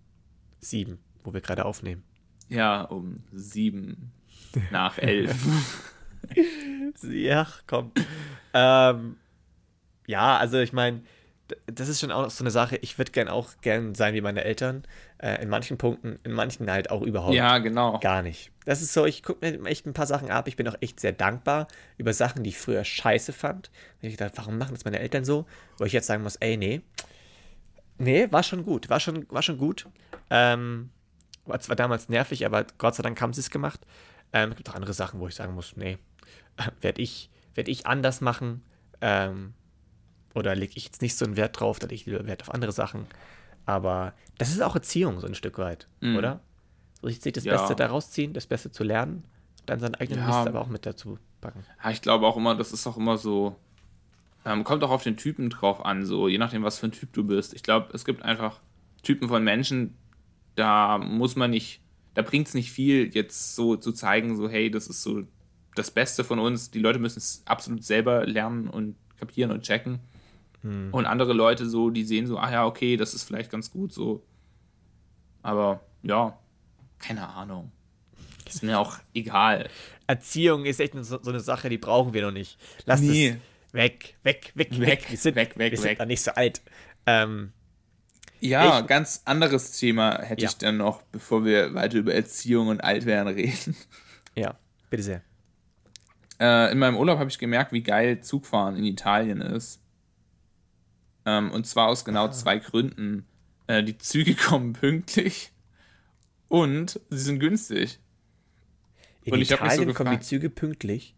sieben, 0.59 0.99
wo 1.23 1.33
wir 1.33 1.41
gerade 1.41 1.65
aufnehmen. 1.65 2.03
Ja, 2.47 2.83
um 2.83 3.23
sieben 3.33 4.13
nach 4.71 4.97
elf. 4.97 5.35
ja, 7.03 7.47
komm. 7.67 7.91
Ähm, 8.53 9.17
ja, 10.07 10.37
also 10.37 10.59
ich 10.59 10.71
meine, 10.71 11.03
das 11.67 11.89
ist 11.89 11.99
schon 11.99 12.11
auch 12.11 12.29
so 12.29 12.43
eine 12.43 12.51
Sache. 12.51 12.77
Ich 12.77 12.97
würde 12.97 13.11
gern 13.11 13.27
auch 13.27 13.49
gern 13.61 13.93
sein 13.93 14.13
wie 14.13 14.21
meine 14.21 14.43
Eltern. 14.43 14.83
Äh, 15.17 15.41
in 15.41 15.49
manchen 15.49 15.77
Punkten, 15.77 16.19
in 16.23 16.31
manchen 16.31 16.69
halt 16.69 16.89
auch 16.89 17.01
überhaupt 17.01 17.35
Ja, 17.35 17.59
genau. 17.59 17.99
gar 17.99 18.21
nicht. 18.21 18.51
Das 18.65 18.81
ist 18.81 18.93
so, 18.93 19.05
ich 19.05 19.21
gucke 19.23 19.45
mir 19.45 19.69
echt 19.69 19.85
ein 19.85 19.93
paar 19.93 20.07
Sachen 20.07 20.31
ab. 20.31 20.47
Ich 20.47 20.55
bin 20.55 20.67
auch 20.67 20.75
echt 20.81 20.99
sehr 20.99 21.11
dankbar 21.11 21.67
über 21.97 22.13
Sachen, 22.13 22.43
die 22.43 22.49
ich 22.49 22.57
früher 22.57 22.83
scheiße 22.83 23.31
fand. 23.31 23.69
Und 24.01 24.09
ich 24.09 24.17
dachte, 24.17 24.37
warum 24.37 24.57
machen 24.57 24.73
das 24.73 24.85
meine 24.85 24.99
Eltern 24.99 25.23
so? 25.23 25.45
Wo 25.77 25.85
ich 25.85 25.93
jetzt 25.93 26.07
sagen 26.07 26.23
muss, 26.23 26.35
ey, 26.37 26.57
nee. 26.57 26.81
Nee, 27.97 28.27
war 28.31 28.43
schon 28.43 28.63
gut. 28.65 28.89
War 28.89 28.99
schon, 28.99 29.25
war 29.29 29.41
schon 29.41 29.57
gut. 29.57 29.87
Ähm, 30.29 30.89
war 31.45 31.59
zwar 31.59 31.75
damals 31.75 32.09
nervig, 32.09 32.45
aber 32.45 32.65
Gott 32.77 32.95
sei 32.95 33.03
Dank 33.03 33.21
haben 33.21 33.33
sie 33.33 33.41
es 33.41 33.51
gemacht. 33.51 33.79
Ähm, 34.33 34.49
es 34.49 34.57
gibt 34.57 34.69
auch 34.69 34.75
andere 34.75 34.93
Sachen, 34.93 35.19
wo 35.19 35.27
ich 35.27 35.35
sagen 35.35 35.53
muss, 35.53 35.77
nee, 35.77 35.97
werde 36.81 37.01
ich, 37.01 37.29
werd 37.53 37.67
ich 37.67 37.85
anders 37.85 38.19
machen. 38.19 38.63
Ähm, 39.01 39.53
oder 40.35 40.55
lege 40.55 40.73
ich 40.75 40.85
jetzt 40.85 41.01
nicht 41.01 41.15
so 41.15 41.25
einen 41.25 41.35
Wert 41.37 41.59
drauf, 41.59 41.79
da 41.79 41.87
lege 41.87 41.95
ich 41.95 42.05
lieber 42.05 42.25
Wert 42.27 42.41
auf 42.43 42.53
andere 42.53 42.71
Sachen. 42.71 43.05
Aber 43.65 44.13
das 44.37 44.49
ist 44.51 44.61
auch 44.61 44.75
Erziehung, 44.75 45.19
so 45.19 45.27
ein 45.27 45.35
Stück 45.35 45.57
weit, 45.57 45.87
Mhm. 46.01 46.17
oder? 46.17 46.39
So 47.01 47.07
sich 47.09 47.19
das 47.33 47.43
Ja. 47.43 47.57
Beste 47.57 47.75
daraus 47.75 48.11
ziehen, 48.11 48.33
das 48.33 48.45
Beste 48.45 48.71
zu 48.71 48.83
lernen, 48.83 49.23
dann 49.65 49.79
seinen 49.79 49.95
eigenen 49.95 50.19
Ja. 50.19 50.27
Mist 50.27 50.47
aber 50.47 50.61
auch 50.61 50.67
mit 50.67 50.85
dazu 50.85 51.17
packen. 51.41 51.63
Ja, 51.83 51.89
ich 51.91 52.01
glaube 52.01 52.27
auch 52.27 52.37
immer, 52.37 52.55
das 52.55 52.71
ist 52.71 52.85
auch 52.87 52.97
immer 52.97 53.17
so. 53.17 53.55
Ähm, 54.45 54.63
kommt 54.63 54.83
auch 54.83 54.91
auf 54.91 55.01
den 55.03 55.17
Typen 55.17 55.49
drauf 55.49 55.83
an, 55.83 56.05
so 56.05 56.27
je 56.27 56.37
nachdem, 56.37 56.61
was 56.63 56.77
für 56.77 56.85
ein 56.87 56.91
Typ 56.91 57.11
du 57.13 57.23
bist. 57.23 57.53
Ich 57.55 57.63
glaube, 57.63 57.87
es 57.93 58.05
gibt 58.05 58.21
einfach 58.21 58.59
Typen 59.01 59.27
von 59.27 59.43
Menschen, 59.43 59.95
da 60.55 60.99
muss 60.99 61.35
man 61.35 61.49
nicht, 61.49 61.81
da 62.13 62.21
bringt 62.21 62.47
es 62.47 62.53
nicht 62.53 62.71
viel, 62.71 63.13
jetzt 63.13 63.55
so 63.55 63.75
zu 63.75 63.91
zeigen, 63.91 64.35
so, 64.35 64.47
hey, 64.47 64.69
das 64.69 64.87
ist 64.87 65.01
so 65.01 65.23
das 65.75 65.89
Beste 65.91 66.23
von 66.23 66.37
uns. 66.39 66.69
Die 66.71 66.79
Leute 66.79 66.99
müssen 66.99 67.17
es 67.17 67.41
absolut 67.45 67.83
selber 67.83 68.25
lernen 68.25 68.67
und 68.69 68.95
kapieren 69.19 69.51
und 69.51 69.63
checken. 69.63 69.99
Und 70.91 71.05
andere 71.05 71.33
Leute 71.33 71.67
so, 71.69 71.89
die 71.91 72.03
sehen 72.03 72.25
so, 72.27 72.37
ah 72.39 72.51
ja, 72.51 72.65
okay, 72.65 72.97
das 72.97 73.13
ist 73.13 73.23
vielleicht 73.23 73.51
ganz 73.51 73.69
gut 73.71 73.93
so. 73.93 74.25
Aber 75.43 75.81
ja, 76.01 76.37
keine 76.99 77.27
Ahnung. 77.29 77.71
Ist 78.47 78.63
mir 78.63 78.79
auch 78.79 78.97
egal. 79.13 79.69
Erziehung 80.07 80.65
ist 80.65 80.79
echt 80.79 80.93
so, 80.93 81.19
so 81.21 81.29
eine 81.29 81.39
Sache, 81.39 81.69
die 81.69 81.77
brauchen 81.77 82.13
wir 82.13 82.21
noch 82.23 82.31
nicht. 82.31 82.57
Lass 82.85 83.01
Nee. 83.01 83.29
es 83.29 83.73
weg, 83.73 84.15
weg, 84.23 84.51
weg, 84.55 84.71
weg. 84.71 84.87
Weg, 84.87 85.05
Wir 85.11 85.17
sind, 85.17 85.35
weg, 85.35 85.57
weg, 85.57 85.71
wir 85.71 85.77
sind 85.77 85.89
weg. 85.91 85.99
noch 85.99 86.05
nicht 86.05 86.21
so 86.23 86.31
alt. 86.31 86.61
Ähm, 87.05 87.51
Ja, 88.41 88.79
Ich- 88.81 88.87
ganz 88.87 89.21
anderes 89.25 89.71
Thema 89.79 90.19
hätte 90.21 90.43
Ja. 90.43 90.49
ich 90.49 90.57
dann 90.57 90.77
noch, 90.77 91.01
bevor 91.03 91.45
wir 91.45 91.73
weiter 91.73 91.97
über 91.97 92.13
Erziehung 92.13 92.67
und 92.67 92.83
Altwerden 92.83 93.33
reden. 93.33 93.75
ja, 94.35 94.55
bitte 94.89 95.03
sehr. 95.03 95.21
Äh, 96.39 96.71
in 96.71 96.79
meinem 96.79 96.97
Urlaub 96.97 97.17
habe 97.19 97.29
ich 97.29 97.39
gemerkt, 97.39 97.71
wie 97.71 97.81
geil 97.81 98.21
Zugfahren 98.21 98.75
in 98.75 98.83
Italien 98.83 99.41
ist. 99.41 99.81
Ähm, 101.25 101.51
und 101.51 101.65
zwar 101.67 101.87
aus 101.87 102.01
Ah. 102.01 102.05
genau 102.05 102.27
zwei 102.29 102.59
Gründen. 102.59 103.25
Äh, 103.67 103.83
die 103.83 103.97
Züge 103.97 104.35
kommen 104.35 104.73
pünktlich 104.73 105.51
und 106.47 106.99
sie 107.09 107.17
sind 107.17 107.39
günstig. 107.39 107.99
In 109.23 109.33
Und 109.33 109.41
ich 109.41 109.49
mich 109.49 109.59
so 109.59 109.65
Italien 109.65 109.93
kommen 109.93 110.11
die 110.11 110.19
Züge 110.19 110.49
pünktlich. 110.49 111.15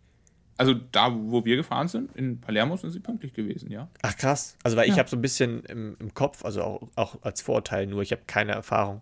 Also 0.59 0.73
da, 0.73 1.13
wo 1.13 1.45
wir 1.45 1.55
gefahren 1.55 1.87
sind, 1.87 2.15
in 2.15 2.41
Palermo 2.41 2.77
sind 2.77 2.89
sie 2.91 2.99
pünktlich 2.99 3.33
gewesen, 3.33 3.69
ja. 3.69 3.89
Ach 4.01 4.15
krass. 4.17 4.57
Also 4.63 4.75
weil 4.77 4.85
ich 4.85 4.93
Ja. 4.95 4.99
habe 4.99 5.09
so 5.09 5.15
ein 5.17 5.21
bisschen 5.21 5.63
im, 5.65 5.95
im 5.99 6.13
Kopf, 6.13 6.43
also 6.45 6.63
auch, 6.63 6.87
auch 6.95 7.21
als 7.21 7.41
Vorurteil, 7.41 7.85
nur 7.85 8.01
ich 8.01 8.11
habe 8.11 8.23
keine 8.25 8.53
Erfahrung. 8.53 9.01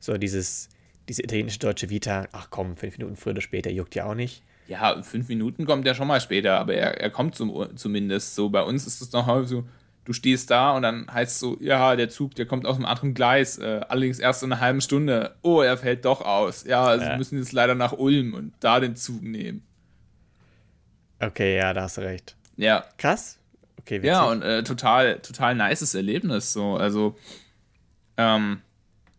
So 0.00 0.16
dieses, 0.16 0.68
diese 1.08 1.22
italienische 1.22 1.60
deutsche 1.60 1.90
Vita, 1.90 2.26
ach 2.32 2.48
komm, 2.50 2.76
fünf 2.76 2.98
Minuten 2.98 3.14
früher 3.16 3.32
oder 3.34 3.40
später, 3.42 3.70
juckt 3.70 3.94
ja 3.94 4.06
auch 4.06 4.14
nicht. 4.14 4.42
Ja, 4.66 5.00
fünf 5.02 5.28
Minuten 5.28 5.64
kommt 5.64 5.86
er 5.86 5.94
schon 5.94 6.08
mal 6.08 6.20
später, 6.20 6.58
aber 6.58 6.74
er, 6.74 7.00
er 7.00 7.10
kommt 7.10 7.36
zum, 7.36 7.76
zumindest 7.76 8.34
so. 8.34 8.48
Bei 8.50 8.62
uns 8.62 8.84
ist 8.88 9.00
es 9.00 9.12
noch 9.12 9.26
häufig 9.26 9.48
so, 9.50 9.64
du 10.06 10.12
stehst 10.14 10.50
da 10.50 10.72
und 10.72 10.82
dann 10.82 11.06
heißt 11.12 11.38
so, 11.38 11.58
ja, 11.60 11.94
der 11.96 12.08
Zug, 12.08 12.34
der 12.34 12.46
kommt 12.46 12.64
aus 12.66 12.76
einem 12.76 12.86
anderen 12.86 13.12
Gleis, 13.12 13.58
äh, 13.58 13.80
allerdings 13.88 14.18
erst 14.18 14.42
in 14.42 14.52
einer 14.52 14.60
halben 14.60 14.80
Stunde. 14.80 15.36
Oh, 15.42 15.60
er 15.60 15.76
fällt 15.76 16.04
doch 16.06 16.22
aus. 16.22 16.64
Ja, 16.64 16.84
also 16.84 17.04
wir 17.04 17.16
müssen 17.18 17.38
jetzt 17.38 17.52
leider 17.52 17.74
nach 17.74 17.92
Ulm 17.92 18.32
und 18.32 18.54
da 18.60 18.80
den 18.80 18.96
Zug 18.96 19.22
nehmen. 19.22 19.62
Okay, 21.20 21.56
ja, 21.58 21.74
da 21.74 21.82
hast 21.82 21.98
du 21.98 22.02
recht. 22.02 22.36
Ja, 22.56 22.84
Krass. 22.96 23.38
Okay, 23.78 23.96
witzig. 23.98 24.08
ja, 24.08 24.24
und 24.24 24.42
äh, 24.42 24.64
total, 24.64 25.20
total 25.20 25.54
nices 25.54 25.94
Erlebnis. 25.94 26.52
So, 26.52 26.76
also, 26.76 27.16
ähm, 28.16 28.60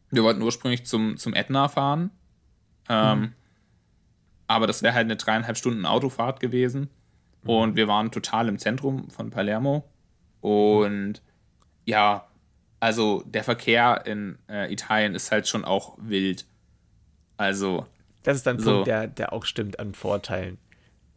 wir 0.10 0.24
wollten 0.24 0.42
ursprünglich 0.42 0.86
zum, 0.86 1.18
zum 1.18 1.34
Ätna 1.34 1.68
fahren. 1.70 2.12
Ähm, 2.90 3.34
Aber 4.48 4.68
das 4.68 4.84
wäre 4.84 4.94
halt 4.94 5.06
eine 5.06 5.16
dreieinhalb 5.16 5.58
Stunden 5.58 5.86
Autofahrt 5.86 6.40
gewesen. 6.40 6.90
Und 7.44 7.78
wir 7.78 7.88
waren 7.88 8.12
total 8.12 8.50
im 8.50 8.58
Zentrum 8.58 9.10
von 9.10 9.30
Palermo. 9.30 9.86
Und 10.42 11.22
ja, 11.86 12.28
also 12.80 13.24
der 13.26 13.44
Verkehr 13.44 14.06
in 14.06 14.38
äh, 14.50 14.72
Italien 14.72 15.16
ist 15.16 15.32
halt 15.32 15.48
schon 15.48 15.66
auch 15.66 15.98
wild. 16.00 16.46
Also, 17.38 17.86
das 18.24 18.38
ist 18.38 18.48
ein 18.48 18.60
so. 18.60 18.72
Punkt, 18.72 18.88
der, 18.88 19.08
der 19.08 19.34
auch 19.34 19.46
stimmt 19.46 19.80
an 19.80 19.94
Vorteilen. 19.94 20.58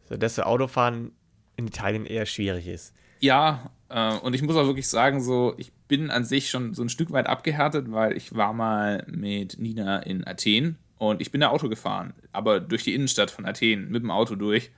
So, 0.09 0.17
dass 0.17 0.35
so 0.35 0.43
Autofahren 0.43 1.11
in 1.57 1.67
Italien 1.67 2.05
eher 2.05 2.25
schwierig 2.25 2.67
ist. 2.67 2.93
Ja, 3.19 3.71
äh, 3.89 4.15
und 4.17 4.33
ich 4.33 4.41
muss 4.41 4.55
auch 4.55 4.65
wirklich 4.65 4.87
sagen, 4.87 5.21
so, 5.21 5.53
ich 5.57 5.71
bin 5.87 6.09
an 6.09 6.23
sich 6.23 6.49
schon 6.49 6.73
so 6.73 6.81
ein 6.81 6.89
Stück 6.89 7.11
weit 7.11 7.27
abgehärtet, 7.27 7.91
weil 7.91 8.17
ich 8.17 8.35
war 8.35 8.53
mal 8.53 9.05
mit 9.07 9.59
Nina 9.59 9.99
in 9.99 10.25
Athen 10.25 10.77
und 10.97 11.21
ich 11.21 11.31
bin 11.31 11.41
da 11.41 11.49
Auto 11.49 11.69
gefahren, 11.69 12.13
aber 12.31 12.59
durch 12.59 12.83
die 12.83 12.95
Innenstadt 12.95 13.29
von 13.29 13.45
Athen 13.45 13.89
mit 13.89 14.01
dem 14.01 14.11
Auto 14.11 14.35
durch. 14.35 14.71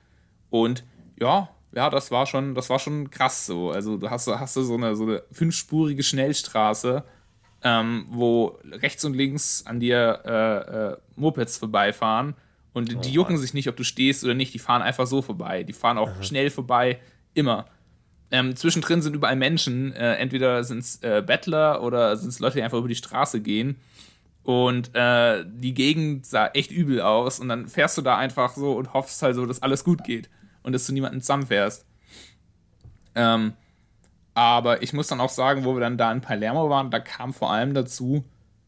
Und 0.50 0.84
ja, 1.18 1.48
ja, 1.74 1.90
das 1.90 2.10
war 2.10 2.26
schon, 2.26 2.54
das 2.54 2.70
war 2.70 2.78
schon 2.78 3.10
krass 3.10 3.46
so. 3.46 3.70
Also 3.70 3.96
du 3.96 4.10
hast, 4.10 4.26
hast 4.28 4.56
du 4.56 4.62
so 4.62 4.74
eine, 4.74 4.96
so 4.96 5.04
eine 5.04 5.22
fünfspurige 5.32 6.02
Schnellstraße, 6.02 7.04
ähm, 7.62 8.06
wo 8.10 8.58
rechts 8.70 9.04
und 9.04 9.14
links 9.14 9.64
an 9.66 9.80
dir 9.80 10.22
äh, 10.24 10.92
äh, 10.92 10.96
Mopeds 11.16 11.58
vorbeifahren 11.58 12.34
und 12.74 13.04
die 13.04 13.12
jucken 13.12 13.38
sich 13.38 13.54
nicht, 13.54 13.68
ob 13.68 13.76
du 13.76 13.84
stehst 13.84 14.24
oder 14.24 14.34
nicht. 14.34 14.52
Die 14.52 14.58
fahren 14.58 14.82
einfach 14.82 15.06
so 15.06 15.22
vorbei. 15.22 15.62
Die 15.62 15.72
fahren 15.72 15.96
auch 15.96 16.22
schnell 16.22 16.50
vorbei, 16.50 16.98
immer. 17.32 17.66
Ähm, 18.32 18.56
zwischendrin 18.56 19.00
sind 19.00 19.14
überall 19.14 19.36
Menschen. 19.36 19.92
Äh, 19.92 20.16
entweder 20.16 20.64
sind 20.64 20.80
es 20.80 21.00
äh, 21.02 21.22
Bettler 21.24 21.84
oder 21.84 22.16
sind 22.16 22.30
es 22.30 22.40
Leute, 22.40 22.56
die 22.56 22.62
einfach 22.64 22.78
über 22.78 22.88
die 22.88 22.96
Straße 22.96 23.40
gehen. 23.40 23.76
Und 24.42 24.92
äh, 24.94 25.44
die 25.46 25.72
Gegend 25.72 26.26
sah 26.26 26.48
echt 26.48 26.72
übel 26.72 27.00
aus. 27.00 27.38
Und 27.38 27.48
dann 27.48 27.68
fährst 27.68 27.96
du 27.96 28.02
da 28.02 28.18
einfach 28.18 28.56
so 28.56 28.72
und 28.72 28.92
hoffst 28.92 29.22
halt 29.22 29.36
so, 29.36 29.46
dass 29.46 29.62
alles 29.62 29.84
gut 29.84 30.02
geht. 30.02 30.28
Und 30.64 30.72
dass 30.72 30.86
du 30.86 30.92
niemanden 30.92 31.20
zusammenfährst. 31.20 31.86
Ähm, 33.14 33.52
aber 34.34 34.82
ich 34.82 34.92
muss 34.92 35.06
dann 35.06 35.20
auch 35.20 35.28
sagen, 35.30 35.64
wo 35.64 35.74
wir 35.74 35.80
dann 35.80 35.96
da 35.96 36.10
in 36.10 36.20
Palermo 36.20 36.68
waren, 36.68 36.90
da 36.90 36.98
kam 36.98 37.32
vor 37.32 37.52
allem 37.52 37.72
dazu, 37.74 38.24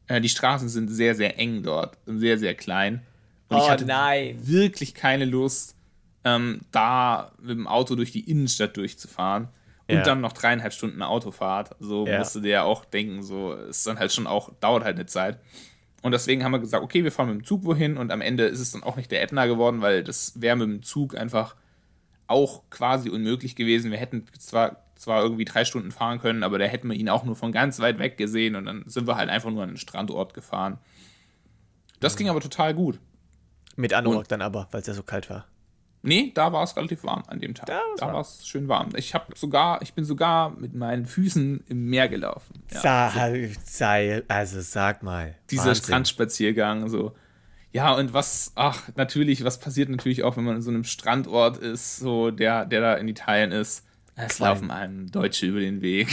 äh, 0.07 0.21
die 0.21 0.29
Straßen 0.29 0.69
sind 0.69 0.89
sehr, 0.89 1.15
sehr 1.17 1.39
eng 1.41 1.63
dort. 1.65 1.99
und 2.07 2.21
Sehr, 2.21 2.39
sehr 2.39 2.55
klein. 2.55 3.03
Und 3.49 3.57
ich 3.59 3.65
Oh 3.65 3.71
hatte 3.71 3.85
nein. 3.85 4.37
wirklich 4.47 4.95
keine 4.95 5.25
Lust, 5.25 5.75
ähm, 6.25 6.61
da 6.71 7.33
mit 7.41 7.51
dem 7.57 7.67
Auto 7.67 7.95
durch 7.97 8.13
die 8.13 8.29
Innenstadt 8.31 8.77
durchzufahren 8.77 9.49
und 9.89 9.97
Ja. 9.97 10.03
dann 10.03 10.21
noch 10.21 10.33
dreieinhalb 10.33 10.73
Stunden 10.73 11.03
Autofahrt. 11.03 11.75
So 11.81 12.07
Ja. 12.07 12.19
musst 12.19 12.35
du 12.37 12.41
dir 12.41 12.51
ja 12.51 12.63
auch 12.63 12.85
denken, 12.85 13.23
so 13.23 13.53
ist 13.55 13.87
dann 13.87 13.99
halt 13.99 14.13
schon 14.13 14.27
auch, 14.27 14.53
dauert 14.61 14.85
halt 14.85 14.97
eine 14.97 15.07
Zeit. 15.07 15.39
Und 16.03 16.13
deswegen 16.13 16.45
haben 16.45 16.53
wir 16.53 16.59
gesagt, 16.61 16.85
okay, 16.85 17.03
wir 17.03 17.11
fahren 17.11 17.29
mit 17.31 17.39
dem 17.39 17.45
Zug 17.45 17.65
wohin 17.65 17.97
und 17.97 18.13
am 18.13 18.21
Ende 18.21 18.45
ist 18.45 18.61
es 18.61 18.71
dann 18.71 18.85
auch 18.85 18.97
nicht 18.97 19.11
der 19.11 19.23
Ätna 19.23 19.47
geworden, 19.47 19.81
weil 19.81 20.05
das 20.05 20.41
wäre 20.41 20.55
mit 20.57 20.69
dem 20.69 20.83
Zug 20.83 21.17
einfach 21.17 21.57
auch 22.27 22.63
quasi 22.71 23.11
unmöglich 23.11 23.57
gewesen. 23.57 23.91
Wir 23.91 23.99
hätten 23.99 24.25
zwar, 24.39 24.85
zwar 24.97 25.23
irgendwie 25.23 25.45
drei 25.45 25.65
Stunden 25.65 25.93
fahren 25.93 26.19
können, 26.21 26.43
aber 26.43 26.59
da 26.59 26.65
hätten 26.65 26.89
wir 26.89 26.97
ihn 26.97 27.09
auch 27.09 27.25
nur 27.25 27.37
von 27.37 27.53
ganz 27.53 27.79
weit 27.81 27.99
weg 27.99 28.17
gesehen 28.17 28.57
und 28.57 28.67
dann 28.67 28.85
sind 28.87 29.07
wir 29.07 29.17
halt 29.17 29.31
einfach 29.31 29.51
nur 29.51 29.63
an 29.63 29.71
den 29.71 29.77
Strandort 29.77 30.35
gefahren. 30.35 30.79
Das 32.01 32.17
ging 32.17 32.29
aber 32.29 32.41
total 32.41 32.75
gut. 32.75 32.99
Mit 33.77 33.93
Anorak 33.93 34.29
dann 34.29 34.43
aber, 34.43 34.69
weil 34.71 34.81
es 34.81 34.87
ja 34.87 34.95
so 34.95 35.03
kalt 35.03 35.29
war. 35.31 35.47
Nee, 36.03 36.31
da 36.35 36.53
war 36.53 36.63
es 36.63 36.77
relativ 36.77 37.03
warm 37.03 37.25
an 37.27 37.41
dem 37.41 37.55
Tag. 37.55 37.67
Da 37.67 38.13
war 38.13 38.21
es 38.21 38.47
schön 38.47 38.69
warm. 38.69 38.91
Ich 38.95 39.13
habe 39.13 39.37
sogar, 39.37 39.83
ich 39.83 39.93
bin 39.93 40.05
sogar 40.05 40.51
mit 40.51 40.73
meinen 40.73 41.05
Füßen 41.05 41.65
im 41.69 41.87
Meer 41.87 42.09
gelaufen. 42.09 42.63
Ja. 42.73 42.81
Sa 42.81 43.31
sei, 43.65 44.23
also 44.29 44.61
sag 44.61 45.03
mal. 45.03 45.35
Dieser 45.51 45.67
Wahnsinn. 45.67 45.85
Strandspaziergang, 45.85 46.89
so. 46.89 47.13
Ja, 47.77 47.93
und 47.93 48.15
was, 48.15 48.53
ach, 48.55 48.89
natürlich, 48.97 49.45
was 49.45 49.61
passiert 49.61 49.91
natürlich 49.91 50.23
auch, 50.23 50.39
wenn 50.39 50.45
man 50.45 50.57
in 50.57 50.63
so 50.63 50.71
einem 50.71 50.85
Strandort 50.85 51.59
ist, 51.59 51.99
so 51.99 52.31
der, 52.31 52.65
der 52.65 52.81
da 52.81 52.95
in 52.95 53.07
Italien 53.07 53.53
ist. 53.53 53.85
Es 54.15 54.39
laufen 54.39 54.71
einem 54.71 55.11
Deutsche 55.11 55.45
über 55.45 55.61
den 55.61 55.83
Weg. 55.83 56.09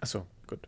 Achso, 0.00 0.26
gut. 0.46 0.60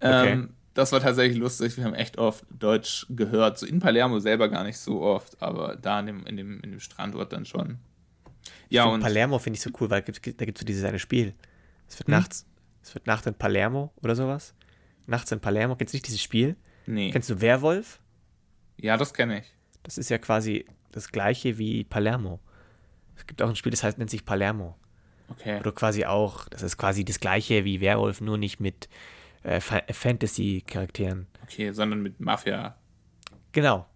Okay. 0.00 0.32
Ähm, 0.32 0.50
das 0.74 0.92
war 0.92 1.00
tatsächlich 1.00 1.38
lustig. 1.38 1.78
Wir 1.78 1.84
haben 1.84 1.94
echt 1.94 2.18
oft 2.18 2.44
Deutsch 2.50 3.06
gehört. 3.08 3.58
So 3.58 3.64
in 3.64 3.78
Palermo 3.78 4.18
selber 4.18 4.50
gar 4.50 4.64
nicht 4.64 4.76
so 4.76 5.00
oft, 5.00 5.40
aber 5.40 5.76
da 5.76 6.00
in 6.00 6.06
dem, 6.06 6.26
in 6.26 6.36
dem, 6.36 6.60
in 6.60 6.72
dem 6.72 6.80
Strandort 6.80 7.32
dann 7.32 7.46
schon. 7.46 7.78
Ja, 8.68 8.84
Und 8.84 9.00
Palermo 9.00 9.38
finde 9.38 9.56
ich 9.56 9.62
so 9.62 9.70
cool, 9.80 9.88
weil 9.88 10.02
da 10.02 10.10
gibt 10.12 10.58
es 10.58 10.60
so 10.60 10.66
dieses 10.66 10.84
eine 10.84 10.98
Spiel. 10.98 11.32
Es 11.88 11.94
Hm? 11.94 11.98
wird 12.00 12.08
nachts, 12.08 12.46
es 12.82 12.94
wird 12.94 13.06
Nacht 13.06 13.26
in 13.26 13.32
Palermo 13.32 13.94
oder 14.02 14.14
sowas. 14.14 14.52
Nachts 15.06 15.32
in 15.32 15.40
Palermo, 15.40 15.74
kennst 15.76 15.94
du 15.94 15.96
nicht 15.96 16.06
dieses 16.06 16.20
Spiel? 16.22 16.54
Nee. 16.86 17.10
Kennst 17.10 17.30
du 17.30 17.40
Werwolf? 17.40 18.00
Ja, 18.76 18.96
das 18.96 19.14
kenne 19.14 19.40
ich. 19.40 19.54
Das 19.82 19.98
ist 19.98 20.08
ja 20.10 20.18
quasi 20.18 20.66
das 20.92 21.10
gleiche 21.10 21.58
wie 21.58 21.84
Palermo. 21.84 22.40
Es 23.16 23.26
gibt 23.26 23.42
auch 23.42 23.48
ein 23.48 23.56
Spiel, 23.56 23.70
das 23.70 23.82
heißt, 23.82 23.98
nennt 23.98 24.10
sich 24.10 24.24
Palermo. 24.24 24.76
Okay. 25.28 25.60
Du 25.62 25.72
quasi 25.72 26.04
auch, 26.04 26.48
das 26.48 26.62
ist 26.62 26.76
quasi 26.76 27.04
das 27.04 27.20
gleiche 27.20 27.64
wie 27.64 27.80
Werwolf, 27.80 28.20
nur 28.20 28.38
nicht 28.38 28.60
mit 28.60 28.88
äh, 29.42 29.60
Fa- 29.60 29.82
Fantasy-Charakteren. 29.90 31.26
Okay, 31.44 31.72
sondern 31.72 32.02
mit 32.02 32.20
Mafia. 32.20 32.76
Genau. 33.52 33.86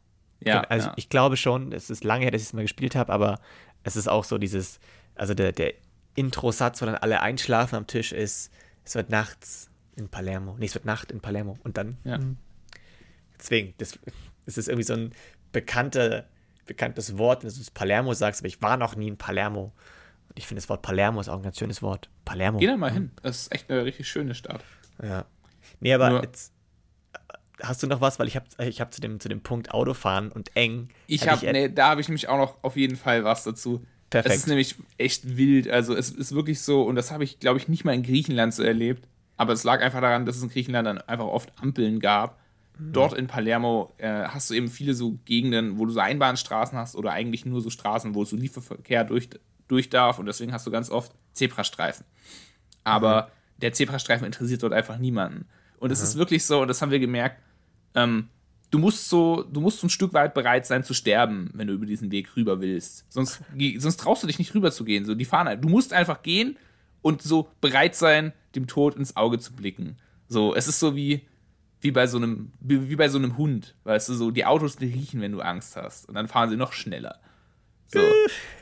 Ja, 0.40 0.60
also 0.62 0.88
ja. 0.88 0.94
ich 0.96 1.08
glaube 1.08 1.36
schon, 1.36 1.72
es 1.72 1.90
ist 1.90 2.04
lange 2.04 2.22
her, 2.22 2.30
dass 2.30 2.42
ich 2.42 2.48
es 2.48 2.52
mal 2.52 2.62
gespielt 2.62 2.94
habe, 2.94 3.12
aber 3.12 3.40
es 3.82 3.96
ist 3.96 4.08
auch 4.08 4.24
so 4.24 4.38
dieses, 4.38 4.78
also 5.16 5.34
der, 5.34 5.52
der 5.52 5.74
Intro-Satz, 6.14 6.80
wo 6.80 6.86
dann 6.86 6.94
alle 6.94 7.20
einschlafen 7.20 7.76
am 7.76 7.86
Tisch 7.86 8.12
ist, 8.12 8.52
es 8.84 8.94
wird 8.94 9.10
nachts 9.10 9.68
in 9.96 10.08
Palermo. 10.08 10.56
Nee, 10.58 10.66
es 10.66 10.74
wird 10.74 10.84
Nacht 10.84 11.10
in 11.10 11.20
Palermo. 11.20 11.58
Und 11.64 11.76
dann. 11.76 11.98
Ja. 12.04 12.18
Deswegen, 13.38 13.74
das, 13.78 13.98
das 14.46 14.58
ist 14.58 14.68
irgendwie 14.68 14.84
so 14.84 14.94
ein 14.94 15.12
bekannte, 15.52 16.26
bekanntes 16.66 17.16
Wort, 17.18 17.42
wenn 17.44 17.50
du 17.50 17.60
es 17.60 17.70
Palermo 17.70 18.12
sagst, 18.14 18.40
aber 18.40 18.48
ich 18.48 18.60
war 18.62 18.76
noch 18.76 18.96
nie 18.96 19.08
in 19.08 19.16
Palermo. 19.16 19.72
Und 20.28 20.38
ich 20.38 20.46
finde 20.46 20.60
das 20.60 20.68
Wort 20.68 20.82
Palermo 20.82 21.20
ist 21.20 21.28
auch 21.28 21.36
ein 21.36 21.42
ganz 21.42 21.58
schönes 21.58 21.82
Wort. 21.82 22.08
Palermo. 22.24 22.58
Geh 22.58 22.66
da 22.66 22.76
mal 22.76 22.92
hin. 22.92 23.10
Das 23.22 23.42
ist 23.42 23.52
echt 23.54 23.70
eine 23.70 23.84
richtig 23.84 24.08
schöne 24.08 24.34
Stadt. 24.34 24.62
Ja. 25.02 25.24
Nee, 25.80 25.94
aber 25.94 26.10
Nur- 26.10 26.22
jetzt 26.22 26.52
hast 27.62 27.82
du 27.82 27.86
noch 27.86 28.00
was, 28.00 28.18
weil 28.18 28.28
ich 28.28 28.36
habe 28.36 28.46
ich 28.64 28.80
hab 28.80 28.92
zu 28.92 29.00
dem, 29.00 29.20
zu 29.20 29.28
dem 29.28 29.40
Punkt 29.40 29.72
Autofahren 29.72 30.30
und 30.30 30.54
eng. 30.56 30.88
Ich 31.06 31.28
habe, 31.28 31.50
nee, 31.52 31.68
da 31.68 31.88
habe 31.88 32.00
ich 32.00 32.08
nämlich 32.08 32.28
auch 32.28 32.38
noch 32.38 32.62
auf 32.62 32.76
jeden 32.76 32.96
Fall 32.96 33.24
was 33.24 33.44
dazu. 33.44 33.84
Perfekt. 34.10 34.34
Es 34.34 34.40
ist 34.42 34.46
nämlich 34.48 34.76
echt 34.96 35.36
wild. 35.36 35.68
Also 35.68 35.94
es 35.94 36.10
ist 36.10 36.34
wirklich 36.34 36.60
so, 36.62 36.82
und 36.82 36.96
das 36.96 37.10
habe 37.10 37.24
ich, 37.24 37.40
glaube 37.40 37.58
ich, 37.58 37.68
nicht 37.68 37.84
mal 37.84 37.94
in 37.94 38.02
Griechenland 38.02 38.54
so 38.54 38.62
erlebt. 38.62 39.06
Aber 39.36 39.52
es 39.52 39.64
lag 39.64 39.80
einfach 39.82 40.00
daran, 40.00 40.26
dass 40.26 40.36
es 40.36 40.42
in 40.42 40.48
Griechenland 40.48 40.86
dann 40.86 40.98
einfach 41.02 41.26
oft 41.26 41.52
Ampeln 41.60 42.00
gab. 42.00 42.37
Mhm. 42.78 42.92
Dort 42.92 43.12
in 43.14 43.26
Palermo 43.26 43.92
äh, 43.98 44.24
hast 44.24 44.50
du 44.50 44.54
eben 44.54 44.68
viele 44.68 44.94
so 44.94 45.18
Gegenden, 45.24 45.78
wo 45.78 45.86
du 45.86 45.92
so 45.92 46.00
Einbahnstraßen 46.00 46.78
hast 46.78 46.96
oder 46.96 47.12
eigentlich 47.12 47.44
nur 47.44 47.60
so 47.60 47.70
Straßen, 47.70 48.14
wo 48.14 48.24
so 48.24 48.36
Lieferverkehr 48.36 49.04
durch, 49.04 49.28
durch 49.66 49.90
darf. 49.90 50.18
Und 50.18 50.26
deswegen 50.26 50.52
hast 50.52 50.66
du 50.66 50.70
ganz 50.70 50.90
oft 50.90 51.12
Zebrastreifen. 51.32 52.04
Aber 52.84 53.24
Mhm. 53.24 53.60
der 53.62 53.72
Zebrastreifen 53.72 54.26
interessiert 54.26 54.62
dort 54.62 54.72
einfach 54.72 54.98
niemanden. 54.98 55.46
Und 55.78 55.90
es 55.92 56.00
ist 56.00 56.16
wirklich 56.16 56.44
so, 56.44 56.62
und 56.62 56.68
das 56.68 56.82
haben 56.82 56.90
wir 56.90 56.98
gemerkt, 56.98 57.40
ähm, 57.94 58.28
du 58.70 58.78
musst 58.78 59.08
so, 59.08 59.44
du 59.44 59.60
musst 59.60 59.78
so 59.80 59.86
ein 59.86 59.90
Stück 59.90 60.12
weit 60.12 60.34
bereit 60.34 60.66
sein 60.66 60.82
zu 60.82 60.92
sterben, 60.94 61.50
wenn 61.54 61.68
du 61.68 61.74
über 61.74 61.86
diesen 61.86 62.10
Weg 62.10 62.34
rüber 62.36 62.60
willst. 62.60 63.04
Sonst, 63.08 63.40
sonst 63.78 63.96
traust 63.98 64.22
du 64.22 64.26
dich 64.26 64.38
nicht 64.38 64.54
rüber 64.54 64.72
zu 64.72 64.84
gehen. 64.84 65.04
So, 65.04 65.14
die 65.14 65.24
fahren. 65.24 65.60
Du 65.60 65.68
musst 65.68 65.92
einfach 65.92 66.22
gehen 66.22 66.56
und 67.00 67.22
so 67.22 67.48
bereit 67.60 67.94
sein, 67.94 68.32
dem 68.54 68.66
Tod 68.66 68.96
ins 68.96 69.16
Auge 69.16 69.38
zu 69.38 69.52
blicken. 69.52 69.96
So, 70.28 70.54
es 70.54 70.66
ist 70.66 70.80
so 70.80 70.96
wie, 70.96 71.27
wie 71.80 71.90
bei 71.90 72.06
so 72.06 72.18
einem, 72.18 72.52
wie, 72.60 72.96
bei 72.96 73.08
so 73.08 73.18
einem 73.18 73.36
Hund. 73.36 73.74
Weißt 73.84 74.08
du, 74.08 74.14
so, 74.14 74.30
die 74.30 74.44
Autos 74.44 74.80
riechen, 74.80 75.20
wenn 75.20 75.32
du 75.32 75.40
Angst 75.40 75.76
hast. 75.76 76.08
Und 76.08 76.14
dann 76.14 76.28
fahren 76.28 76.50
sie 76.50 76.56
noch 76.56 76.72
schneller. 76.72 77.20
So. 77.86 78.00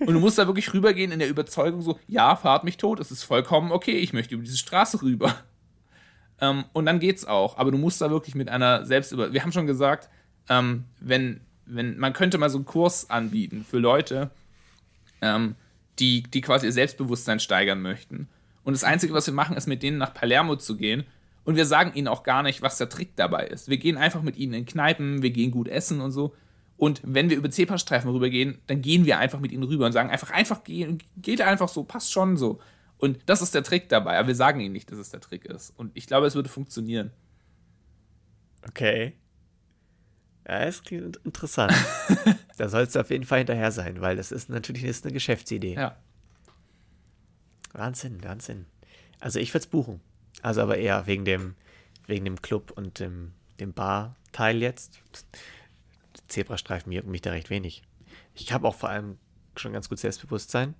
Und 0.00 0.14
du 0.14 0.20
musst 0.20 0.38
da 0.38 0.46
wirklich 0.46 0.72
rübergehen 0.72 1.10
in 1.10 1.18
der 1.18 1.28
Überzeugung, 1.28 1.82
so, 1.82 1.98
ja, 2.06 2.36
fahrt 2.36 2.62
mich 2.62 2.76
tot, 2.76 3.00
es 3.00 3.10
ist 3.10 3.24
vollkommen 3.24 3.72
okay, 3.72 3.98
ich 3.98 4.12
möchte 4.12 4.34
über 4.34 4.44
diese 4.44 4.58
Straße 4.58 5.02
rüber. 5.02 5.34
Ähm, 6.40 6.64
und 6.72 6.86
dann 6.86 7.00
geht's 7.00 7.24
auch. 7.24 7.56
Aber 7.58 7.70
du 7.70 7.78
musst 7.78 8.00
da 8.00 8.10
wirklich 8.10 8.34
mit 8.34 8.48
einer 8.48 8.84
Selbstüber. 8.84 9.32
Wir 9.32 9.42
haben 9.42 9.52
schon 9.52 9.66
gesagt, 9.66 10.08
ähm, 10.48 10.84
wenn, 11.00 11.40
wenn, 11.64 11.98
man 11.98 12.12
könnte 12.12 12.38
mal 12.38 12.50
so 12.50 12.58
einen 12.58 12.66
Kurs 12.66 13.10
anbieten 13.10 13.64
für 13.68 13.78
Leute, 13.78 14.30
ähm, 15.22 15.56
die, 15.98 16.22
die 16.22 16.40
quasi 16.42 16.66
ihr 16.66 16.72
Selbstbewusstsein 16.72 17.40
steigern 17.40 17.80
möchten. 17.80 18.28
Und 18.64 18.74
das 18.74 18.84
Einzige, 18.84 19.14
was 19.14 19.26
wir 19.26 19.34
machen, 19.34 19.56
ist 19.56 19.66
mit 19.66 19.82
denen 19.82 19.98
nach 19.98 20.12
Palermo 20.12 20.56
zu 20.56 20.76
gehen. 20.76 21.04
Und 21.46 21.54
wir 21.54 21.64
sagen 21.64 21.92
ihnen 21.94 22.08
auch 22.08 22.24
gar 22.24 22.42
nicht, 22.42 22.60
was 22.60 22.76
der 22.76 22.88
Trick 22.88 23.14
dabei 23.14 23.46
ist. 23.46 23.68
Wir 23.68 23.78
gehen 23.78 23.96
einfach 23.96 24.20
mit 24.20 24.36
ihnen 24.36 24.52
in 24.52 24.66
Kneipen, 24.66 25.22
wir 25.22 25.30
gehen 25.30 25.52
gut 25.52 25.68
essen 25.68 26.00
und 26.00 26.10
so. 26.10 26.34
Und 26.76 27.00
wenn 27.04 27.30
wir 27.30 27.36
über 27.36 27.48
Zebrastreifen 27.48 28.10
rübergehen, 28.10 28.58
dann 28.66 28.82
gehen 28.82 29.06
wir 29.06 29.18
einfach 29.18 29.38
mit 29.38 29.52
ihnen 29.52 29.62
rüber 29.62 29.86
und 29.86 29.92
sagen 29.92 30.10
einfach, 30.10 30.32
einfach 30.32 30.64
gehen, 30.64 30.98
geht 31.16 31.40
einfach 31.40 31.68
so, 31.68 31.84
passt 31.84 32.12
schon 32.12 32.36
so. 32.36 32.60
Und 32.98 33.20
das 33.26 33.42
ist 33.42 33.54
der 33.54 33.62
Trick 33.62 33.88
dabei, 33.88 34.18
aber 34.18 34.26
wir 34.26 34.34
sagen 34.34 34.58
ihnen 34.58 34.72
nicht, 34.72 34.90
dass 34.90 34.98
es 34.98 35.10
der 35.10 35.20
Trick 35.20 35.44
ist. 35.44 35.70
Und 35.76 35.92
ich 35.94 36.08
glaube, 36.08 36.26
es 36.26 36.34
würde 36.34 36.48
funktionieren. 36.48 37.12
Okay. 38.68 39.14
Ja, 40.48 40.64
das 40.64 40.82
klingt 40.82 41.18
interessant. 41.18 41.74
da 42.58 42.68
sollst 42.68 42.96
du 42.96 43.00
auf 43.00 43.10
jeden 43.10 43.24
Fall 43.24 43.38
hinterher 43.38 43.70
sein, 43.70 44.00
weil 44.00 44.16
das 44.16 44.32
ist 44.32 44.48
natürlich 44.48 44.82
das 44.82 44.96
ist 44.96 45.04
eine 45.04 45.12
Geschäftsidee. 45.12 45.74
Ja. 45.74 45.96
Wahnsinn, 47.72 48.24
Wahnsinn. 48.24 48.66
Also 49.20 49.38
ich 49.38 49.54
würde 49.54 49.64
es 49.64 49.66
buchen. 49.68 50.00
Also 50.42 50.62
aber 50.62 50.78
eher 50.78 51.06
wegen 51.06 51.24
dem, 51.24 51.54
wegen 52.06 52.24
dem 52.24 52.40
Club 52.42 52.70
und 52.70 53.00
dem, 53.00 53.32
dem 53.60 53.72
Bar-Teil 53.72 54.62
jetzt. 54.62 55.00
Zebrastreifen 56.28 56.92
jucken 56.92 57.10
mich 57.10 57.22
da 57.22 57.30
recht 57.30 57.50
wenig. 57.50 57.82
Ich 58.34 58.52
habe 58.52 58.66
auch 58.68 58.74
vor 58.74 58.88
allem 58.90 59.18
schon 59.56 59.72
ganz 59.72 59.88
gut 59.88 59.98
Selbstbewusstsein. 59.98 60.74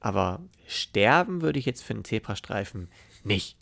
Aber 0.00 0.40
sterben 0.66 1.42
würde 1.42 1.58
ich 1.58 1.66
jetzt 1.66 1.82
für 1.82 1.94
einen 1.94 2.04
Zebrastreifen 2.04 2.88
nicht. 3.24 3.56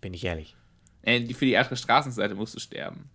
Bin 0.00 0.14
ich 0.14 0.24
ehrlich. 0.24 0.56
Äh, 1.02 1.32
Für 1.32 1.46
die 1.46 1.56
andere 1.56 1.76
Straßenseite 1.76 2.34
musst 2.34 2.54
du 2.54 2.60
sterben. 2.60 3.08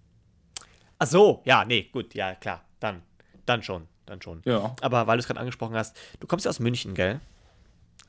Ach 1.00 1.08
so, 1.08 1.42
ja, 1.46 1.66
nee, 1.66 1.90
gut, 1.92 2.14
ja, 2.14 2.36
klar. 2.36 2.64
Dann, 2.80 3.02
dann 3.46 3.62
schon, 3.62 3.88
dann 4.06 4.22
schon. 4.22 4.42
Ja. 4.46 4.76
Aber 4.82 5.06
weil 5.08 5.18
du 5.18 5.22
es 5.22 5.28
gerade 5.28 5.40
angesprochen 5.40 5.76
hast, 5.76 5.98
du 6.20 6.28
kommst 6.28 6.46
ja 6.46 6.50
aus 6.50 6.60
München, 6.60 6.94
gell? 6.94 7.20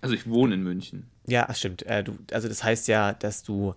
Also 0.05 0.15
ich 0.17 0.29
wohne 0.29 0.57
in 0.57 0.63
München. 0.63 1.11
Ja, 1.27 1.53
stimmt. 1.55 1.83
Äh, 1.87 2.05
du, 2.05 2.19
also 2.31 2.47
das 2.47 2.63
heißt 2.63 2.89
ja, 2.89 3.15
dass 3.15 3.43
du 3.43 3.75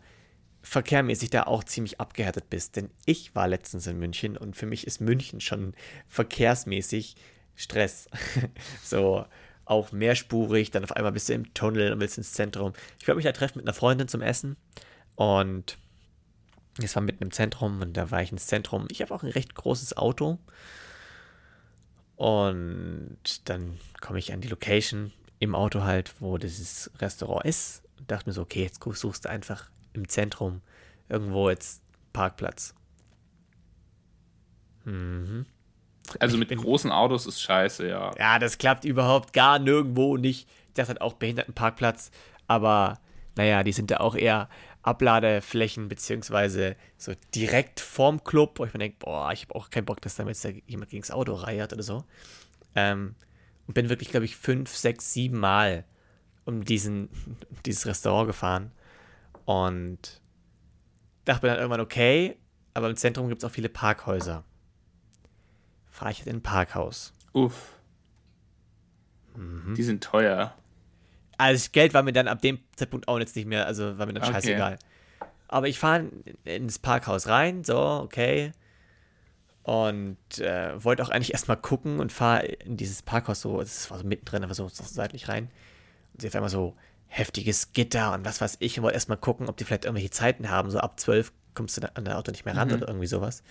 verkehrmäßig 0.62 1.30
da 1.30 1.44
auch 1.44 1.64
ziemlich 1.64 2.02
abgehärtet 2.02 2.50
bist. 2.50 2.76
Denn 2.76 2.90
ich 3.06 3.34
war 3.34 3.48
letztens 3.48 3.88
in 3.88 3.98
München 3.98 4.36
und 4.36 4.58
für 4.58 4.66
mich 4.66 4.86
ist 4.86 5.00
München 5.00 5.40
schon 5.40 5.74
verkehrsmäßig 6.10 7.16
Stress. 7.56 8.10
so 8.84 9.26
auch 9.64 9.94
mehrspurig, 9.94 10.70
dann 10.70 10.84
auf 10.84 10.92
einmal 10.92 11.14
bist 11.14 11.30
du 11.30 11.34
im 11.34 11.54
Tunnel 11.54 11.94
und 11.94 12.02
willst 12.02 12.18
ins 12.18 12.34
Zentrum. 12.34 12.74
Ich 13.00 13.08
wollte 13.08 13.16
mich 13.16 13.26
da 13.26 13.32
treffen 13.32 13.60
mit 13.60 13.66
einer 13.66 13.74
Freundin 13.74 14.10
zum 14.10 14.22
Essen 14.22 14.58
und 15.16 15.78
es 16.84 16.94
war 16.94 17.04
mitten 17.04 17.24
im 17.24 17.32
Zentrum 17.32 17.80
und 17.80 17.96
da 17.96 18.12
war 18.12 18.22
ich 18.22 18.34
ins 18.34 18.48
Zentrum. 18.48 18.90
Ich 18.92 19.02
habe 19.02 19.16
auch 19.16 19.24
ein 19.24 19.32
recht 19.32 19.56
großes 19.56 19.96
Auto. 19.96 20.40
Und 22.18 23.48
dann 23.48 23.78
komme 24.02 24.20
ich 24.20 24.34
an 24.34 24.42
die 24.42 24.48
Location 24.50 25.14
im 25.40 25.56
Auto 25.56 25.84
halt, 25.84 26.16
wo 26.20 26.38
dieses 26.38 26.92
Restaurant 27.00 27.46
ist. 27.46 27.84
Und 27.98 28.12
dachte 28.12 28.30
mir 28.30 28.34
so, 28.34 28.42
okay, 28.42 28.64
jetzt 28.64 28.84
suchst 28.84 29.26
du 29.26 29.30
einfach 29.30 29.70
im 29.94 30.08
Zentrum 30.08 30.62
irgendwo 31.10 31.50
jetzt 31.50 31.82
Parkplatz. 32.14 32.74
Also 36.20 36.38
mit 36.38 36.50
großen 36.60 36.92
Autos 36.92 37.26
ist 37.26 37.42
scheiße, 37.42 37.88
ja. 37.88 38.12
Ja, 38.18 38.40
das 38.40 38.58
klappt 38.58 38.86
überhaupt 38.86 39.34
gar 39.34 39.60
nirgendwo 39.60 40.18
nicht. 40.18 40.48
Ich 40.68 40.74
dachte 40.74 40.90
halt 40.90 41.02
auch 41.02 41.14
Behindertenparkplatz, 41.14 42.12
aber 42.48 43.00
naja, 43.36 43.64
die 43.64 43.74
sind 43.74 43.92
da 43.92 43.98
auch 43.98 44.16
eher 44.16 44.50
Abladeflächen, 44.84 45.90
beziehungsweise 45.90 46.76
so 46.98 47.14
direkt 47.36 47.80
vorm 47.82 48.24
Club, 48.24 48.58
wo 48.60 48.66
ich 48.66 48.74
mir 48.74 48.80
denke, 48.80 48.98
boah, 49.00 49.32
ich 49.34 49.44
habe 49.44 49.56
auch 49.56 49.70
keinen 49.70 49.86
Bock, 49.86 50.02
dass 50.02 50.16
da 50.16 50.26
jetzt 50.26 50.48
jemand 50.66 50.90
gegen 50.90 51.02
das 51.02 51.12
Auto 51.12 51.34
reiert 51.34 51.74
oder 51.74 51.84
so. 51.84 52.06
Ähm, 52.74 53.16
und 53.68 53.74
bin 53.74 53.90
wirklich, 53.90 54.10
glaube 54.10 54.26
ich, 54.26 54.36
fünf, 54.36 54.76
sechs, 54.76 55.14
sieben 55.14 55.40
Mal 55.40 55.84
um 56.46 56.64
diesen, 56.64 57.10
dieses 57.66 57.86
Restaurant 57.86 58.28
gefahren 58.28 58.72
und 59.46 60.22
dachte 61.26 61.46
mir 61.46 61.52
dann 61.52 61.60
irgendwann, 61.60 61.82
okay, 61.82 62.38
aber 62.74 62.90
im 62.90 62.96
Zentrum 62.96 63.28
gibt 63.28 63.44
es 63.44 63.50
auch 63.50 63.54
viele 63.54 63.70
Parkhäuser. 63.70 64.44
Fahre 65.90 66.12
ich 66.12 66.20
jetzt 66.20 66.28
in 66.28 66.38
ein 66.38 66.44
Parkhaus. 66.44 67.14
Uff. 67.34 67.74
Mhm. 69.36 69.76
Die 69.76 69.84
sind 69.84 70.04
teuer. 70.04 70.56
Also 71.38 71.70
Geld 71.72 71.94
war 71.94 72.04
mir 72.04 72.14
dann 72.14 72.28
ab 72.28 72.42
dem 72.42 72.60
Zeitpunkt 72.76 73.08
auch 73.08 73.20
jetzt 73.20 73.36
nicht 73.36 73.48
mehr, 73.48 73.68
also 73.68 73.98
war 73.98 74.06
mir 74.06 74.14
dann 74.14 74.24
Okay. 74.24 74.34
scheißegal. 74.34 74.80
Aber 75.50 75.68
ich 75.68 75.80
fahre 75.80 76.10
ins 76.46 76.80
Parkhaus 76.80 77.28
rein, 77.28 77.64
so, 77.64 77.78
okay. 77.78 78.52
Und 79.68 80.40
äh, 80.40 80.82
wollte 80.82 81.04
auch 81.04 81.10
eigentlich 81.10 81.34
erstmal 81.34 81.58
gucken 81.58 82.00
und 82.00 82.14
fahre 82.14 82.46
in 82.46 82.78
dieses 82.78 83.02
Parkhaus 83.02 83.42
so, 83.42 83.60
es 83.60 83.92
war 83.92 83.98
so 83.98 84.08
mittendrin, 84.08 84.46
aber 84.46 84.54
so, 84.54 84.70
so 84.70 84.86
seitlich 84.86 85.28
rein. 85.28 85.50
Und 86.14 86.22
sehe 86.22 86.30
auf 86.30 86.36
einmal 86.36 86.50
so 86.50 86.74
heftiges 87.08 87.74
Gitter 87.74 88.14
und 88.14 88.24
was 88.24 88.40
weiß 88.40 88.58
ich 88.60 88.78
und 88.78 88.84
wollte 88.84 88.94
erstmal 88.94 89.18
gucken, 89.18 89.50
ob 89.50 89.58
die 89.58 89.66
vielleicht 89.66 89.84
irgendwelche 89.84 90.10
Zeiten 90.10 90.50
haben. 90.50 90.72
So 90.72 90.80
ab 90.80 90.98
12 90.98 91.34
kommst 91.54 91.76
du 91.76 91.96
an 91.96 92.06
der 92.06 92.18
Auto 92.18 92.32
nicht 92.32 92.46
mehr 92.46 92.56
ran 92.56 92.72
oder 92.72 92.88
irgendwie 92.88 93.08
sowas. 93.08 93.44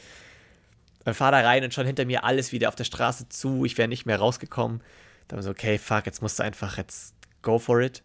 Dann 1.05 1.13
fahr 1.13 1.33
da 1.33 1.41
rein 1.41 1.63
und 1.65 1.75
schon 1.75 1.85
hinter 1.85 2.07
mir 2.07 2.25
alles 2.25 2.51
wieder 2.51 2.69
auf 2.69 2.77
der 2.77 2.85
Straße 2.85 3.29
zu. 3.29 3.67
Ich 3.67 3.77
wäre 3.77 3.87
nicht 3.87 4.07
mehr 4.07 4.19
rausgekommen. 4.19 4.83
Dann 5.29 5.43
so, 5.43 5.51
okay, 5.51 5.77
fuck, 5.77 6.07
jetzt 6.07 6.23
musst 6.23 6.39
du 6.39 6.45
einfach 6.45 6.79
jetzt 6.79 7.15
go 7.43 7.59
for 7.59 7.83
it. 7.83 8.03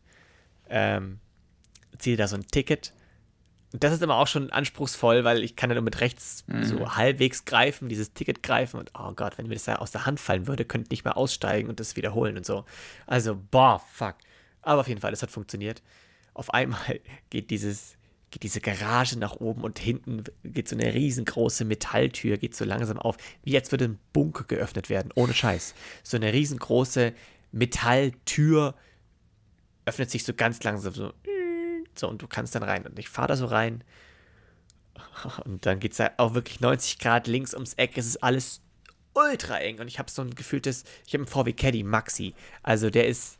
Ähm, 0.69 1.19
ziehe 1.97 2.17
da 2.17 2.27
so 2.27 2.35
ein 2.35 2.45
Ticket. 2.45 2.93
Und 3.73 3.83
das 3.83 3.93
ist 3.93 4.01
immer 4.01 4.17
auch 4.17 4.27
schon 4.27 4.49
anspruchsvoll, 4.51 5.23
weil 5.23 5.43
ich 5.43 5.55
kann 5.55 5.69
ja 5.69 5.75
nur 5.75 5.83
mit 5.83 6.01
rechts 6.01 6.43
so 6.61 6.95
halbwegs 6.95 7.45
greifen, 7.45 7.87
dieses 7.87 8.13
Ticket 8.13 8.43
greifen 8.43 8.79
und 8.79 8.91
oh 8.99 9.13
Gott, 9.13 9.37
wenn 9.37 9.47
mir 9.47 9.53
das 9.53 9.63
da 9.63 9.75
aus 9.75 9.91
der 9.91 10.05
Hand 10.05 10.19
fallen 10.19 10.47
würde, 10.47 10.65
könnte 10.65 10.87
ich 10.87 10.91
nicht 10.91 11.05
mehr 11.05 11.15
aussteigen 11.15 11.69
und 11.69 11.79
das 11.79 11.95
wiederholen 11.95 12.35
und 12.37 12.45
so. 12.45 12.65
Also, 13.07 13.39
boah, 13.49 13.81
fuck. 13.93 14.15
Aber 14.61 14.81
auf 14.81 14.87
jeden 14.87 14.99
Fall, 14.99 15.11
das 15.11 15.21
hat 15.21 15.31
funktioniert. 15.31 15.81
Auf 16.33 16.53
einmal 16.53 16.99
geht 17.29 17.49
dieses, 17.49 17.95
geht 18.29 18.43
diese 18.43 18.59
Garage 18.59 19.17
nach 19.17 19.35
oben 19.35 19.63
und 19.63 19.79
hinten 19.79 20.25
geht 20.43 20.67
so 20.67 20.75
eine 20.75 20.93
riesengroße 20.93 21.63
Metalltür, 21.63 22.37
geht 22.37 22.55
so 22.55 22.65
langsam 22.65 22.99
auf, 22.99 23.15
wie 23.43 23.55
als 23.55 23.71
würde 23.71 23.85
ein 23.85 23.99
Bunker 24.11 24.43
geöffnet 24.43 24.89
werden, 24.89 25.11
ohne 25.15 25.33
Scheiß. 25.33 25.75
So 26.03 26.17
eine 26.17 26.33
riesengroße 26.33 27.13
Metalltür 27.53 28.75
öffnet 29.85 30.11
sich 30.11 30.25
so 30.25 30.33
ganz 30.33 30.61
langsam 30.63 30.93
so. 30.93 31.13
So, 31.95 32.07
und 32.07 32.21
du 32.21 32.27
kannst 32.27 32.55
dann 32.55 32.63
rein. 32.63 32.85
Und 32.85 32.97
ich 32.99 33.09
fahre 33.09 33.29
da 33.29 33.35
so 33.35 33.45
rein. 33.45 33.83
Und 35.45 35.65
dann 35.65 35.79
geht 35.79 35.93
es 35.93 35.99
halt 35.99 36.13
auch 36.17 36.33
wirklich 36.33 36.59
90 36.59 36.99
Grad 36.99 37.27
links 37.27 37.53
ums 37.53 37.73
Eck. 37.75 37.97
Es 37.97 38.05
ist 38.05 38.23
alles 38.23 38.61
ultra 39.13 39.57
eng. 39.59 39.79
Und 39.79 39.87
ich 39.87 39.99
habe 39.99 40.09
so 40.09 40.21
ein 40.21 40.35
gefühltes, 40.35 40.83
ich 41.05 41.13
habe 41.13 41.23
einen 41.23 41.27
VW 41.27 41.53
Caddy 41.53 41.83
Maxi. 41.83 42.33
Also 42.63 42.89
der 42.89 43.07
ist, 43.07 43.37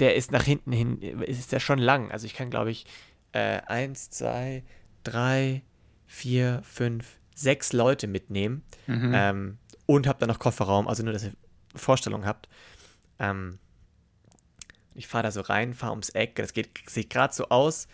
der 0.00 0.14
ist 0.14 0.32
nach 0.32 0.44
hinten 0.44 0.72
hin, 0.72 1.00
ist 1.22 1.52
ja 1.52 1.60
schon 1.60 1.78
lang. 1.78 2.10
Also 2.10 2.26
ich 2.26 2.34
kann, 2.34 2.50
glaube 2.50 2.70
ich, 2.70 2.86
äh, 3.32 3.60
eins, 3.66 4.10
zwei, 4.10 4.62
drei, 5.02 5.62
vier, 6.06 6.62
fünf, 6.64 7.18
sechs 7.34 7.72
Leute 7.72 8.06
mitnehmen. 8.06 8.62
Mhm. 8.86 9.12
Ähm, 9.14 9.58
und 9.86 10.06
habe 10.06 10.18
dann 10.18 10.28
noch 10.28 10.38
Kofferraum, 10.38 10.88
also 10.88 11.02
nur, 11.02 11.12
dass 11.12 11.24
ihr 11.24 11.32
Vorstellung 11.74 12.24
habt. 12.24 12.48
Ähm, 13.18 13.58
ich 14.94 15.06
fahre 15.06 15.24
da 15.24 15.30
so 15.30 15.40
rein, 15.40 15.74
fahre 15.74 15.92
ums 15.92 16.10
Eck, 16.10 16.36
das 16.36 16.52
geht, 16.52 16.70
sieht 16.88 17.10
gerade 17.10 17.34
so 17.34 17.48
aus 17.48 17.88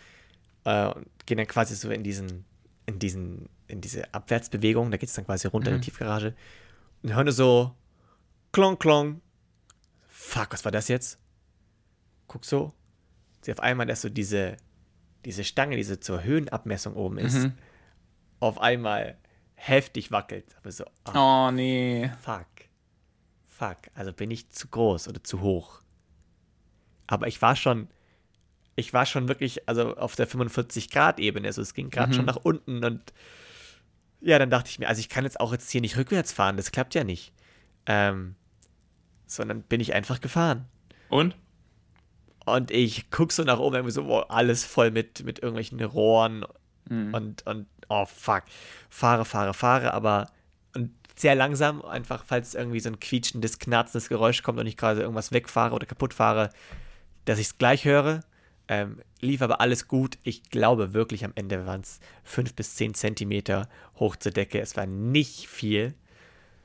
äh, 0.65 0.87
und 0.87 1.07
gehe 1.25 1.37
dann 1.37 1.47
quasi 1.47 1.75
so 1.75 1.89
in 1.89 2.03
diesen, 2.03 2.45
in 2.85 2.99
diesen, 2.99 3.49
in 3.67 3.81
diese 3.81 4.13
Abwärtsbewegung, 4.13 4.91
da 4.91 4.97
geht 4.97 5.09
es 5.09 5.15
dann 5.15 5.25
quasi 5.25 5.47
runter 5.47 5.71
mhm. 5.71 5.77
in 5.77 5.81
die 5.81 5.89
mhm. 5.89 5.91
Tiefgarage 5.91 6.35
und 7.03 7.15
höre 7.15 7.31
so 7.31 7.75
klong 8.51 8.77
klong. 8.77 9.21
Fuck, 10.07 10.53
was 10.53 10.63
war 10.65 10.71
das 10.71 10.87
jetzt? 10.87 11.19
Guck 12.27 12.45
so, 12.45 12.73
sehe 13.41 13.53
auf 13.53 13.59
einmal, 13.59 13.85
dass 13.85 14.01
so 14.01 14.09
diese, 14.09 14.57
diese 15.25 15.43
Stange, 15.43 15.75
die 15.75 15.83
so 15.83 15.95
zur 15.95 16.23
Höhenabmessung 16.23 16.95
oben 16.95 17.17
ist, 17.17 17.35
mhm. 17.35 17.53
auf 18.39 18.59
einmal 18.59 19.17
heftig 19.55 20.11
wackelt. 20.11 20.55
Aber 20.57 20.71
so, 20.71 20.85
oh, 21.05 21.17
oh 21.17 21.51
nee. 21.51 22.09
Fuck. 22.21 22.47
Fuck. 23.47 23.77
Also 23.93 24.13
bin 24.13 24.31
ich 24.31 24.49
zu 24.49 24.67
groß 24.67 25.07
oder 25.07 25.23
zu 25.23 25.41
hoch. 25.41 25.80
Aber 27.11 27.27
ich 27.27 27.41
war 27.41 27.55
schon, 27.55 27.87
ich 28.75 28.93
war 28.93 29.05
schon 29.05 29.27
wirklich, 29.27 29.67
also 29.67 29.95
auf 29.97 30.15
der 30.15 30.27
45-Grad-Ebene. 30.27 31.47
Also 31.47 31.61
es 31.61 31.73
ging 31.73 31.89
gerade 31.89 32.11
mhm. 32.11 32.15
schon 32.15 32.25
nach 32.25 32.37
unten 32.37 32.83
und 32.83 33.13
ja, 34.21 34.37
dann 34.37 34.49
dachte 34.49 34.69
ich 34.69 34.79
mir, 34.79 34.87
also 34.87 34.99
ich 34.99 35.09
kann 35.09 35.23
jetzt 35.23 35.39
auch 35.39 35.51
jetzt 35.51 35.71
hier 35.71 35.81
nicht 35.81 35.97
rückwärts 35.97 36.31
fahren, 36.31 36.55
das 36.55 36.71
klappt 36.71 36.93
ja 36.93 37.03
nicht. 37.03 37.33
Ähm, 37.87 38.35
sondern 39.25 39.63
bin 39.63 39.81
ich 39.81 39.93
einfach 39.93 40.21
gefahren. 40.21 40.65
Und? 41.09 41.35
Und 42.45 42.71
ich 42.71 43.09
gucke 43.11 43.33
so 43.33 43.43
nach 43.43 43.59
oben, 43.59 43.75
irgendwie 43.75 43.93
so, 43.93 44.03
boah, 44.03 44.29
alles 44.29 44.63
voll 44.63 44.91
mit, 44.91 45.23
mit 45.23 45.39
irgendwelchen 45.39 45.81
Rohren 45.83 46.45
mhm. 46.89 47.13
und, 47.13 47.47
und, 47.47 47.67
oh 47.89 48.05
fuck. 48.05 48.43
Fahre, 48.89 49.25
fahre, 49.25 49.53
fahre, 49.53 49.93
aber 49.93 50.29
und 50.75 50.91
sehr 51.15 51.35
langsam, 51.35 51.83
einfach 51.83 52.23
falls 52.25 52.55
irgendwie 52.55 52.79
so 52.79 52.89
ein 52.89 52.99
quietschendes, 52.99 53.59
knarzendes 53.59 54.09
Geräusch 54.09 54.43
kommt 54.43 54.59
und 54.59 54.67
ich 54.67 54.77
gerade 54.77 55.01
irgendwas 55.01 55.31
wegfahre 55.31 55.75
oder 55.75 55.85
kaputt 55.85 56.13
fahre, 56.13 56.49
dass 57.25 57.39
ich 57.39 57.47
es 57.47 57.57
gleich 57.57 57.85
höre. 57.85 58.21
Ähm, 58.67 59.01
lief 59.19 59.41
aber 59.41 59.61
alles 59.61 59.87
gut. 59.87 60.17
Ich 60.23 60.43
glaube 60.49 60.93
wirklich, 60.93 61.25
am 61.25 61.33
Ende 61.35 61.65
waren 61.65 61.81
es 61.81 61.99
5 62.23 62.53
bis 62.53 62.75
10 62.75 62.93
Zentimeter 62.93 63.67
hoch 63.95 64.15
zur 64.15 64.31
Decke. 64.31 64.59
Es 64.59 64.75
war 64.77 64.85
nicht 64.85 65.47
viel. 65.47 65.93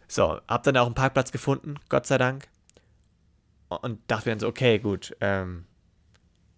So, 0.08 0.40
hab 0.46 0.62
dann 0.62 0.76
auch 0.76 0.86
einen 0.86 0.94
Parkplatz 0.94 1.32
gefunden, 1.32 1.76
Gott 1.88 2.06
sei 2.06 2.18
Dank. 2.18 2.48
Und 3.68 3.98
dachte 4.06 4.28
mir 4.28 4.32
dann 4.32 4.40
so, 4.40 4.48
okay, 4.48 4.78
gut, 4.78 5.16
ähm, 5.20 5.64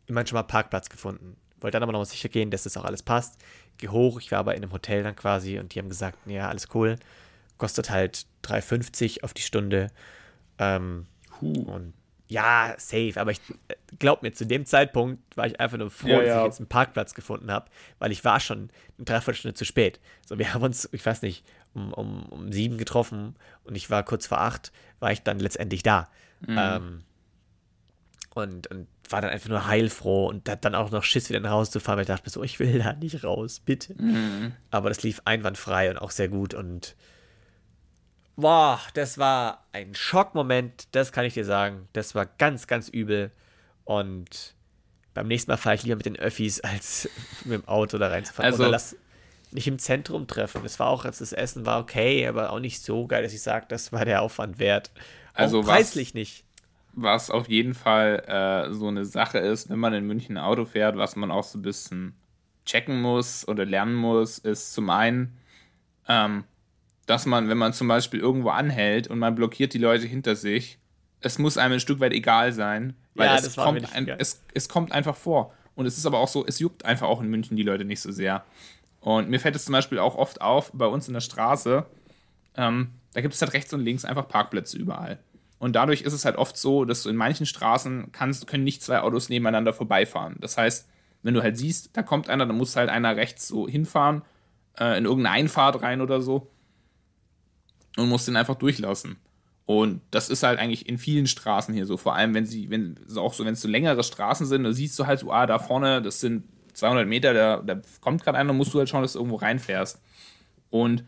immerhin 0.07 0.27
schon 0.27 0.37
mal 0.37 0.43
Parkplatz 0.43 0.91
gefunden. 0.91 1.37
Wollte 1.61 1.77
dann 1.77 1.83
aber 1.83 1.93
noch 1.93 2.01
mal 2.01 2.05
sicher 2.05 2.29
gehen, 2.29 2.51
dass 2.51 2.65
das 2.65 2.77
auch 2.77 2.85
alles 2.85 3.03
passt. 3.03 3.39
Geh 3.79 3.89
hoch, 3.89 4.21
ich 4.21 4.31
war 4.31 4.41
aber 4.41 4.55
in 4.55 4.63
einem 4.63 4.73
Hotel 4.73 5.03
dann 5.03 5.17
quasi 5.17 5.59
und 5.59 5.75
die 5.75 5.79
haben 5.79 5.89
gesagt, 5.89 6.19
ja, 6.27 6.49
alles 6.49 6.69
cool. 6.75 6.97
Kostet 7.57 7.91
halt 7.91 8.27
3,50 8.45 9.25
auf 9.25 9.33
die 9.33 9.43
Stunde. 9.43 9.89
Ähm, 10.59 11.07
huh. 11.41 11.63
Und 11.63 11.95
ja, 12.29 12.75
safe, 12.77 13.15
aber 13.17 13.31
ich 13.31 13.41
äh, 13.69 13.75
glaub 13.99 14.23
mir, 14.23 14.33
zu 14.33 14.47
dem 14.47 14.67
Zeitpunkt 14.67 15.37
war 15.37 15.47
ich 15.47 15.59
einfach 15.61 15.79
nur 15.79 15.91
froh, 15.91 16.09
ja, 16.09 16.23
dass 16.23 16.37
ich 16.37 16.45
jetzt 16.45 16.61
einen 16.61 16.69
Parkplatz 16.69 17.15
gefunden 17.15 17.51
habe, 17.51 17.71
weil 17.99 18.13
ich 18.13 18.25
war 18.25 18.39
schon 18.39 18.71
eine 18.99 19.05
Dreiviertelstunde 19.05 19.55
zu 19.55 19.65
spät. 19.65 19.99
So, 20.27 20.39
wir 20.39 20.53
haben 20.53 20.63
uns, 20.63 20.89
ich 20.93 21.05
weiß 21.05 21.23
nicht, 21.23 21.45
um, 21.75 21.93
um, 21.93 22.25
um 22.27 22.53
sieben 22.53 22.77
getroffen 22.77 23.37
und 23.65 23.77
ich 23.77 23.91
war 23.91 24.03
kurz 24.03 24.27
vor 24.27 24.41
acht, 24.41 24.73
war 25.01 25.11
ich 25.11 25.23
dann 25.23 25.39
letztendlich 25.39 25.83
da. 25.83 26.09
Mhm. 26.47 26.57
Ähm, 26.59 27.03
und, 28.35 28.67
und 28.69 28.87
war 29.09 29.21
dann 29.21 29.31
einfach 29.31 29.49
nur 29.49 29.67
heilfroh 29.67 30.29
und 30.29 30.49
hat 30.49 30.65
dann 30.65 30.75
auch 30.75 30.91
noch 30.91 31.03
Schiss, 31.03 31.29
wieder 31.29 31.41
nach 31.41 31.51
Hause 31.51 31.73
zu 31.73 31.81
fahren, 31.81 31.97
weil 31.97 32.03
ich 32.03 32.09
dachte 32.09 32.27
mir 32.27 32.31
so, 32.31 32.43
ich 32.43 32.61
will 32.61 32.79
da 32.79 32.93
nicht 32.93 33.25
raus, 33.25 33.61
bitte. 33.65 34.01
Mhm. 34.01 34.53
Aber 34.71 34.91
das 34.91 35.03
lief 35.03 35.23
einwandfrei 35.25 35.91
und 35.91 35.97
auch 35.97 36.11
sehr 36.11 36.29
gut 36.29 36.55
und 36.55 36.95
boah, 38.39 38.81
das 38.95 39.19
war 39.19 39.65
ein 39.73 39.95
Schockmoment, 39.95 40.89
das 40.93 41.13
kann 41.13 41.25
ich 41.25 41.35
dir 41.35 41.45
sagen. 41.45 41.89
Das 41.93 42.15
war 42.15 42.25
ganz, 42.25 42.67
ganz 42.67 42.89
übel. 42.89 43.33
Und 43.85 44.55
beim 45.13 45.27
nächsten 45.27 45.51
Mal 45.51 45.57
fahre 45.57 45.75
ich 45.75 45.83
lieber 45.83 45.97
mit 45.97 46.07
den 46.07 46.17
Öffis, 46.17 46.61
als 46.63 47.11
mit 47.45 47.63
dem 47.63 47.69
Auto 47.69 47.99
da 47.99 48.09
reinzufahren. 48.09 48.51
Also, 48.51 48.63
Oder 48.63 48.71
lass 48.71 48.97
nicht 49.51 49.67
im 49.67 49.79
Zentrum 49.79 50.27
treffen. 50.27 50.63
Das 50.63 50.79
war 50.79 50.89
auch, 50.89 51.05
als 51.05 51.19
das 51.19 51.33
Essen 51.33 51.67
war 51.67 51.81
okay, 51.81 52.27
aber 52.27 52.53
auch 52.53 52.61
nicht 52.61 52.83
so 52.83 53.07
geil, 53.07 53.23
dass 53.23 53.33
ich 53.33 53.43
sage, 53.43 53.67
das 53.69 53.93
war 53.93 54.05
der 54.05 54.23
Aufwand 54.23 54.59
wert. 54.59 54.93
Auch 55.35 55.41
also 55.41 55.63
preislich 55.63 56.11
was, 56.11 56.15
nicht. 56.15 56.45
Was 56.93 57.31
auf 57.31 57.49
jeden 57.49 57.75
Fall 57.75 58.25
äh, 58.27 58.73
so 58.73 58.89
eine 58.89 59.05
Sache 59.05 59.39
ist, 59.39 59.71
wenn 59.71 59.79
man 59.79 59.95
in 59.95 60.07
München 60.07 60.37
ein 60.37 60.45
Auto 60.45 60.65
fährt, 60.65 60.97
was 60.97 61.17
man 61.17 61.31
auch 61.31 61.45
so 61.45 61.59
ein 61.59 61.63
bisschen 61.63 62.15
checken 62.67 63.01
muss 63.01 63.49
oder 63.49 63.65
lernen 63.65 63.95
muss, 63.95 64.39
ist 64.39 64.75
zum 64.75 64.91
einen, 64.91 65.39
ähm, 66.07 66.45
dass 67.09 67.25
man, 67.25 67.49
wenn 67.49 67.57
man 67.57 67.73
zum 67.73 67.89
Beispiel 67.89 68.21
irgendwo 68.21 68.51
anhält 68.51 69.09
und 69.09 69.19
man 69.19 69.35
blockiert 69.35 69.73
die 69.73 69.79
Leute 69.79 70.07
hinter 70.07 70.37
sich, 70.37 70.79
es 71.21 71.39
muss 71.39 71.57
einem 71.57 71.73
ein 71.73 71.81
Stück 71.81 72.01
weit 72.01 72.13
egal 72.13 72.53
sein, 72.53 72.95
weil 73.15 73.29
ja, 73.29 73.37
es, 73.37 73.57
kommt 73.57 73.95
ein, 73.95 74.09
es, 74.19 74.43
es 74.53 74.69
kommt 74.69 74.93
einfach 74.93 75.17
vor. 75.17 75.55
Und 75.75 75.87
es 75.87 75.97
ist 75.97 76.05
aber 76.05 76.19
auch 76.19 76.29
so, 76.29 76.45
es 76.47 76.59
juckt 76.59 76.85
einfach 76.85 77.09
auch 77.09 77.23
in 77.23 77.29
München 77.29 77.57
die 77.57 77.63
Leute 77.63 77.87
nicht 77.87 78.01
so 78.01 78.13
sehr. 78.13 78.45
Und 79.01 79.31
mir 79.31 79.41
fällt 79.41 79.57
es 79.57 79.65
zum 79.65 79.73
Beispiel 79.73 79.99
auch 79.99 80.17
oft 80.17 80.43
auf, 80.43 80.71
bei 80.75 80.85
uns 80.85 81.09
in 81.09 81.15
der 81.15 81.23
Straße, 81.23 81.87
ähm, 82.57 82.91
da 83.15 83.23
gibt 83.23 83.33
es 83.33 83.41
halt 83.41 83.55
rechts 83.55 83.73
und 83.73 83.81
links 83.81 84.05
einfach 84.05 84.29
Parkplätze 84.29 84.77
überall. 84.77 85.19
Und 85.59 85.77
dadurch 85.77 86.03
ist 86.03 86.13
es 86.13 86.27
halt 86.27 86.37
oft 86.37 86.59
so, 86.59 86.85
dass 86.85 87.05
du 87.05 87.09
in 87.09 87.17
manchen 87.17 87.47
Straßen 87.47 88.13
kannst, 88.13 88.47
können 88.47 88.65
nicht 88.65 88.83
zwei 88.83 89.01
Autos 89.01 89.31
nebeneinander 89.31 89.73
vorbeifahren. 89.73 90.37
Das 90.41 90.59
heißt, 90.59 90.87
wenn 91.23 91.33
du 91.33 91.43
halt 91.43 91.57
siehst, 91.57 91.97
da 91.97 92.03
kommt 92.03 92.29
einer, 92.29 92.45
dann 92.45 92.57
muss 92.57 92.77
halt 92.77 92.91
einer 92.91 93.17
rechts 93.17 93.49
so 93.49 93.67
hinfahren, 93.67 94.23
äh, 94.79 94.99
in 94.99 95.07
irgendeine 95.07 95.35
Einfahrt 95.35 95.81
rein 95.81 96.03
oder 96.03 96.21
so 96.21 96.51
und 97.99 98.09
musst 98.09 98.29
den 98.29 98.37
einfach 98.37 98.57
durchlassen. 98.57 99.17
Und 99.67 100.01
das 100.11 100.31
ist 100.31 100.43
halt 100.43 100.59
eigentlich 100.59 100.89
in 100.89 100.97
vielen 100.97 101.27
Straßen 101.27 101.75
hier 101.75 101.85
so. 101.85 101.99
Vor 101.99 102.15
allem, 102.15 102.33
wenn 102.33 102.47
sie, 102.47 102.71
wenn 102.71 102.97
auch 103.17 103.35
so, 103.35 103.45
wenn 103.45 103.53
es 103.53 103.61
so 103.61 103.69
längere 103.69 104.03
Straßen 104.03 104.47
sind, 104.47 104.65
da 104.65 104.73
siehst 104.73 104.99
du 104.99 105.07
halt 105.07 105.21
so, 105.21 105.31
ah, 105.31 105.47
da 105.47 105.59
vorne, 105.59 106.01
das 106.01 106.21
sind 106.21 106.45
200 106.73 107.07
Meter, 107.07 107.35
da, 107.35 107.59
da 107.59 107.81
kommt 108.01 108.25
gerade 108.25 108.39
einer, 108.39 108.53
musst 108.53 108.73
du 108.73 108.79
halt 108.79 108.89
schauen, 108.89 109.03
dass 109.03 109.13
du 109.13 109.19
irgendwo 109.19 109.37
reinfährst. 109.37 110.01
Und 110.71 111.05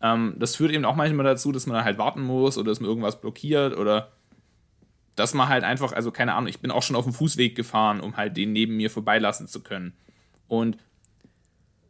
ähm, 0.00 0.36
das 0.38 0.56
führt 0.56 0.72
eben 0.72 0.84
auch 0.84 0.96
manchmal 0.96 1.24
dazu, 1.24 1.52
dass 1.52 1.66
man 1.66 1.84
halt 1.84 1.98
warten 1.98 2.22
muss 2.22 2.56
oder 2.56 2.70
dass 2.70 2.80
man 2.80 2.88
irgendwas 2.88 3.20
blockiert 3.20 3.76
oder 3.76 4.12
dass 5.14 5.34
man 5.34 5.48
halt 5.48 5.64
einfach, 5.64 5.92
also 5.92 6.10
keine 6.10 6.34
Ahnung, 6.34 6.48
ich 6.48 6.60
bin 6.60 6.70
auch 6.70 6.82
schon 6.82 6.96
auf 6.96 7.04
dem 7.04 7.12
Fußweg 7.12 7.54
gefahren, 7.54 8.00
um 8.00 8.16
halt 8.16 8.36
den 8.36 8.52
neben 8.52 8.76
mir 8.76 8.90
vorbeilassen 8.90 9.48
zu 9.48 9.62
können. 9.62 9.92
Und 10.48 10.78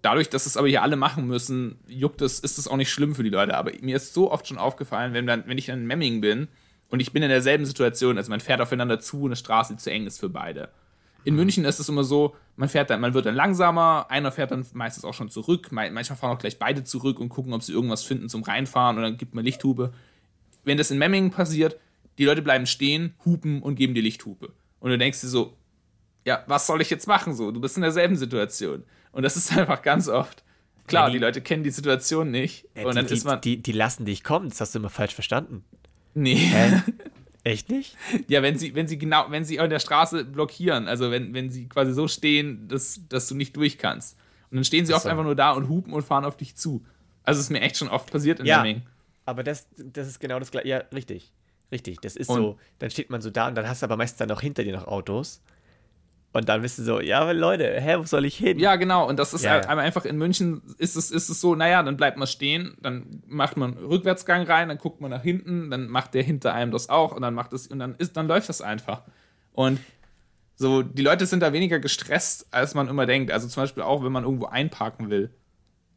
dadurch, 0.03 0.29
dass 0.29 0.47
es 0.47 0.57
aber 0.57 0.69
hier 0.69 0.83
alle 0.83 0.97
machen 0.97 1.27
müssen, 1.27 1.79
juckt 1.87 2.21
es, 2.21 2.41
ist 2.41 2.59
es 2.59 2.69
auch 2.69 2.77
nicht 2.77 2.91
schlimm 2.91 3.15
für 3.15 3.23
die 3.23 3.31
Leute. 3.31 3.57
Aber 3.57 3.73
mir 3.81 3.97
ist 3.97 4.13
so 4.13 4.31
oft 4.31 4.47
schon 4.47 4.59
aufgefallen, 4.59 5.15
wenn, 5.15 5.27
dann, 5.27 5.45
wenn 5.47 5.59
ich 5.59 5.69
in 5.69 5.87
Memming 5.87 6.21
bin 6.21 6.49
und 6.91 7.01
ich 7.01 7.13
bin 7.13 7.23
in 7.23 7.29
derselben 7.29 7.65
Situation, 7.65 8.19
also 8.19 8.31
man 8.31 8.41
fährt 8.41 8.61
aufeinander 8.61 9.01
zu 9.01 9.21
und 9.23 9.27
eine 9.27 9.37
Straße, 9.37 9.75
die 9.75 9.79
zu 9.79 9.91
eng 9.91 10.07
ist 10.07 10.21
für 10.21 10.29
beide. 10.29 10.71
In 11.25 11.37
München 11.37 11.65
ist 11.65 11.79
es 11.79 11.89
immer 11.89 12.03
so, 12.03 12.35
man 12.57 12.69
fährt 12.69 12.91
dann, 12.91 13.01
man 13.01 13.15
wird 13.15 13.27
dann 13.27 13.37
langsamer, 13.37 14.07
einer 14.09 14.33
fährt 14.33 14.51
dann 14.51 14.67
meistens 14.73 15.05
auch 15.05 15.15
schon 15.15 15.31
zurück, 15.31 15.69
manchmal 15.71 16.05
fahren 16.05 16.37
auch 16.37 16.39
gleich 16.39 16.59
beide 16.59 16.83
zurück 16.83 17.21
und 17.21 17.29
gucken, 17.29 17.53
ob 17.55 17.63
sie 17.63 17.73
irgendwas 17.73 18.03
finden 18.03 18.29
zum 18.29 18.43
Reinfahren 18.43 18.97
und 18.97 19.03
dann 19.03 19.17
gibt 19.17 19.35
man 19.35 19.45
Lichthupe. 19.45 19.93
Wenn 20.65 20.79
das 20.79 20.91
in 20.91 20.99
Memmingen 20.99 21.31
passiert, 21.31 21.79
die 22.19 22.25
Leute 22.25 22.43
bleiben 22.43 22.67
stehen, 22.67 23.15
hupen 23.25 23.63
und 23.63 23.77
geben 23.77 23.95
dir 23.95 24.03
Lichthupe. 24.03 24.53
Und 24.81 24.91
du 24.91 24.99
denkst 24.99 25.21
dir 25.21 25.29
so, 25.29 25.57
ja, 26.25 26.43
was 26.47 26.67
soll 26.67 26.81
ich 26.81 26.91
jetzt 26.91 27.07
machen 27.07 27.35
so? 27.35 27.53
Du 27.53 27.61
bist 27.61 27.77
in 27.77 27.83
derselben 27.83 28.17
Situation. 28.17 28.85
Und 29.13 29.23
das 29.23 29.37
ist 29.37 29.57
einfach 29.57 29.83
ganz 29.83 30.09
oft. 30.09 30.43
Klar, 30.87 31.09
die, 31.09 31.13
die, 31.15 31.19
Leute 31.19 31.41
kennen 31.41 31.63
die 31.63 31.71
Situation 31.71 32.31
nicht. 32.31 32.67
Ja, 32.75 32.87
und 32.87 32.97
dann 32.97 33.07
die, 33.07 33.15
ist 33.15 33.25
man. 33.25 33.41
Die, 33.41 33.59
die 33.59 33.73
lassen 33.73 34.05
dich 34.05 34.25
kommen, 34.25 34.49
das 34.49 34.61
hast 34.61 34.75
du 34.75 34.81
immer 34.81 34.91
falsch 34.91 35.15
verstanden. 35.15 35.65
Nee. 36.15 36.35
Hä? 36.35 36.83
Echt 37.45 37.71
nicht? 37.71 37.97
Ja, 38.29 38.43
wenn 38.43 38.57
sie, 38.57 38.75
wenn 38.75 38.87
sie 38.87 38.99
genau, 38.99 39.27
wenn 39.31 39.45
sie 39.45 39.59
an 39.59 39.69
der 39.69 39.81
Straße 39.81 40.25
blockieren, 40.25 40.87
also 40.87 41.11
wenn, 41.11 41.35
wenn 41.35 41.51
sie 41.51 41.69
quasi 41.69 41.93
so 41.93 42.07
stehen, 42.07 42.69
dass, 42.69 43.01
dass 43.09 43.27
du 43.27 43.35
nicht 43.35 43.57
durch 43.57 43.79
kannst. 43.79 44.17
Und 44.51 44.57
dann 44.57 44.65
stehen 44.65 44.87
sie 44.87 44.95
oft 44.95 45.07
einfach 45.07 45.25
nur 45.25 45.35
da 45.35 45.51
und 45.53 45.69
hupen 45.69 45.93
und 45.93 46.03
fahren 46.03 46.25
auf 46.25 46.37
dich 46.37 46.55
zu. 46.55 46.85
Also 47.25 47.39
es 47.39 47.47
ist 47.47 47.51
mir 47.51 47.61
echt 47.61 47.77
schon 47.77 47.89
oft 47.89 48.11
passiert 48.11 48.39
in 48.39 48.47
ja, 48.47 48.63
Lemming. 48.63 48.83
Aber 49.25 49.43
das, 49.43 49.67
das 49.77 50.07
ist 50.07 50.21
genau 50.21 50.39
das 50.39 50.51
gleiche. 50.51 50.69
Ja, 50.69 50.79
richtig. 50.95 51.33
Richtig. 51.73 52.01
Das 52.01 52.17
ist 52.17 52.29
und 52.29 52.37
so, 52.37 52.59
dann 52.79 52.91
steht 52.91 53.11
man 53.11 53.23
so 53.23 53.31
da 53.31 53.49
und 53.49 53.55
dann 53.55 53.67
hast 53.67 53.83
du 53.83 53.87
aber 53.87 53.97
meistens 53.97 54.19
dann 54.19 54.29
noch 54.29 54.41
hinter 54.41 54.63
dir 54.63 54.75
noch 54.75 54.87
Autos. 54.87 55.41
Und 56.35 56.49
dann 56.49 56.63
bist 56.63 56.79
du 56.79 56.83
so, 56.83 57.01
ja, 57.01 57.31
Leute, 57.31 57.79
hä, 57.79 57.97
wo 57.99 58.05
soll 58.05 58.25
ich 58.25 58.37
hin? 58.37 58.59
Ja, 58.59 58.77
genau. 58.77 59.07
Und 59.07 59.19
das 59.19 59.35
ist 59.35 59.45
ja, 59.45 59.61
ja. 59.61 59.69
einfach 59.69 60.07
in 60.07 60.17
München 60.17 60.63
ist 60.79 60.97
es, 60.97 61.11
ist 61.11 61.29
es 61.29 61.41
so, 61.41 61.55
naja, 61.55 61.83
dann 61.83 61.97
bleibt 61.99 62.17
man 62.17 62.27
stehen, 62.27 62.77
dann 62.81 63.23
macht 63.27 63.57
man 63.59 63.77
einen 63.77 63.87
Rückwärtsgang 63.87 64.47
rein, 64.47 64.69
dann 64.69 64.79
guckt 64.79 65.03
man 65.03 65.11
nach 65.11 65.23
hinten, 65.23 65.71
dann 65.71 65.89
macht 65.89 66.15
der 66.15 66.23
hinter 66.23 66.55
einem 66.55 66.73
das 66.73 66.89
auch 66.89 67.13
und 67.13 67.21
dann 67.21 67.35
macht 67.35 67.53
es, 67.53 67.67
und 67.67 67.79
dann 67.79 67.95
ist, 67.97 68.17
dann 68.17 68.29
läuft 68.29 68.49
das 68.49 68.63
einfach. 68.63 69.03
Und 69.53 69.79
So, 70.57 70.83
die 70.83 71.03
Leute 71.03 71.27
sind 71.27 71.41
da 71.41 71.53
weniger 71.53 71.81
gestresst, 71.81 72.47
als 72.51 72.75
man 72.75 72.89
immer 72.89 73.05
denkt. 73.05 73.31
Also 73.33 73.49
zum 73.49 73.65
Beispiel 73.65 73.83
auch, 73.83 74.05
wenn 74.05 74.13
man 74.13 74.25
irgendwo 74.25 74.47
einparken 74.47 75.11
will. 75.11 75.35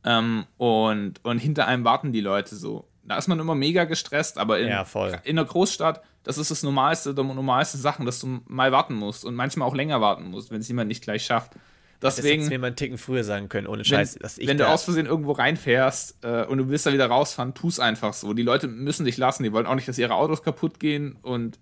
Ähm, 0.03 0.45
und, 0.57 1.23
und 1.23 1.37
hinter 1.39 1.67
einem 1.67 1.83
warten 1.85 2.11
die 2.11 2.21
Leute 2.21 2.55
so. 2.55 2.87
Da 3.03 3.17
ist 3.17 3.27
man 3.27 3.39
immer 3.39 3.55
mega 3.55 3.83
gestresst, 3.85 4.37
aber 4.37 4.59
in, 4.59 4.67
Ja, 5.13 5.19
in 5.23 5.35
der 5.35 5.45
Großstadt, 5.45 6.01
das 6.25 6.37
ist 6.37 6.51
das 6.51 6.63
Normalste, 6.63 7.13
der 7.15 7.23
normalste 7.23 7.77
Sachen, 7.77 8.05
dass 8.05 8.19
du 8.19 8.41
mal 8.47 8.71
warten 8.73 8.93
musst 8.95 9.23
und 9.23 9.35
manchmal 9.35 9.67
auch 9.67 9.73
länger 9.75 10.01
warten 10.01 10.25
musst, 10.25 10.51
wenn 10.51 10.59
es 10.59 10.67
jemand 10.67 10.89
nicht 10.89 11.01
gleich 11.03 11.23
schafft. 11.25 11.53
Das 12.01 12.17
hättest 12.17 12.25
du 12.25 12.37
Deswegen, 12.37 12.49
mir 12.49 12.59
mal 12.59 12.67
einen 12.67 12.75
Ticken 12.75 12.97
früher 12.97 13.23
sagen 13.23 13.47
können, 13.47 13.67
ohne 13.67 13.79
wenn, 13.79 13.85
Scheiß. 13.85 14.17
ich 14.37 14.47
wenn 14.47 14.57
du 14.57 14.67
aus 14.67 14.83
Versehen 14.83 15.05
irgendwo 15.05 15.31
reinfährst 15.31 16.17
äh, 16.23 16.43
und 16.43 16.57
du 16.57 16.69
willst 16.69 16.85
da 16.85 16.91
wieder 16.93 17.07
rausfahren, 17.07 17.53
tu 17.53 17.69
es 17.69 17.79
einfach 17.79 18.13
so. 18.13 18.33
Die 18.33 18.43
Leute 18.43 18.67
müssen 18.67 19.05
dich 19.05 19.15
lassen, 19.17 19.43
die 19.43 19.53
wollen 19.53 19.65
auch 19.65 19.75
nicht, 19.75 19.87
dass 19.87 19.97
ihre 19.97 20.13
Autos 20.13 20.43
kaputt 20.43 20.79
gehen 20.79 21.15
und 21.21 21.57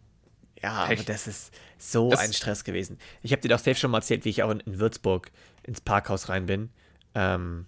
Ja, 0.62 0.86
Pech. 0.88 1.00
aber 1.00 1.06
das 1.08 1.28
ist 1.28 1.54
so 1.78 2.10
Das- 2.10 2.20
ein 2.22 2.34
Stress 2.34 2.64
gewesen. 2.64 2.98
Ich 3.22 3.32
habe 3.32 3.42
dir 3.42 3.50
doch 3.50 3.60
safe 3.60 3.76
schon 3.76 3.92
mal 3.92 4.00
erzählt, 4.00 4.26
wie 4.26 4.30
ich 4.30 4.42
auch 4.44 4.50
in, 4.50 4.60
in 4.62 4.80
Würzburg 4.80 5.32
ins 5.62 5.82
Parkhaus 5.82 6.30
rein 6.30 6.46
bin. 6.48 6.70
Ähm, 7.16 7.68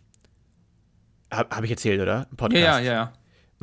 habe 1.31 1.55
hab 1.55 1.63
ich 1.63 1.71
erzählt, 1.71 2.01
oder? 2.01 2.27
Im 2.31 2.37
Podcast. 2.37 2.63
ja, 2.63 2.79
ja, 2.79 2.91
ja. 2.93 3.13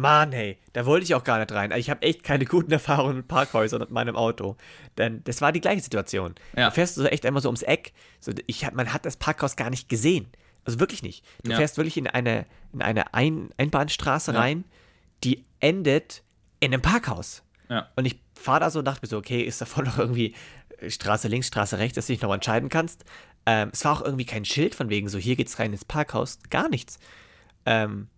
Mann, 0.02 0.32
hey, 0.32 0.58
da 0.74 0.84
wollte 0.84 1.04
ich 1.04 1.14
auch 1.14 1.24
gar 1.24 1.38
nicht 1.38 1.50
rein. 1.52 1.72
Also 1.72 1.80
ich 1.80 1.88
habe 1.88 2.02
echt 2.02 2.22
keine 2.24 2.44
guten 2.44 2.70
Erfahrungen 2.72 3.16
mit 3.16 3.28
Parkhäusern 3.28 3.80
und 3.80 3.90
meinem 3.90 4.16
Auto. 4.16 4.56
Denn 4.98 5.24
das 5.24 5.40
war 5.40 5.52
die 5.52 5.60
gleiche 5.62 5.80
Situation. 5.82 6.34
Ja. 6.56 6.68
Du 6.68 6.74
fährst 6.74 6.96
so 6.96 7.04
echt 7.06 7.24
einmal 7.24 7.42
so 7.42 7.48
ums 7.48 7.62
Eck. 7.62 7.92
So, 8.20 8.32
ich, 8.46 8.70
man 8.72 8.92
hat 8.92 9.06
das 9.06 9.16
Parkhaus 9.16 9.56
gar 9.56 9.70
nicht 9.70 9.88
gesehen. 9.88 10.26
Also 10.64 10.78
wirklich 10.78 11.02
nicht. 11.02 11.24
Du 11.42 11.50
Ja. 11.52 11.56
fährst 11.56 11.76
wirklich 11.78 11.96
in 11.96 12.06
eine, 12.06 12.44
in 12.74 12.82
eine 12.82 13.14
Ein 13.14 13.48
Einbahnstraße 13.56 14.32
Ja. 14.32 14.38
rein, 14.40 14.64
die 15.24 15.44
endet 15.60 16.22
in 16.60 16.72
einem 16.74 16.82
Parkhaus. 16.82 17.42
Ja. 17.70 17.88
Und 17.96 18.04
ich 18.04 18.20
fahre 18.34 18.60
da 18.60 18.70
so 18.70 18.80
und 18.80 18.84
dachte 18.84 19.00
mir 19.02 19.08
so, 19.08 19.16
okay, 19.18 19.40
ist 19.42 19.60
davon 19.60 19.84
noch 19.86 19.98
irgendwie 19.98 20.34
äh, 20.78 20.90
Straße 20.90 21.28
links, 21.28 21.46
Straße 21.48 21.78
rechts, 21.78 21.96
dass 21.96 22.06
du 22.06 22.12
dich 22.12 22.22
noch 22.22 22.32
entscheiden 22.34 22.68
kannst. 22.68 23.04
Ähm, 23.46 23.70
es 23.72 23.84
war 23.84 23.92
auch 23.94 24.02
irgendwie 24.02 24.24
kein 24.26 24.44
Schild 24.44 24.74
von 24.74 24.88
wegen 24.90 25.08
so, 25.08 25.18
hier 25.18 25.34
geht's 25.36 25.58
rein 25.58 25.72
ins 25.72 25.84
Parkhaus. 25.84 26.38
Gar 26.50 26.68
nichts. 26.68 26.98
Ähm, 27.66 28.08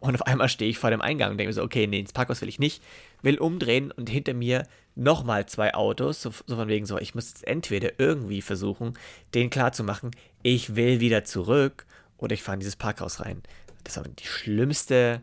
und 0.00 0.14
auf 0.14 0.26
einmal 0.26 0.48
stehe 0.48 0.70
ich 0.70 0.78
vor 0.78 0.90
dem 0.90 1.02
Eingang 1.02 1.32
und 1.32 1.38
denke 1.38 1.50
mir 1.50 1.54
so, 1.54 1.62
okay, 1.62 1.86
nee, 1.86 2.00
ins 2.00 2.14
Parkhaus 2.14 2.40
will 2.40 2.48
ich 2.48 2.58
nicht. 2.58 2.82
Will 3.20 3.38
umdrehen 3.38 3.92
und 3.92 4.08
hinter 4.08 4.32
mir 4.32 4.66
nochmal 4.94 5.44
zwei 5.46 5.74
Autos. 5.74 6.22
So, 6.22 6.30
so 6.46 6.56
von 6.56 6.68
wegen 6.68 6.86
so, 6.86 6.98
ich 6.98 7.14
muss 7.14 7.28
jetzt 7.28 7.46
entweder 7.46 8.00
irgendwie 8.00 8.40
versuchen, 8.40 8.94
denen 9.34 9.50
klarzumachen, 9.50 10.12
ich 10.42 10.74
will 10.74 11.00
wieder 11.00 11.24
zurück 11.24 11.84
oder 12.16 12.32
ich 12.32 12.42
fahre 12.42 12.56
in 12.56 12.60
dieses 12.60 12.76
Parkhaus 12.76 13.20
rein. 13.20 13.42
Das 13.84 13.98
war 13.98 14.04
die 14.04 14.26
schlimmste, 14.26 15.20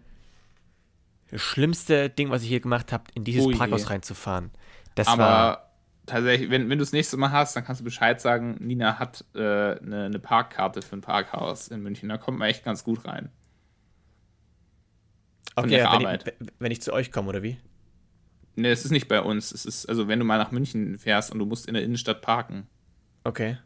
das 1.32 1.42
schlimmste 1.42 2.12
Ding, 2.12 2.30
was 2.30 2.44
ich 2.44 2.50
hier 2.50 2.60
gemacht 2.60 2.92
habe, 2.92 3.06
in 3.16 3.24
dieses 3.24 3.48
je. 3.48 3.56
Parkhaus 3.56 3.90
reinzufahren. 3.90 4.52
Das 4.94 5.08
Aber 5.08 5.24
war, 5.24 5.72
tatsächlich, 6.06 6.52
wenn, 6.52 6.70
wenn 6.70 6.78
du 6.78 6.84
das 6.84 6.94
nächste 6.94 7.18
Mal 7.18 7.32
hast, 7.32 7.56
dann 7.56 7.66
kannst 7.66 7.82
du 7.82 7.86
Bescheid 7.86 8.22
sagen, 8.22 8.58
Nina 8.60 9.00
hat 9.00 9.26
äh, 9.34 9.40
eine, 9.40 10.06
eine 10.06 10.20
Parkkarte 10.20 10.84
für 10.84 10.98
ein 10.98 11.02
Parkhaus 11.02 11.68
in 11.68 11.82
München. 11.82 12.10
Da 12.10 12.18
kommt 12.18 12.38
man 12.38 12.48
echt 12.48 12.64
ganz 12.64 12.84
gut 12.84 13.06
rein. 13.06 13.32
Von 15.62 15.70
okay, 15.70 15.80
ihrer 15.80 15.92
wenn 15.94 16.06
Arbeit. 16.06 16.36
ich, 16.40 16.48
wenn 16.60 16.72
ich 16.72 16.82
zu 16.82 16.94
euch 16.94 17.12
komme, 17.12 17.30
oder 17.30 17.44
wie? 17.44 17.58
Ne, 18.56 18.70
es 18.70 18.86
ist 18.86 18.92
nicht 18.92 19.08
bei 19.08 19.22
uns. 19.22 19.52
Es 19.52 19.66
ist, 19.66 19.88
also 19.88 20.08
wenn 20.08 20.20
du 20.20 20.26
mal 20.26 20.38
nach 20.38 20.52
München 20.52 20.98
fährst 20.98 21.32
und 21.32 21.40
du 21.40 21.46
musst 21.46 21.68
in 21.68 21.74
der 21.76 21.84
Innenstadt 21.84 22.22
parken. 22.22 22.68
Okay. 23.24 23.58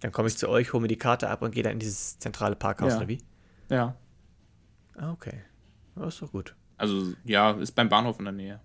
Dann 0.00 0.12
komme 0.12 0.28
ich 0.28 0.36
zu 0.36 0.48
euch, 0.48 0.72
hole 0.72 0.82
mir 0.82 0.88
die 0.88 0.96
Karte 0.98 1.28
ab 1.28 1.42
und 1.42 1.52
gehe 1.52 1.62
dann 1.62 1.72
in 1.72 1.78
dieses 1.78 2.18
zentrale 2.18 2.56
Parkhaus, 2.56 2.92
Ja. 2.92 2.98
oder 2.98 3.08
wie? 3.08 3.22
Ja. 3.70 3.94
Ah, 4.96 5.12
okay. 5.12 5.42
Ja, 5.96 6.06
ist 6.06 6.20
doch 6.22 6.30
gut. 6.32 6.54
Also, 6.76 7.12
ja, 7.24 7.52
ist 7.52 7.72
beim 7.72 7.88
Bahnhof 7.88 8.18
in 8.18 8.24
der 8.24 8.32
Nähe. 8.32 8.60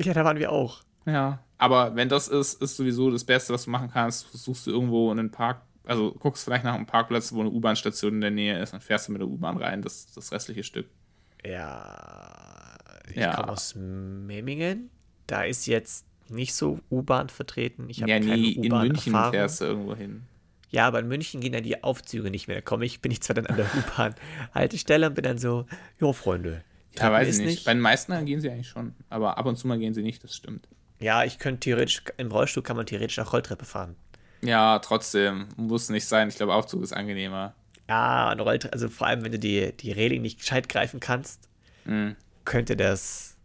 Ja, 0.00 0.12
da 0.12 0.24
waren 0.24 0.38
wir 0.38 0.50
auch. 0.52 0.82
Ja. 1.06 1.42
Aber 1.58 1.94
wenn 1.96 2.08
das 2.08 2.28
ist, 2.28 2.60
ist 2.60 2.76
sowieso 2.76 3.10
das 3.10 3.24
Beste, 3.24 3.52
was 3.54 3.64
du 3.64 3.70
machen 3.70 3.90
kannst. 3.90 4.30
Suchst 4.32 4.66
du 4.66 4.70
irgendwo 4.70 5.10
einen 5.10 5.30
Park, 5.30 5.62
also 5.84 6.12
guckst 6.12 6.44
vielleicht 6.44 6.64
nach 6.64 6.74
einem 6.74 6.86
Parkplatz, 6.86 7.32
wo 7.32 7.40
eine 7.40 7.50
U-Bahn-Station 7.50 8.14
in 8.14 8.20
der 8.20 8.30
Nähe 8.30 8.60
ist, 8.60 8.72
dann 8.72 8.80
fährst 8.80 9.08
du 9.08 9.12
mit 9.12 9.20
der 9.20 9.28
U-Bahn 9.28 9.56
rein, 9.56 9.82
das, 9.82 10.12
das 10.12 10.32
restliche 10.32 10.64
Stück. 10.64 10.88
Ja, 11.44 12.76
ich 13.08 13.16
Ja. 13.16 13.34
komme 13.34 13.48
aus 13.52 13.74
Memmingen. 13.76 14.90
Da 15.26 15.42
ist 15.44 15.66
jetzt 15.66 16.06
nicht 16.28 16.54
so 16.54 16.80
U-Bahn 16.90 17.28
vertreten. 17.28 17.88
Ich 17.88 18.00
habe 18.02 18.10
Ja, 18.10 18.18
keine 18.18 18.36
nie 18.36 18.52
in 18.52 18.60
München 18.62 18.72
U-Bahn-Erfahrung. 19.12 19.32
fährst 19.32 19.60
du 19.60 19.64
irgendwo 19.66 19.94
hin. 19.94 20.22
Ja, 20.70 20.86
aber 20.88 20.98
in 21.00 21.08
München 21.08 21.40
gehen 21.40 21.54
ja 21.54 21.60
die 21.60 21.82
Aufzüge 21.84 22.30
nicht 22.30 22.48
mehr. 22.48 22.56
Da 22.56 22.62
komme 22.62 22.84
ich, 22.84 23.00
bin 23.00 23.12
ich 23.12 23.20
zwar 23.22 23.34
dann 23.34 23.46
an 23.46 23.56
der 23.56 23.66
U-Bahn-Haltestelle 23.76 25.06
und 25.08 25.14
bin 25.14 25.24
dann 25.24 25.38
so, 25.38 25.66
jo, 26.00 26.12
Freunde. 26.12 26.64
Ja, 26.98 27.12
weiß 27.12 27.38
ich 27.38 27.44
nicht. 27.44 27.64
Bei 27.64 27.72
den 27.74 27.80
meisten 27.80 28.24
gehen 28.26 28.40
sie 28.40 28.50
eigentlich 28.50 28.68
schon. 28.68 28.94
Aber 29.10 29.38
ab 29.38 29.46
und 29.46 29.56
zu 29.56 29.66
mal 29.68 29.78
gehen 29.78 29.94
sie 29.94 30.02
nicht, 30.02 30.24
das 30.24 30.34
stimmt. 30.34 30.66
Ja, 30.98 31.24
ich 31.24 31.38
könnte 31.38 31.60
theoretisch, 31.60 32.02
im 32.16 32.30
Rollstuhl 32.32 32.62
kann 32.62 32.76
man 32.76 32.86
theoretisch 32.86 33.18
auch 33.18 33.32
Rolltreppe 33.32 33.64
fahren. 33.66 33.96
Ja, 34.42 34.78
trotzdem. 34.78 35.46
Muss 35.56 35.88
nicht 35.90 36.06
sein. 36.06 36.28
Ich 36.28 36.36
glaube, 36.36 36.54
Aufzug 36.54 36.82
ist 36.82 36.92
angenehmer. 36.92 37.54
Ja, 37.88 38.28
eine 38.30 38.42
Rolltreppe, 38.42 38.72
also 38.72 38.88
vor 38.88 39.06
allem, 39.06 39.22
wenn 39.24 39.32
du 39.32 39.38
die, 39.38 39.72
die 39.72 39.92
Reling 39.92 40.22
nicht 40.22 40.40
gescheit 40.40 40.68
greifen 40.68 41.00
kannst, 41.00 41.48
Mhm. 41.84 42.16
könnte 42.44 42.76
das 42.76 43.36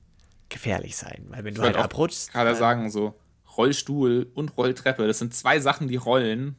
gefährlich 0.50 0.96
sein. 0.98 1.26
Weil 1.30 1.44
wenn 1.44 1.54
du 1.54 1.60
Ich 1.62 1.66
halt 1.66 1.76
wollte 1.76 1.80
auch 1.80 1.84
abrutschst. 1.86 2.32
Gerade 2.32 2.50
dann- 2.52 2.60
sagen, 2.60 2.90
so 2.92 3.14
Rollstuhl 3.58 4.28
und 4.34 4.58
Rolltreppe, 4.58 5.06
das 5.08 5.20
sind 5.20 5.34
zwei 5.36 5.60
Sachen, 5.60 5.88
die 5.88 5.96
rollen 5.98 6.56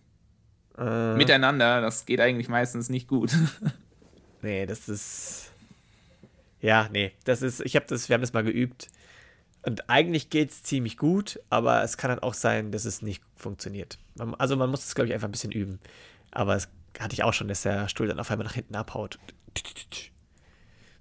Äh, 0.79 1.15
miteinander. 1.17 1.81
Das 1.83 2.07
geht 2.07 2.21
eigentlich 2.21 2.49
meistens 2.49 2.89
nicht 2.89 3.09
gut. 3.09 3.33
Nee, 4.45 4.67
das 4.67 4.89
ist. 4.89 5.53
Ja, 6.61 6.89
nee, 6.93 7.13
das 7.25 7.43
ist. 7.43 7.61
Ich 7.61 7.77
habe 7.77 7.87
das, 7.89 8.09
wir 8.09 8.15
haben 8.15 8.23
das 8.23 8.33
mal 8.33 8.43
geübt. 8.43 8.89
Und 9.65 9.89
eigentlich 9.89 10.31
geht's 10.31 10.65
ziemlich 10.65 10.97
gut, 10.97 11.39
aber 11.49 11.85
es 11.85 11.97
kann 11.97 12.09
dann 12.11 12.19
auch 12.19 12.35
sein, 12.35 12.73
dass 12.73 12.85
es 12.85 13.03
nicht 13.03 13.23
funktioniert. 13.37 13.99
Man, 14.17 14.35
also 14.35 14.57
man 14.57 14.69
muss 14.69 14.85
es, 14.85 14.97
glaube 14.97 15.07
ich, 15.07 15.15
einfach 15.15 15.29
ein 15.29 15.33
bisschen 15.33 15.53
üben. 15.53 15.79
Aber 16.33 16.57
es 16.57 16.69
hatte 17.01 17.15
ich 17.15 17.23
auch 17.25 17.33
schon, 17.33 17.49
dass 17.49 17.63
der 17.63 17.89
Stuhl 17.89 18.07
dann 18.09 18.21
auf 18.21 18.31
einmal 18.31 18.47
nach 18.47 18.55
hinten 18.55 18.75
abhaut. 18.77 19.19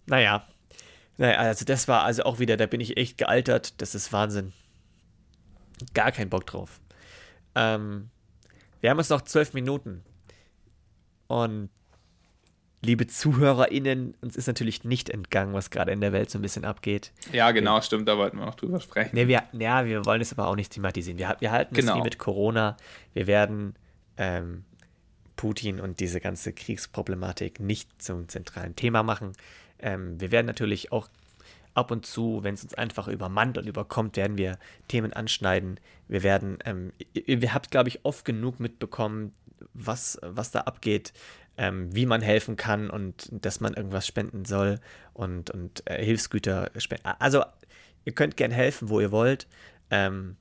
Naja. 0.06 0.46
Naja, 1.18 1.38
also 1.38 1.66
das 1.66 1.88
war 1.88 2.04
also 2.04 2.24
auch 2.24 2.39
wieder, 2.39 2.58
da 2.58 2.66
bin 2.66 2.82
ich 2.82 2.98
echt 2.98 3.18
gealtert. 3.18 3.80
Das 3.82 3.94
ist 3.96 4.12
Wahnsinn. 4.12 4.54
Gar 5.94 6.12
keinen 6.12 6.30
Bock 6.30 6.46
drauf. 6.48 6.80
Ähm, 7.56 8.10
wir 8.80 8.89
haben 8.89 8.98
jetzt 8.98 9.10
noch 9.10 9.22
zwölf 9.22 9.54
Minuten. 9.54 10.04
Und 11.28 11.70
liebe 12.82 13.06
ZuhörerInnen, 13.08 14.16
uns 14.22 14.36
ist 14.36 14.48
natürlich 14.48 14.84
nicht 14.84 15.10
entgangen, 15.10 15.54
was 15.54 15.70
gerade 15.70 15.92
in 15.92 16.02
der 16.02 16.14
Welt 16.14 16.32
so 16.32 16.39
ein 16.39 16.42
bisschen 16.42 16.66
abgeht. 16.66 17.12
ja, 17.32 17.52
genau, 17.52 17.80
stimmt. 17.82 18.08
Da 18.08 18.18
wollten 18.18 18.38
wir 18.38 18.46
noch 18.46 18.56
drüber 18.56 18.80
sprechen. 18.80 19.16
Ne, 19.16 19.28
wir, 19.28 19.44
ja, 19.54 19.86
wir 19.86 20.06
wollen 20.06 20.22
es 20.22 20.32
aber 20.34 20.48
auch 20.48 20.56
nicht 20.56 20.72
thematisieren. 20.74 21.20
Wir, 21.20 21.36
wir 21.39 21.52
halten 21.52 21.76
es 21.76 21.82
Genau. 21.86 21.98
wie 21.98 22.02
mit 22.02 22.18
Corona. 22.18 22.78
Wir 23.14 23.28
werden 23.28 23.76
ähm, 24.18 24.66
Putin 25.42 25.80
und 25.80 26.00
diese 26.00 26.22
ganze 26.22 26.54
Kriegsproblematik 26.54 27.60
nicht 27.60 28.00
zum 28.00 28.30
zentralen 28.30 28.76
Thema 28.76 29.02
machen. 29.02 29.34
Ähm, 29.80 30.22
wir 30.22 30.30
werden 30.30 30.46
natürlich 30.46 30.92
auch 30.92 31.10
ab 31.74 31.89
und 31.89 32.06
zu, 32.06 32.44
wenn 32.44 32.54
es 32.54 32.64
uns 32.64 32.76
einfach 32.76 33.08
übermannt 33.08 33.58
und 33.58 33.66
überkommt, 33.66 34.18
werden 34.18 34.38
wir 34.38 34.60
Themen 34.88 35.14
anschneiden. 35.14 35.80
Wir 36.08 36.22
werden, 36.22 36.60
ähm, 36.64 36.94
ihr, 37.14 37.42
ihr 37.42 37.54
habt, 37.56 37.72
glaube 37.72 37.89
ich, 37.89 38.06
oft 38.06 38.24
genug 38.24 38.60
mitbekommen, 38.60 39.34
was, 39.74 40.20
was 40.22 40.52
da 40.52 40.60
abgeht, 40.62 41.12
ähm, 41.58 41.89
wie 41.96 42.06
man 42.06 42.22
helfen 42.22 42.56
kann 42.56 42.92
und 42.92 43.28
dass 43.32 43.62
man 43.62 43.74
irgendwas 43.74 44.06
spenden 44.06 44.46
soll 44.46 44.80
und, 45.16 45.50
und 45.50 45.82
äh, 45.89 46.06
Hilfsgüter 46.06 46.70
spenden. 46.78 47.08
Also, 47.18 47.44
ihr 48.06 48.14
könnt 48.14 48.38
gern 48.38 48.52
helfen, 48.52 48.89
wo 48.89 49.00
ihr 49.00 49.12
wollt. 49.12 49.48
Ähm, 49.89 50.38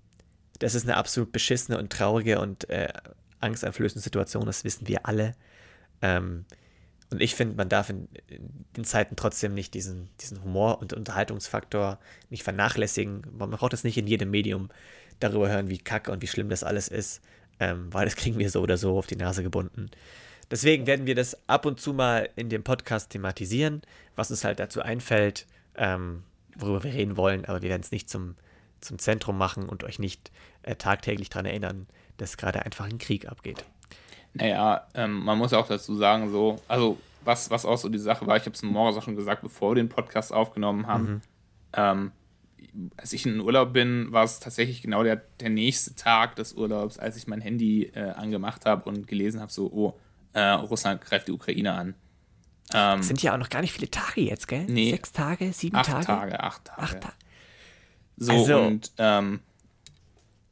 das 0.58 0.74
ist 0.74 0.84
eine 0.84 0.98
absolut 0.98 1.32
beschissene 1.32 1.78
und 1.78 1.90
traurige 1.90 2.38
und 2.38 2.68
äh, 2.68 2.92
angsteinflößende 3.40 4.02
Situation, 4.02 4.46
das 4.46 4.64
wissen 4.64 4.86
wir 4.88 5.06
alle. 5.06 5.34
Ähm, 6.02 6.44
und 7.10 7.20
ich 7.20 7.34
finde, 7.34 7.56
man 7.56 7.68
darf 7.68 7.90
in, 7.90 8.08
den 8.76 8.84
Zeiten 8.84 9.16
trotzdem 9.16 9.52
nicht 9.52 9.74
diesen, 9.74 10.08
diesen 10.20 10.42
Humor- 10.44 10.80
und 10.80 10.92
Unterhaltungsfaktor 10.92 11.98
nicht 12.30 12.44
vernachlässigen. 12.44 13.22
Man 13.36 13.50
braucht 13.50 13.72
es 13.72 13.84
nicht 13.84 13.98
in 13.98 14.06
jedem 14.06 14.30
Medium 14.30 14.70
darüber 15.18 15.50
hören, 15.50 15.68
wie 15.68 15.78
kacke 15.78 16.12
und 16.12 16.22
wie 16.22 16.28
schlimm 16.28 16.48
das 16.48 16.62
alles 16.62 16.88
ist, 16.88 17.20
ähm, 17.58 17.92
weil 17.92 18.04
das 18.04 18.16
kriegen 18.16 18.38
wir 18.38 18.48
so 18.48 18.60
oder 18.60 18.76
so 18.76 18.96
auf 18.96 19.06
die 19.06 19.16
Nase 19.16 19.42
gebunden. 19.42 19.90
Deswegen 20.50 20.86
werden 20.86 21.06
wir 21.06 21.14
das 21.14 21.36
ab 21.48 21.66
und 21.66 21.80
zu 21.80 21.92
mal 21.92 22.28
in 22.36 22.48
dem 22.48 22.64
Podcast 22.64 23.10
thematisieren, 23.10 23.82
was 24.16 24.30
uns 24.30 24.44
halt 24.44 24.58
dazu 24.58 24.80
einfällt, 24.80 25.46
ähm, 25.76 26.22
worüber 26.56 26.84
wir 26.84 26.92
reden 26.92 27.16
wollen, 27.16 27.44
aber 27.44 27.62
wir 27.62 27.70
werden 27.70 27.82
es 27.82 27.92
nicht 27.92 28.08
zum, 28.08 28.36
zum 28.80 28.98
Zentrum 28.98 29.38
machen 29.38 29.68
und 29.68 29.84
euch 29.84 29.98
nicht 29.98 30.30
äh, 30.62 30.74
tagtäglich 30.74 31.28
daran 31.28 31.46
erinnern, 31.46 31.86
dass 32.20 32.36
gerade 32.36 32.64
einfach 32.64 32.86
ein 32.86 32.98
Krieg 32.98 33.26
abgeht. 33.28 33.64
Naja, 34.34 34.86
ähm, 34.94 35.24
man 35.24 35.38
muss 35.38 35.52
auch 35.52 35.66
dazu 35.66 35.94
sagen, 35.96 36.30
so, 36.30 36.56
also 36.68 36.98
was, 37.24 37.50
was 37.50 37.64
auch 37.66 37.76
so 37.78 37.88
die 37.88 37.98
Sache 37.98 38.26
war, 38.26 38.36
ich 38.36 38.44
habe 38.44 38.54
es 38.54 38.62
morgens 38.62 38.96
auch 38.96 39.02
schon 39.02 39.16
gesagt, 39.16 39.42
bevor 39.42 39.72
wir 39.72 39.74
den 39.76 39.88
Podcast 39.88 40.32
aufgenommen 40.32 40.86
haben, 40.86 41.22
ähm, 41.72 42.12
als 42.96 43.12
ich 43.12 43.26
in 43.26 43.40
Urlaub 43.40 43.72
bin, 43.72 44.12
war 44.12 44.22
es 44.24 44.38
tatsächlich 44.38 44.80
genau 44.82 45.02
der, 45.02 45.16
der 45.40 45.50
nächste 45.50 45.94
Tag 45.96 46.36
des 46.36 46.52
Urlaubs, 46.52 46.98
als 46.98 47.16
ich 47.16 47.26
mein 47.26 47.40
Handy 47.40 47.84
äh, 47.94 48.10
angemacht 48.10 48.64
habe 48.66 48.88
und 48.88 49.08
gelesen 49.08 49.40
habe, 49.40 49.50
so, 49.50 49.66
oh, 49.72 49.98
äh, 50.32 50.40
Russland 50.40 51.00
greift 51.00 51.26
die 51.26 51.32
Ukraine 51.32 51.72
an. 51.72 51.94
Ähm, 52.72 53.00
Es 53.00 53.08
sind 53.08 53.20
ja 53.22 53.34
auch 53.34 53.38
noch 53.38 53.48
gar 53.50 53.62
nicht 53.62 53.72
viele 53.72 53.90
Tage 53.90 54.20
jetzt, 54.20 54.46
gell? 54.46 54.64
Nee. 54.66 54.90
Sechs 54.92 55.10
Tage, 55.10 55.52
sieben 55.52 55.76
acht 55.76 55.90
Tage? 55.90 56.06
Tage? 56.06 56.40
acht 56.40 56.64
Tage. 56.64 56.82
Acht 56.82 57.00
Tage. 57.00 57.14
So, 58.16 58.32
Also- 58.32 58.60
und 58.60 58.92
ähm, 58.98 59.40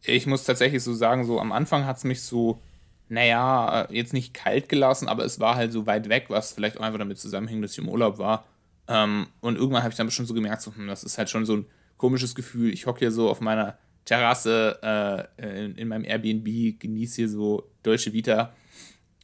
ich 0.09 0.27
muss 0.27 0.45
tatsächlich 0.45 0.83
so 0.83 0.95
sagen, 0.95 1.25
so 1.25 1.41
am 1.41 1.53
Anfang 1.53 1.87
hat 1.87 1.99
es 1.99 2.05
mich 2.05 2.23
so, 2.23 2.61
naja, 3.09 3.89
jetzt 3.91 4.13
nicht 4.13 4.35
kalt 4.35 4.69
gelassen, 4.69 5.09
aber 5.09 5.25
es 5.25 5.41
war 5.41 5.55
halt 5.55 5.73
so 5.73 5.87
weit 5.87 6.09
weg, 6.09 6.27
was 6.29 6.53
vielleicht 6.53 6.79
auch 6.79 6.83
einfach 6.83 6.99
damit 6.99 7.19
zusammenhängt, 7.19 7.63
dass 7.65 7.73
ich 7.73 7.79
im 7.79 7.89
Urlaub 7.89 8.19
war. 8.19 8.45
Ähm, 8.87 9.29
und 9.41 9.57
irgendwann 9.57 9.83
habe 9.83 9.93
ich 9.93 9.97
dann 9.97 10.11
schon 10.11 10.27
so 10.27 10.35
gemerkt, 10.35 10.63
so, 10.63 10.75
hm, 10.75 10.87
das 10.89 11.05
ist 11.05 11.19
halt 11.19 11.31
schon 11.31 11.45
so 11.45 11.57
ein 11.57 11.67
komisches 11.97 12.35
Gefühl. 12.35 12.73
Ich 12.73 12.87
hocke 12.87 13.01
hier 13.01 13.13
so 13.13 13.29
auf 13.29 13.41
meiner 13.41 13.79
Terrasse 14.05 15.29
äh, 15.39 15.65
in, 15.67 15.77
in, 15.77 15.89
meinem 15.89 16.05
Airbnb, 16.05 16.81
genieße 16.81 17.17
hier 17.17 17.29
so 17.29 17.71
Deutsche 17.83 18.13
Vita 18.13 18.55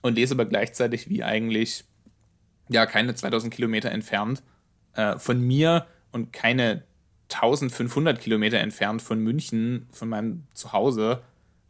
und 0.02 0.16
lese 0.16 0.34
aber 0.34 0.44
gleichzeitig, 0.44 1.08
wie 1.08 1.24
eigentlich, 1.24 1.84
ja, 2.68 2.84
keine 2.84 3.14
2000 3.14 3.52
Kilometer 3.52 3.90
entfernt 3.90 4.42
äh, 4.94 5.18
von 5.18 5.40
mir 5.40 5.86
und 6.12 6.32
keine 6.32 6.84
1500 7.32 8.20
Kilometer 8.20 8.58
entfernt 8.58 9.02
von 9.02 9.20
München, 9.20 9.88
von 9.92 10.08
meinem 10.08 10.44
Zuhause, 10.54 11.22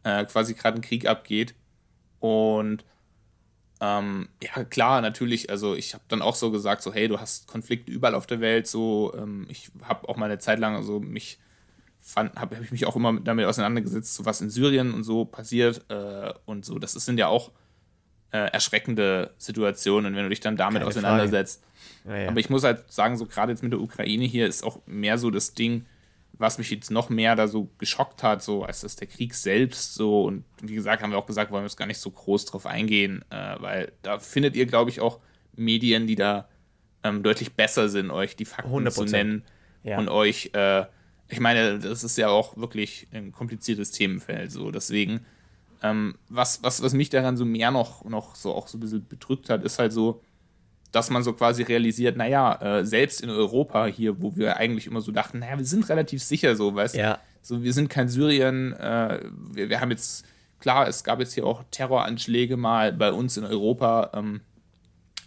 äh, 0.03 0.25
quasi 0.25 0.53
gerade 0.53 0.77
ein 0.77 0.81
Krieg 0.81 1.07
abgeht. 1.07 1.55
Und 2.19 2.83
ähm, 3.81 4.29
ja, 4.41 4.63
klar, 4.63 5.01
natürlich, 5.01 5.49
also 5.49 5.75
ich 5.75 5.93
habe 5.93 6.03
dann 6.07 6.21
auch 6.21 6.35
so 6.35 6.51
gesagt, 6.51 6.81
so, 6.81 6.93
hey, 6.93 7.07
du 7.07 7.19
hast 7.19 7.47
Konflikte 7.47 7.91
überall 7.91 8.15
auf 8.15 8.27
der 8.27 8.39
Welt, 8.39 8.67
so, 8.67 9.13
ähm, 9.17 9.45
ich 9.49 9.69
habe 9.83 10.07
auch 10.07 10.15
mal 10.15 10.25
eine 10.25 10.39
Zeit 10.39 10.59
lang, 10.59 10.75
also 10.75 10.99
mich 10.99 11.39
fand, 11.99 12.35
habe 12.35 12.55
hab 12.55 12.63
ich 12.63 12.71
mich 12.71 12.85
auch 12.85 12.95
immer 12.95 13.19
damit 13.19 13.45
auseinandergesetzt, 13.45 14.15
so 14.15 14.25
was 14.25 14.41
in 14.41 14.49
Syrien 14.49 14.93
und 14.93 15.03
so 15.03 15.25
passiert 15.25 15.83
äh, 15.89 16.33
und 16.45 16.63
so, 16.63 16.79
das 16.79 16.93
sind 16.93 17.17
ja 17.17 17.27
auch 17.27 17.51
äh, 18.35 18.51
erschreckende 18.51 19.31
Situationen, 19.37 20.11
und 20.11 20.17
wenn 20.17 20.23
du 20.23 20.29
dich 20.29 20.41
dann 20.41 20.57
damit 20.57 20.81
Keine 20.81 20.89
auseinandersetzt. 20.89 21.63
Ja, 22.05 22.17
ja. 22.17 22.29
Aber 22.29 22.39
ich 22.39 22.49
muss 22.49 22.63
halt 22.63 22.91
sagen, 22.91 23.17
so 23.17 23.25
gerade 23.25 23.53
jetzt 23.53 23.63
mit 23.63 23.71
der 23.71 23.79
Ukraine 23.79 24.25
hier 24.25 24.45
ist 24.45 24.63
auch 24.63 24.79
mehr 24.85 25.17
so 25.17 25.31
das 25.31 25.53
Ding, 25.53 25.85
was 26.33 26.57
mich 26.57 26.69
jetzt 26.69 26.91
noch 26.91 27.09
mehr 27.09 27.37
da 27.37 27.47
so 27.47 27.69
geschockt 27.77 28.23
hat, 28.23 28.43
so 28.43 28.65
als 28.65 28.81
das 28.81 28.97
der 28.97 29.07
Krieg 29.07 29.33
selbst 29.33 29.93
so 29.93 30.25
und 30.25 30.43
wie 30.61 30.75
gesagt, 30.75 31.01
haben 31.01 31.11
wir 31.11 31.17
auch 31.17 31.25
gesagt, 31.25 31.49
wollen 31.49 31.63
wir 31.63 31.67
jetzt 31.67 31.77
gar 31.77 31.85
nicht 31.85 31.99
so 31.99 32.11
groß 32.11 32.43
drauf 32.43 32.65
eingehen, 32.65 33.23
äh, 33.29 33.55
weil 33.59 33.93
da 34.01 34.19
findet 34.19 34.57
ihr, 34.57 34.65
glaube 34.65 34.89
ich, 34.89 34.99
auch 34.99 35.19
Medien, 35.55 36.07
die 36.07 36.15
da 36.15 36.49
ähm, 37.03 37.23
deutlich 37.23 37.53
besser 37.53 37.87
sind, 37.87 38.11
euch 38.11 38.35
die 38.35 38.43
Fakten 38.43 38.69
100%. 38.69 38.89
zu 38.91 39.05
nennen 39.05 39.43
ja. 39.83 39.97
und 39.97 40.09
euch, 40.09 40.49
äh, 40.53 40.83
ich 41.29 41.39
meine, 41.39 41.79
das 41.79 42.03
ist 42.03 42.17
ja 42.17 42.27
auch 42.27 42.57
wirklich 42.57 43.07
ein 43.13 43.31
kompliziertes 43.31 43.91
Themenfeld, 43.91 44.51
so 44.51 44.71
deswegen, 44.71 45.25
ähm, 45.81 46.15
was, 46.29 46.63
was, 46.63 46.81
was 46.81 46.93
mich 46.93 47.09
daran 47.09 47.37
so 47.37 47.45
mehr 47.45 47.71
noch, 47.71 48.03
noch 48.05 48.35
so 48.35 48.53
auch 48.53 48.67
so 48.67 48.77
ein 48.77 48.81
bisschen 48.81 49.07
bedrückt 49.07 49.49
hat, 49.49 49.63
ist 49.63 49.79
halt 49.79 49.93
so, 49.93 50.21
dass 50.91 51.09
man 51.09 51.23
so 51.23 51.33
quasi 51.33 51.63
realisiert, 51.63 52.15
naja, 52.15 52.79
äh, 52.79 52.85
selbst 52.85 53.21
in 53.21 53.29
Europa 53.29 53.85
hier, 53.85 54.21
wo 54.21 54.35
wir 54.35 54.57
eigentlich 54.57 54.87
immer 54.87 55.01
so 55.01 55.11
dachten, 55.11 55.39
naja, 55.39 55.57
wir 55.57 55.65
sind 55.65 55.89
relativ 55.89 56.23
sicher 56.23 56.55
so, 56.55 56.73
weißt 56.73 56.95
du? 56.95 56.99
Ja. 56.99 57.19
So, 57.41 57.63
wir 57.63 57.73
sind 57.73 57.89
kein 57.89 58.07
Syrien, 58.07 58.73
äh, 58.73 59.19
wir, 59.51 59.69
wir 59.69 59.81
haben 59.81 59.91
jetzt, 59.91 60.25
klar, 60.59 60.87
es 60.87 61.03
gab 61.03 61.19
jetzt 61.19 61.33
hier 61.33 61.45
auch 61.45 61.63
Terroranschläge 61.69 62.55
mal 62.57 62.93
bei 62.93 63.11
uns 63.11 63.35
in 63.37 63.43
Europa, 63.43 64.11
ähm, 64.13 64.41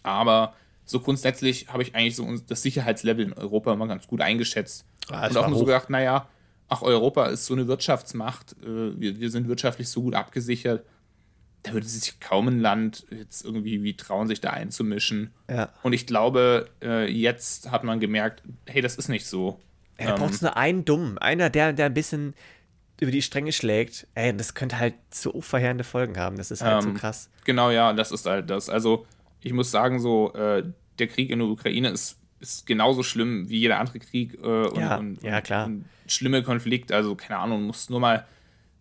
aber 0.02 0.54
so 0.84 1.00
grundsätzlich 1.00 1.68
habe 1.68 1.82
ich 1.82 1.94
eigentlich 1.94 2.16
so 2.16 2.26
das 2.48 2.62
Sicherheitslevel 2.62 3.26
in 3.26 3.32
Europa 3.34 3.72
immer 3.72 3.86
ganz 3.86 4.06
gut 4.06 4.22
eingeschätzt. 4.22 4.86
Ah, 5.10 5.26
und 5.26 5.36
auch 5.36 5.48
nur 5.48 5.58
so 5.58 5.64
gedacht, 5.66 5.90
naja, 5.90 6.28
ach, 6.68 6.82
Europa 6.82 7.26
ist 7.26 7.46
so 7.46 7.54
eine 7.54 7.66
Wirtschaftsmacht, 7.66 8.56
äh, 8.62 8.98
wir, 8.98 9.20
wir 9.20 9.30
sind 9.30 9.48
wirtschaftlich 9.48 9.88
so 9.88 10.02
gut 10.02 10.14
abgesichert 10.14 10.84
da 11.62 11.72
würde 11.72 11.86
sich 11.86 12.20
kaum 12.20 12.48
ein 12.48 12.60
Land 12.60 13.06
jetzt 13.10 13.44
irgendwie 13.44 13.82
wie 13.82 13.96
trauen, 13.96 14.28
sich 14.28 14.40
da 14.40 14.50
einzumischen. 14.50 15.32
Ja. 15.50 15.70
Und 15.82 15.92
ich 15.92 16.06
glaube, 16.06 16.68
äh, 16.82 17.10
jetzt 17.10 17.70
hat 17.70 17.84
man 17.84 18.00
gemerkt, 18.00 18.42
hey, 18.66 18.80
das 18.80 18.96
ist 18.96 19.08
nicht 19.08 19.26
so. 19.26 19.60
Ja, 19.98 20.06
da 20.06 20.12
ähm, 20.12 20.20
braucht 20.20 20.34
es 20.34 20.42
nur 20.42 20.56
einen 20.56 20.84
Dummen, 20.84 21.18
einer, 21.18 21.50
der, 21.50 21.72
der 21.72 21.86
ein 21.86 21.94
bisschen 21.94 22.34
über 23.00 23.10
die 23.10 23.22
Stränge 23.22 23.52
schlägt. 23.52 24.06
Ey, 24.14 24.36
das 24.36 24.54
könnte 24.54 24.78
halt 24.78 24.94
so 25.12 25.40
verheerende 25.40 25.84
Folgen 25.84 26.16
haben. 26.16 26.36
Das 26.36 26.50
ist 26.50 26.62
halt 26.62 26.84
ähm, 26.84 26.94
so 26.94 26.98
krass. 26.98 27.30
Genau, 27.44 27.70
ja, 27.70 27.92
das 27.92 28.12
ist 28.12 28.26
halt 28.26 28.50
das. 28.50 28.68
Also, 28.68 29.06
ich 29.40 29.52
muss 29.52 29.70
sagen, 29.70 30.00
so, 30.00 30.32
äh, 30.34 30.64
der 30.98 31.06
Krieg 31.06 31.30
in 31.30 31.38
der 31.38 31.48
Ukraine 31.48 31.90
ist, 31.90 32.17
ist 32.40 32.66
genauso 32.66 33.02
schlimm 33.02 33.48
wie 33.48 33.58
jeder 33.58 33.78
andere 33.78 33.98
Krieg. 33.98 34.34
Äh, 34.34 34.46
und, 34.46 34.76
ja, 34.78 34.96
und, 34.96 35.22
ja, 35.22 35.40
klar. 35.40 35.66
Und 35.66 35.84
schlimme 36.06 36.42
Konflikt. 36.42 36.92
Also, 36.92 37.14
keine 37.14 37.38
Ahnung, 37.38 37.64
muss 37.64 37.90
nur 37.90 38.00
mal 38.00 38.26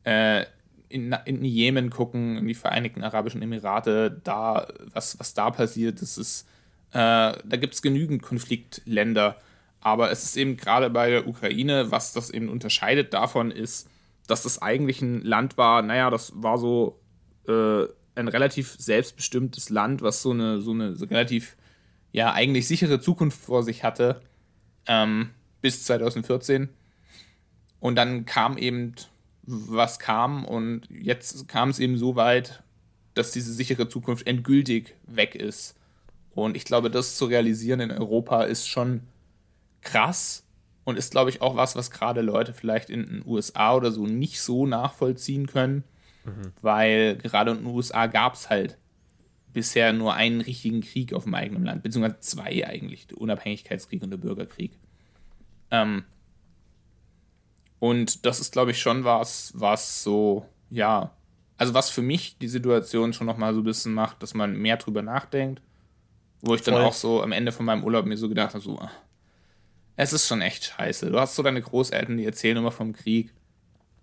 äh, 0.03 0.45
in, 0.89 1.15
in 1.25 1.43
Jemen 1.43 1.89
gucken, 1.89 2.37
in 2.37 2.47
die 2.47 2.53
Vereinigten 2.53 3.03
Arabischen 3.03 3.41
Emirate, 3.41 4.21
da, 4.23 4.67
was, 4.93 5.19
was 5.19 5.33
da 5.33 5.51
passiert, 5.51 6.01
das 6.01 6.17
ist, 6.17 6.47
äh, 6.91 6.93
da 6.93 7.57
gibt 7.57 7.73
es 7.73 7.81
genügend 7.81 8.21
Konfliktländer. 8.21 9.37
Aber 9.81 10.11
es 10.11 10.23
ist 10.23 10.37
eben 10.37 10.57
gerade 10.57 10.89
bei 10.89 11.09
der 11.09 11.27
Ukraine, 11.27 11.91
was 11.91 12.13
das 12.13 12.29
eben 12.29 12.49
unterscheidet 12.49 13.13
davon 13.13 13.51
ist, 13.51 13.89
dass 14.27 14.43
das 14.43 14.61
eigentlich 14.61 15.01
ein 15.01 15.21
Land 15.21 15.57
war, 15.57 15.81
naja, 15.81 16.09
das 16.09 16.33
war 16.35 16.57
so 16.57 16.99
äh, 17.47 17.85
ein 18.15 18.27
relativ 18.27 18.75
selbstbestimmtes 18.77 19.69
Land, 19.69 20.01
was 20.01 20.21
so 20.21 20.31
eine, 20.31 20.59
so 20.61 20.71
eine 20.71 20.95
so 20.95 21.05
relativ, 21.05 21.55
ja, 22.17 22.33
eigentlich 22.33 22.67
sichere 22.67 22.99
Zukunft 22.99 23.39
vor 23.39 23.61
sich 23.61 23.83
hatte, 23.83 24.21
ähm, 24.87 25.29
bis 25.61 25.83
2014. 25.83 26.67
Und 27.79 27.95
dann 27.95 28.25
kam 28.25 28.57
eben 28.57 28.95
was 29.43 29.99
kam 29.99 30.43
und 30.43 30.87
jetzt 30.89 31.47
kam 31.47 31.69
es 31.69 31.77
eben 31.77 31.95
so 31.95 32.15
weit, 32.15 32.63
dass 33.13 33.29
diese 33.29 33.53
sichere 33.53 33.87
Zukunft 33.87 34.25
endgültig 34.25 34.95
weg 35.05 35.35
ist. 35.35 35.75
Und 36.33 36.57
ich 36.57 36.65
glaube, 36.65 36.89
das 36.89 37.17
zu 37.17 37.25
realisieren 37.25 37.81
in 37.81 37.91
Europa 37.91 38.45
ist 38.45 38.67
schon 38.67 39.01
krass 39.81 40.43
und 40.85 40.97
ist, 40.97 41.11
glaube 41.11 41.29
ich, 41.29 41.43
auch 41.43 41.55
was, 41.55 41.75
was 41.75 41.91
gerade 41.91 42.21
Leute 42.21 42.55
vielleicht 42.55 42.89
in 42.89 43.05
den 43.05 43.23
USA 43.27 43.75
oder 43.75 43.91
so 43.91 44.07
nicht 44.07 44.41
so 44.41 44.65
nachvollziehen 44.65 45.45
können, 45.45 45.83
mhm. 46.25 46.51
weil 46.63 47.17
gerade 47.17 47.51
in 47.51 47.57
den 47.57 47.67
USA 47.67 48.07
gab 48.07 48.33
es 48.33 48.49
halt 48.49 48.75
bisher 49.53 49.93
nur 49.93 50.13
einen 50.13 50.41
richtigen 50.41 50.81
Krieg 50.81 51.13
auf 51.13 51.23
dem 51.23 51.33
eigenen 51.33 51.65
Land, 51.65 51.83
beziehungsweise 51.83 52.19
zwei 52.19 52.67
eigentlich, 52.67 53.07
der 53.07 53.19
Unabhängigkeitskrieg 53.19 54.03
und 54.03 54.11
der 54.11 54.17
Bürgerkrieg. 54.17 54.77
Ähm, 55.71 56.03
und 57.79 58.25
das 58.25 58.39
ist, 58.39 58.51
glaube 58.51 58.71
ich, 58.71 58.79
schon 58.79 59.03
was, 59.03 59.51
was 59.55 60.03
so, 60.03 60.45
ja, 60.69 61.11
also 61.57 61.73
was 61.73 61.89
für 61.89 62.01
mich 62.01 62.37
die 62.37 62.47
Situation 62.47 63.13
schon 63.13 63.27
nochmal 63.27 63.53
so 63.53 63.61
ein 63.61 63.65
bisschen 63.65 63.93
macht, 63.93 64.21
dass 64.21 64.33
man 64.33 64.57
mehr 64.57 64.77
drüber 64.77 65.01
nachdenkt. 65.01 65.61
Wo 66.41 66.53
ich 66.53 66.61
Voll. 66.61 66.75
dann 66.75 66.83
auch 66.83 66.93
so 66.93 67.23
am 67.23 67.31
Ende 67.31 67.51
von 67.51 67.65
meinem 67.65 67.83
Urlaub 67.83 68.05
mir 68.05 68.17
so 68.17 68.29
gedacht 68.29 68.53
habe, 68.53 68.63
so, 68.63 68.77
ah, 68.77 68.91
es 69.95 70.13
ist 70.13 70.27
schon 70.27 70.41
echt 70.41 70.65
scheiße. 70.65 71.09
Du 71.09 71.19
hast 71.19 71.35
so 71.35 71.41
deine 71.41 71.61
Großeltern, 71.61 72.17
die 72.17 72.25
erzählen 72.25 72.57
immer 72.57 72.71
vom 72.71 72.93
Krieg. 72.93 73.33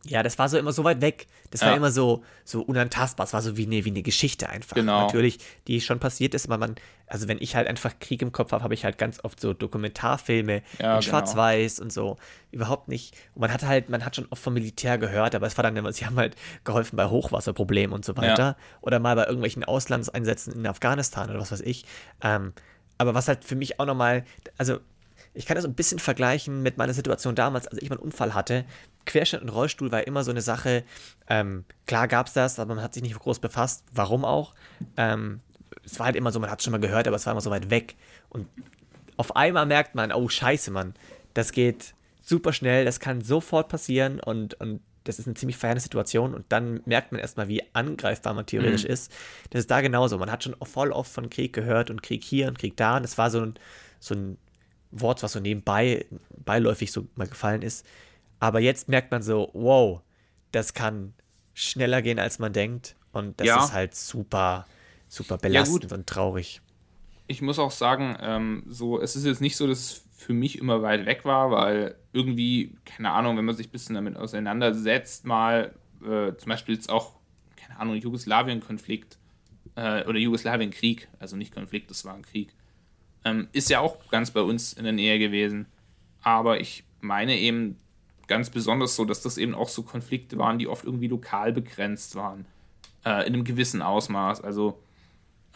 Ja, 0.07 0.23
das 0.23 0.39
war 0.39 0.49
so 0.49 0.59
immer 0.59 0.73
so 0.73 0.85
weit 0.85 1.01
weg. 1.01 1.27
Das 1.51 1.63
ja. 1.63 1.69
war 1.69 1.77
immer 1.77 1.91
so, 1.91 2.23
so 2.45 2.61
unantastbar. 2.61 3.25
Es 3.27 3.33
war 3.33 3.41
so 3.41 3.57
wie 3.57 3.65
eine, 3.65 3.85
wie 3.85 3.91
eine 3.91 4.03
Geschichte 4.03 4.49
einfach. 4.51 4.75
Genau. 4.75 5.01
Natürlich, 5.01 5.39
die 5.67 5.81
schon 5.81 5.99
passiert 5.99 6.35
ist, 6.35 6.47
aber 6.47 6.59
man, 6.59 6.75
also 7.07 7.27
wenn 7.27 7.39
ich 7.41 7.57
halt 7.57 7.67
einfach 7.69 7.99
Krieg 8.01 8.21
im 8.21 8.31
Kopf 8.31 8.53
habe, 8.53 8.63
habe 8.63 8.75
ich 8.75 8.85
halt 8.85 8.99
ganz 8.99 9.25
oft 9.25 9.41
so 9.41 9.55
Dokumentarfilme 9.55 10.53
ja, 10.53 10.59
in 10.59 10.77
genau. 10.79 11.01
Schwarz-Weiß 11.01 11.81
und 11.81 11.91
so. 11.91 12.19
Überhaupt 12.51 12.89
nicht. 12.89 13.17
Und 13.35 13.41
man 13.41 13.53
hat 13.53 13.63
halt, 13.63 13.89
man 13.89 14.05
hat 14.05 14.15
schon 14.17 14.27
oft 14.29 14.43
vom 14.43 14.53
Militär 14.53 14.99
gehört, 14.99 15.35
aber 15.35 15.47
es 15.47 15.57
war 15.57 15.63
dann 15.63 15.77
immer, 15.77 15.91
sie 15.93 16.05
haben 16.05 16.17
halt 16.17 16.37
geholfen 16.65 16.97
bei 16.97 17.07
Hochwasserproblemen 17.07 17.95
und 17.95 18.05
so 18.05 18.17
weiter. 18.17 18.43
Ja. 18.43 18.57
Oder 18.83 18.99
mal 18.99 19.17
bei 19.17 19.25
irgendwelchen 19.25 19.65
Auslandseinsätzen 19.65 20.53
in 20.53 20.67
Afghanistan 20.67 21.31
oder 21.31 21.41
was 21.41 21.51
weiß 21.51 21.63
ich. 21.63 21.87
Ähm, 22.23 22.53
aber 22.99 23.15
was 23.15 23.27
halt 23.27 23.45
für 23.45 23.57
mich 23.57 23.81
auch 23.81 23.87
nochmal, 23.87 24.25
also 24.59 24.81
ich 25.35 25.47
kann 25.47 25.57
das 25.57 25.64
ein 25.64 25.74
bisschen 25.74 25.99
vergleichen 25.99 26.62
mit 26.62 26.78
meiner 26.78 26.95
Situation 26.95 27.35
damals, 27.35 27.66
als 27.66 27.82
ich 27.82 27.91
meinen 27.91 27.99
Unfall 27.99 28.35
hatte. 28.35 28.64
Querschnitt 29.05 29.43
und 29.43 29.49
Rollstuhl 29.49 29.91
war 29.91 30.07
immer 30.07 30.22
so 30.22 30.30
eine 30.30 30.41
Sache. 30.41 30.85
Ähm, 31.28 31.64
klar 31.87 32.09
gab 32.09 32.28
es 32.28 32.32
das, 32.32 32.59
aber 32.59 32.76
man 32.76 32.85
hat 32.85 32.95
sich 32.95 33.03
nicht 33.03 33.18
groß 33.18 33.41
befasst. 33.41 33.85
Warum 33.93 34.24
auch? 34.24 34.55
Ähm, 34.97 35.41
es 35.85 35.99
war 35.99 36.07
halt 36.07 36.16
immer 36.16 36.30
so, 36.30 36.39
man 36.41 36.51
hat 36.51 36.61
es 36.61 36.64
schon 36.64 36.70
mal 36.70 36.78
gehört, 36.78 37.09
aber 37.09 37.16
es 37.16 37.26
war 37.26 37.32
immer 37.32 37.41
so 37.41 37.51
weit 37.51 37.68
weg. 37.68 37.97
Und 38.30 38.47
auf 39.16 39.35
einmal 39.37 39.66
merkt 39.66 39.95
man, 39.95 40.12
oh 40.12 40.28
Scheiße, 40.28 40.70
Mann, 40.70 40.95
das 41.35 41.53
geht 41.53 41.95
super 42.22 42.53
schnell, 42.53 42.85
das 42.85 43.01
kann 43.01 43.20
sofort 43.20 43.68
passieren 43.68 44.20
und, 44.20 44.55
und 44.61 44.80
das 45.03 45.18
ist 45.18 45.26
eine 45.26 45.35
ziemlich 45.35 45.59
ferne 45.59 45.80
Situation 45.80 46.35
und 46.35 46.47
dann 46.49 46.80
merkt 46.87 47.12
man 47.12 47.20
erstmal, 47.20 47.49
wie 47.49 47.62
angreifbar 47.74 48.32
man 48.32 48.47
theoretisch 48.47 48.85
mhm. 48.85 48.91
ist. 48.91 49.12
Das 49.51 49.61
ist 49.61 49.70
da 49.70 49.82
genauso. 49.82 50.16
Man 50.16 50.30
hat 50.30 50.43
schon 50.43 50.57
voll 50.62 50.93
oft 50.93 51.12
von 51.12 51.28
Krieg 51.28 51.53
gehört 51.53 51.91
und 51.91 52.03
Krieg 52.03 52.24
hier 52.24 52.49
und 52.49 52.59
Krieg 52.59 52.76
da 52.76 52.97
und 52.97 53.05
es 53.05 53.18
war 53.18 53.30
so 53.30 53.41
ein, 53.41 53.55
so 54.01 54.14
ein 54.14 54.39
Wort, 55.01 55.23
was 55.23 55.33
so 55.33 55.41
nebenbei, 55.41 56.07
beiläufig 56.45 56.93
so 56.93 57.07
mal 57.17 57.27
gefallen 57.27 57.63
ist. 57.63 57.87
Aber 58.41 58.61
jetzt 58.61 58.89
merkt 58.89 59.11
man 59.11 59.23
so, 59.23 59.51
wow, 59.53 60.01
das 60.53 60.75
kann 60.75 61.15
schneller 61.55 62.03
gehen, 62.03 62.19
als 62.19 62.39
man 62.39 62.53
denkt. 62.53 62.97
Und 63.13 63.41
das 63.41 63.47
ja. 63.47 63.65
ist 63.65 63.73
halt 63.73 63.95
super, 63.95 64.67
super 65.09 65.39
belastend 65.39 65.91
ja, 65.91 65.97
und 65.97 66.07
traurig. 66.07 66.61
Ich 67.27 67.43
muss 67.43 67.59
auch 67.59 67.71
sagen, 67.71 68.17
ähm, 68.21 68.65
so, 68.69 69.01
es 69.01 69.17
ist 69.17 69.25
jetzt 69.25 69.41
nicht 69.41 69.57
so, 69.57 69.67
dass 69.67 69.79
es 69.79 70.05
für 70.17 70.33
mich 70.33 70.59
immer 70.59 70.83
weit 70.83 71.07
weg 71.07 71.25
war, 71.25 71.51
weil 71.51 71.97
irgendwie, 72.13 72.77
keine 72.85 73.11
Ahnung, 73.11 73.37
wenn 73.37 73.45
man 73.45 73.55
sich 73.55 73.69
ein 73.69 73.73
bisschen 73.73 73.95
damit 73.95 74.17
auseinandersetzt, 74.17 75.25
mal 75.25 75.75
äh, 76.03 76.35
zum 76.37 76.49
Beispiel 76.49 76.75
jetzt 76.75 76.91
auch, 76.91 77.13
keine 77.57 77.79
Ahnung, 77.79 77.97
Jugoslawien-Konflikt 77.97 79.19
äh, 79.77 80.05
oder 80.05 80.19
Jugoslawien-Krieg, 80.19 81.09
also 81.19 81.37
nicht 81.37 81.55
Konflikt, 81.55 81.91
das 81.91 82.05
war 82.05 82.15
ein 82.15 82.23
Krieg 82.23 82.55
ähm, 83.25 83.49
ist 83.53 83.70
ja 83.70 83.81
auch 83.81 84.09
ganz 84.11 84.31
bei 84.31 84.41
uns 84.41 84.72
in 84.72 84.85
der 84.85 84.93
Nähe 84.93 85.18
gewesen. 85.18 85.66
Aber 86.22 86.61
ich 86.61 86.85
meine 87.01 87.37
eben, 87.37 87.79
ganz 88.27 88.51
besonders 88.51 88.97
so, 88.97 89.05
dass 89.05 89.22
das 89.22 89.39
eben 89.39 89.55
auch 89.55 89.68
so 89.68 89.83
Konflikte 89.83 90.39
waren, 90.39 90.59
die 90.59 90.68
oft 90.68 90.85
irgendwie 90.85 91.09
lokal 91.09 91.53
begrenzt 91.53 92.16
waren, 92.16 92.47
äh, 93.05 93.27
in 93.27 93.35
einem 93.35 93.45
gewissen 93.45 93.83
Ausmaß. 93.83 94.41
Also, 94.43 94.81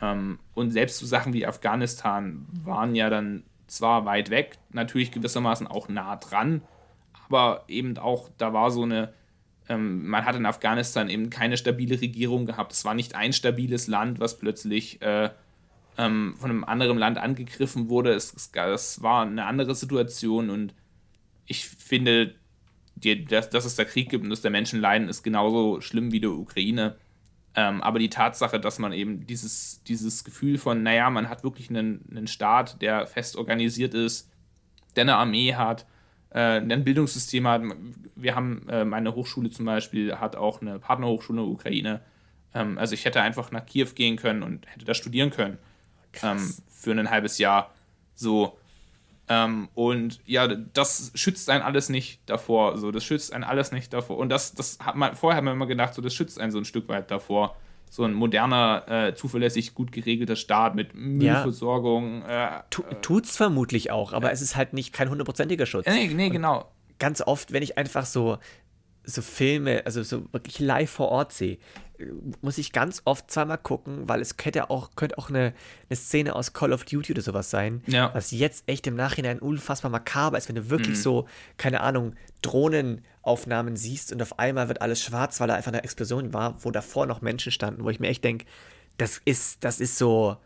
ähm, 0.00 0.38
und 0.54 0.70
selbst 0.70 0.98
so 0.98 1.06
Sachen 1.06 1.32
wie 1.32 1.46
Afghanistan 1.46 2.46
waren 2.64 2.94
ja 2.94 3.10
dann 3.10 3.44
zwar 3.66 4.04
weit 4.04 4.30
weg, 4.30 4.58
natürlich 4.70 5.12
gewissermaßen 5.12 5.66
auch 5.66 5.88
nah 5.88 6.16
dran, 6.16 6.62
aber 7.26 7.64
eben 7.68 7.98
auch, 7.98 8.30
da 8.38 8.52
war 8.52 8.70
so 8.70 8.82
eine, 8.82 9.12
ähm, 9.68 10.06
man 10.08 10.24
hat 10.24 10.36
in 10.36 10.46
Afghanistan 10.46 11.10
eben 11.10 11.28
keine 11.28 11.58
stabile 11.58 12.00
Regierung 12.00 12.46
gehabt. 12.46 12.72
Es 12.72 12.84
war 12.84 12.94
nicht 12.94 13.14
ein 13.14 13.34
stabiles 13.34 13.86
Land, 13.86 14.20
was 14.20 14.38
plötzlich 14.38 15.02
äh, 15.02 15.30
ähm, 15.98 16.34
von 16.38 16.50
einem 16.50 16.64
anderen 16.64 16.96
Land 16.96 17.18
angegriffen 17.18 17.90
wurde. 17.90 18.12
Es, 18.12 18.32
es, 18.32 18.50
es, 18.54 19.02
war 19.02 19.22
eine 19.22 19.44
andere 19.44 19.74
Situation 19.74 20.48
und 20.48 20.74
ich 21.46 21.68
finde, 21.68 22.34
die, 22.94 23.24
dass, 23.24 23.50
dass 23.50 23.64
es 23.64 23.76
da 23.76 23.84
Krieg 23.84 24.08
gibt 24.08 24.24
und 24.24 24.30
dass 24.30 24.40
da 24.40 24.50
Menschen 24.50 24.80
leiden, 24.80 25.08
ist 25.08 25.22
genauso 25.22 25.80
schlimm 25.80 26.12
wie 26.12 26.20
die 26.20 26.28
Ukraine. 26.28 26.96
Ähm, 27.54 27.82
aber 27.82 27.98
die 27.98 28.10
Tatsache, 28.10 28.60
dass 28.60 28.78
man 28.78 28.92
eben 28.92 29.26
dieses, 29.26 29.82
dieses 29.84 30.22
Gefühl 30.22 30.58
von, 30.58 30.82
naja, 30.82 31.10
man 31.10 31.28
hat 31.28 31.42
wirklich 31.42 31.70
einen, 31.70 32.04
einen 32.10 32.26
Staat, 32.28 32.80
der 32.82 33.06
fest 33.06 33.36
organisiert 33.36 33.94
ist, 33.94 34.30
der 34.94 35.02
eine 35.02 35.16
Armee 35.16 35.54
hat, 35.54 35.86
äh, 36.30 36.60
ein 36.60 36.84
Bildungssystem 36.84 37.46
hat. 37.48 37.62
Wir 38.14 38.36
haben, 38.36 38.68
äh, 38.68 38.84
meine 38.84 39.14
Hochschule 39.14 39.50
zum 39.50 39.64
Beispiel 39.64 40.14
hat 40.16 40.36
auch 40.36 40.60
eine 40.60 40.78
Partnerhochschule 40.78 41.40
in 41.40 41.46
der 41.46 41.52
Ukraine. 41.52 42.00
Ähm, 42.54 42.78
also 42.78 42.94
ich 42.94 43.04
hätte 43.04 43.22
einfach 43.22 43.50
nach 43.50 43.66
Kiew 43.66 43.88
gehen 43.94 44.16
können 44.16 44.42
und 44.42 44.66
hätte 44.66 44.84
da 44.84 44.94
studieren 44.94 45.30
können. 45.30 45.58
Ähm, 46.22 46.54
für 46.70 46.92
ein 46.92 47.10
halbes 47.10 47.38
Jahr. 47.38 47.72
So. 48.14 48.56
Ähm, 49.28 49.68
und 49.74 50.20
ja, 50.24 50.46
das 50.48 51.12
schützt 51.14 51.50
einen 51.50 51.62
alles 51.62 51.88
nicht 51.88 52.20
davor. 52.26 52.78
So, 52.78 52.90
das 52.90 53.04
schützt 53.04 53.32
einen 53.32 53.44
alles 53.44 53.72
nicht 53.72 53.92
davor. 53.92 54.16
Und 54.16 54.30
das, 54.30 54.54
das 54.54 54.78
hat 54.80 54.96
man, 54.96 55.14
vorher 55.14 55.36
haben 55.36 55.44
wir 55.44 55.52
immer 55.52 55.66
gedacht, 55.66 55.94
so, 55.94 56.02
das 56.02 56.14
schützt 56.14 56.40
einen 56.40 56.50
so 56.50 56.58
ein 56.58 56.64
Stück 56.64 56.88
weit 56.88 57.10
davor. 57.10 57.56
So 57.90 58.04
ein 58.04 58.12
moderner, 58.12 58.84
äh, 58.88 59.14
zuverlässig, 59.14 59.74
gut 59.74 59.92
geregelter 59.92 60.36
Staat 60.36 60.74
mit 60.74 60.94
Müllversorgung. 60.94 62.22
Ja. 62.28 62.60
Äh, 62.60 62.94
tut's 63.00 63.36
vermutlich 63.36 63.90
auch, 63.90 64.12
aber 64.12 64.30
es 64.30 64.42
ist 64.42 64.56
halt 64.56 64.74
nicht 64.74 64.92
kein 64.92 65.08
hundertprozentiger 65.08 65.64
Schutz. 65.64 65.86
Nee, 65.86 66.08
nee, 66.08 66.28
genau. 66.28 66.70
ganz 66.98 67.22
oft, 67.22 67.52
wenn 67.52 67.62
ich 67.62 67.78
einfach 67.78 68.04
so, 68.04 68.38
so 69.04 69.22
Filme, 69.22 69.82
also 69.86 70.02
so 70.02 70.30
wirklich 70.32 70.58
live 70.58 70.90
vor 70.90 71.08
Ort 71.08 71.32
sehe, 71.32 71.56
muss 72.40 72.58
ich 72.58 72.72
ganz 72.72 73.02
oft 73.04 73.30
zweimal 73.30 73.58
gucken, 73.58 74.08
weil 74.08 74.20
es 74.20 74.36
könnte 74.36 74.70
auch, 74.70 74.90
könnte 74.94 75.18
auch 75.18 75.28
eine, 75.28 75.52
eine 75.88 75.96
Szene 75.96 76.34
aus 76.34 76.52
Call 76.52 76.72
of 76.72 76.84
Duty 76.84 77.12
oder 77.12 77.22
sowas 77.22 77.50
sein, 77.50 77.82
ja. 77.86 78.12
was 78.14 78.30
jetzt 78.30 78.64
echt 78.68 78.86
im 78.86 78.94
Nachhinein 78.94 79.38
unfassbar 79.38 79.90
makaber 79.90 80.38
ist, 80.38 80.48
wenn 80.48 80.56
du 80.56 80.70
wirklich 80.70 80.96
mhm. 80.96 81.02
so, 81.02 81.28
keine 81.56 81.80
Ahnung, 81.80 82.14
Drohnenaufnahmen 82.42 83.76
siehst 83.76 84.12
und 84.12 84.22
auf 84.22 84.38
einmal 84.38 84.68
wird 84.68 84.82
alles 84.82 85.02
schwarz, 85.02 85.40
weil 85.40 85.48
da 85.48 85.54
einfach 85.54 85.72
eine 85.72 85.82
Explosion 85.82 86.32
war, 86.32 86.56
wo 86.64 86.70
davor 86.70 87.06
noch 87.06 87.20
Menschen 87.20 87.52
standen, 87.52 87.84
wo 87.84 87.90
ich 87.90 88.00
mir 88.00 88.08
echt 88.08 88.24
denke, 88.24 88.46
das 88.96 89.20
ist, 89.24 89.64
das 89.64 89.80
ist 89.80 89.98
so 89.98 90.36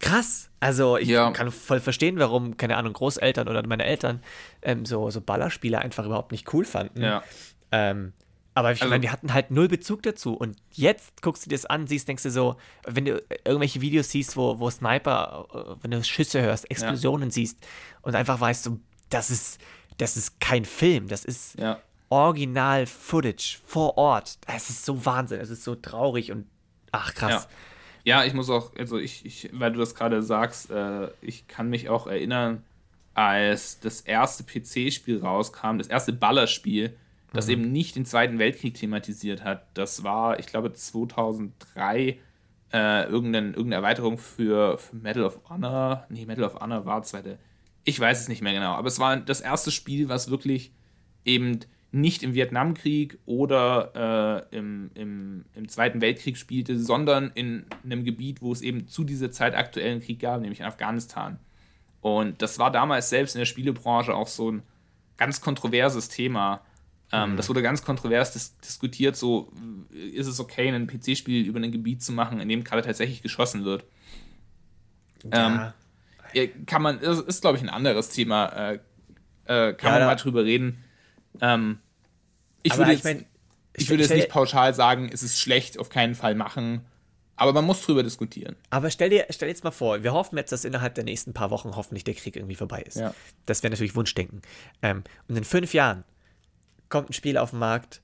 krass. 0.00 0.50
Also 0.60 0.96
ich 0.96 1.08
ja. 1.08 1.30
kann 1.32 1.50
voll 1.50 1.80
verstehen, 1.80 2.18
warum, 2.18 2.56
keine 2.56 2.76
Ahnung, 2.76 2.92
Großeltern 2.92 3.48
oder 3.48 3.66
meine 3.66 3.84
Eltern 3.84 4.22
ähm, 4.62 4.84
so, 4.84 5.10
so 5.10 5.20
Ballerspiele 5.20 5.78
einfach 5.78 6.04
überhaupt 6.04 6.32
nicht 6.32 6.52
cool 6.52 6.64
fanden. 6.64 7.02
Ja. 7.02 7.22
Ähm, 7.72 8.12
aber 8.54 8.72
ich 8.72 8.82
also, 8.82 8.90
meine, 8.90 9.02
wir 9.02 9.12
hatten 9.12 9.32
halt 9.32 9.50
null 9.50 9.68
Bezug 9.68 10.02
dazu. 10.02 10.34
Und 10.34 10.56
jetzt 10.72 11.22
guckst 11.22 11.46
du 11.46 11.50
dir 11.50 11.56
das 11.56 11.66
an, 11.66 11.86
siehst, 11.86 12.08
denkst 12.08 12.24
du 12.24 12.30
so, 12.30 12.56
wenn 12.84 13.04
du 13.04 13.22
irgendwelche 13.44 13.80
Videos 13.80 14.10
siehst, 14.10 14.36
wo, 14.36 14.58
wo 14.58 14.70
Sniper, 14.70 15.46
äh, 15.52 15.82
wenn 15.82 15.92
du 15.92 16.02
Schüsse 16.02 16.42
hörst, 16.42 16.70
Explosionen 16.70 17.28
ja. 17.28 17.34
siehst 17.34 17.58
und 18.02 18.14
einfach 18.14 18.40
weißt, 18.40 18.64
so, 18.64 18.78
das 19.08 19.30
ist, 19.30 19.60
das 19.98 20.16
ist 20.16 20.40
kein 20.40 20.64
Film, 20.64 21.08
das 21.08 21.24
ist 21.24 21.58
ja. 21.58 21.80
Original-Footage 22.08 23.60
vor 23.64 23.96
Ort. 23.96 24.38
Es 24.46 24.68
ist 24.68 24.84
so 24.84 25.04
Wahnsinn, 25.04 25.40
es 25.40 25.50
ist 25.50 25.62
so 25.62 25.76
traurig 25.76 26.32
und 26.32 26.46
ach 26.90 27.14
krass. 27.14 27.48
Ja, 28.04 28.20
ja 28.20 28.26
ich 28.26 28.34
muss 28.34 28.50
auch, 28.50 28.74
also 28.76 28.98
ich, 28.98 29.24
ich 29.24 29.50
weil 29.52 29.72
du 29.72 29.78
das 29.78 29.94
gerade 29.94 30.22
sagst, 30.22 30.70
äh, 30.70 31.08
ich 31.22 31.46
kann 31.46 31.68
mich 31.68 31.88
auch 31.88 32.08
erinnern, 32.08 32.64
als 33.14 33.78
das 33.78 34.00
erste 34.00 34.44
PC-Spiel 34.44 35.20
rauskam, 35.20 35.78
das 35.78 35.86
erste 35.86 36.12
Ballerspiel, 36.12 36.96
das 37.32 37.46
mhm. 37.46 37.52
eben 37.52 37.72
nicht 37.72 37.96
den 37.96 38.04
Zweiten 38.04 38.38
Weltkrieg 38.38 38.74
thematisiert 38.74 39.44
hat. 39.44 39.66
Das 39.74 40.02
war, 40.02 40.38
ich 40.38 40.46
glaube, 40.46 40.72
2003 40.72 42.18
äh, 42.72 43.04
irgendeine, 43.04 43.48
irgendeine 43.48 43.76
Erweiterung 43.76 44.18
für, 44.18 44.78
für 44.78 44.96
Medal 44.96 45.24
of 45.24 45.40
Honor. 45.48 46.06
Nee, 46.08 46.26
Medal 46.26 46.44
of 46.44 46.60
Honor 46.60 46.86
war 46.86 47.02
zweite. 47.02 47.38
Ich 47.84 47.98
weiß 47.98 48.20
es 48.20 48.28
nicht 48.28 48.42
mehr 48.42 48.52
genau, 48.52 48.74
aber 48.74 48.88
es 48.88 48.98
war 48.98 49.16
das 49.16 49.40
erste 49.40 49.70
Spiel, 49.70 50.08
was 50.08 50.30
wirklich 50.30 50.72
eben 51.24 51.60
nicht 51.92 52.22
im 52.22 52.34
Vietnamkrieg 52.34 53.18
oder 53.26 54.46
äh, 54.52 54.56
im, 54.56 54.90
im, 54.94 55.44
im 55.54 55.68
Zweiten 55.68 56.00
Weltkrieg 56.00 56.36
spielte, 56.36 56.78
sondern 56.78 57.32
in 57.34 57.66
einem 57.82 58.04
Gebiet, 58.04 58.42
wo 58.42 58.52
es 58.52 58.62
eben 58.62 58.86
zu 58.86 59.02
dieser 59.02 59.32
Zeit 59.32 59.54
aktuellen 59.56 60.00
Krieg 60.00 60.20
gab, 60.20 60.40
nämlich 60.40 60.60
in 60.60 60.66
Afghanistan. 60.66 61.40
Und 62.00 62.42
das 62.42 62.58
war 62.58 62.70
damals 62.70 63.10
selbst 63.10 63.34
in 63.34 63.40
der 63.40 63.46
Spielebranche 63.46 64.14
auch 64.14 64.28
so 64.28 64.52
ein 64.52 64.62
ganz 65.16 65.40
kontroverses 65.40 66.08
Thema, 66.08 66.62
ähm, 67.12 67.32
mhm. 67.32 67.36
Das 67.36 67.48
wurde 67.48 67.62
ganz 67.62 67.82
kontrovers 67.82 68.32
dis 68.32 68.56
diskutiert, 68.58 69.16
so 69.16 69.52
ist 69.92 70.26
es 70.26 70.38
okay, 70.38 70.68
ein 70.68 70.86
PC-Spiel 70.86 71.44
über 71.44 71.58
ein 71.58 71.72
Gebiet 71.72 72.02
zu 72.02 72.12
machen, 72.12 72.40
in 72.40 72.48
dem 72.48 72.64
gerade 72.64 72.82
tatsächlich 72.82 73.22
geschossen 73.22 73.64
wird. 73.64 73.84
Ja. 75.32 75.74
Ähm, 76.34 76.66
kann 76.66 76.82
man, 76.82 76.98
ist, 77.00 77.20
ist 77.20 77.40
glaube 77.40 77.56
ich, 77.56 77.62
ein 77.62 77.68
anderes 77.68 78.10
Thema. 78.10 78.46
Äh, 78.46 78.74
äh, 79.46 79.74
kann 79.74 79.92
ja, 79.92 79.98
man 79.98 80.06
mal 80.06 80.14
drüber 80.14 80.44
reden. 80.44 80.84
Ähm, 81.40 81.78
ich 82.62 82.76
würde 82.76 82.92
jetzt, 82.92 83.00
ich, 83.00 83.04
mein, 83.04 83.26
ich 83.74 83.88
würde 83.88 84.02
jetzt 84.04 84.14
nicht 84.14 84.28
pauschal 84.28 84.74
sagen, 84.74 85.10
es 85.12 85.22
ist 85.22 85.40
schlecht, 85.40 85.78
auf 85.78 85.88
keinen 85.88 86.14
Fall 86.14 86.34
machen. 86.34 86.84
Aber 87.34 87.54
man 87.54 87.64
muss 87.64 87.80
drüber 87.82 88.02
diskutieren. 88.02 88.54
Aber 88.68 88.90
stell 88.90 89.08
dir, 89.08 89.26
stell 89.30 89.48
jetzt 89.48 89.64
mal 89.64 89.70
vor, 89.70 90.02
wir 90.02 90.12
hoffen 90.12 90.36
jetzt, 90.36 90.52
dass 90.52 90.66
innerhalb 90.66 90.94
der 90.94 91.04
nächsten 91.04 91.32
paar 91.32 91.50
Wochen 91.50 91.74
hoffentlich 91.74 92.04
der 92.04 92.12
Krieg 92.12 92.36
irgendwie 92.36 92.54
vorbei 92.54 92.82
ist. 92.82 92.98
Ja. 92.98 93.14
Das 93.46 93.62
wäre 93.62 93.70
natürlich 93.70 93.96
Wunschdenken. 93.96 94.42
Ähm, 94.82 95.02
und 95.26 95.36
in 95.36 95.44
fünf 95.44 95.72
Jahren 95.72 96.04
kommt 96.90 97.10
ein 97.10 97.12
Spiel 97.14 97.38
auf 97.38 97.50
den 97.50 97.58
Markt, 97.58 98.02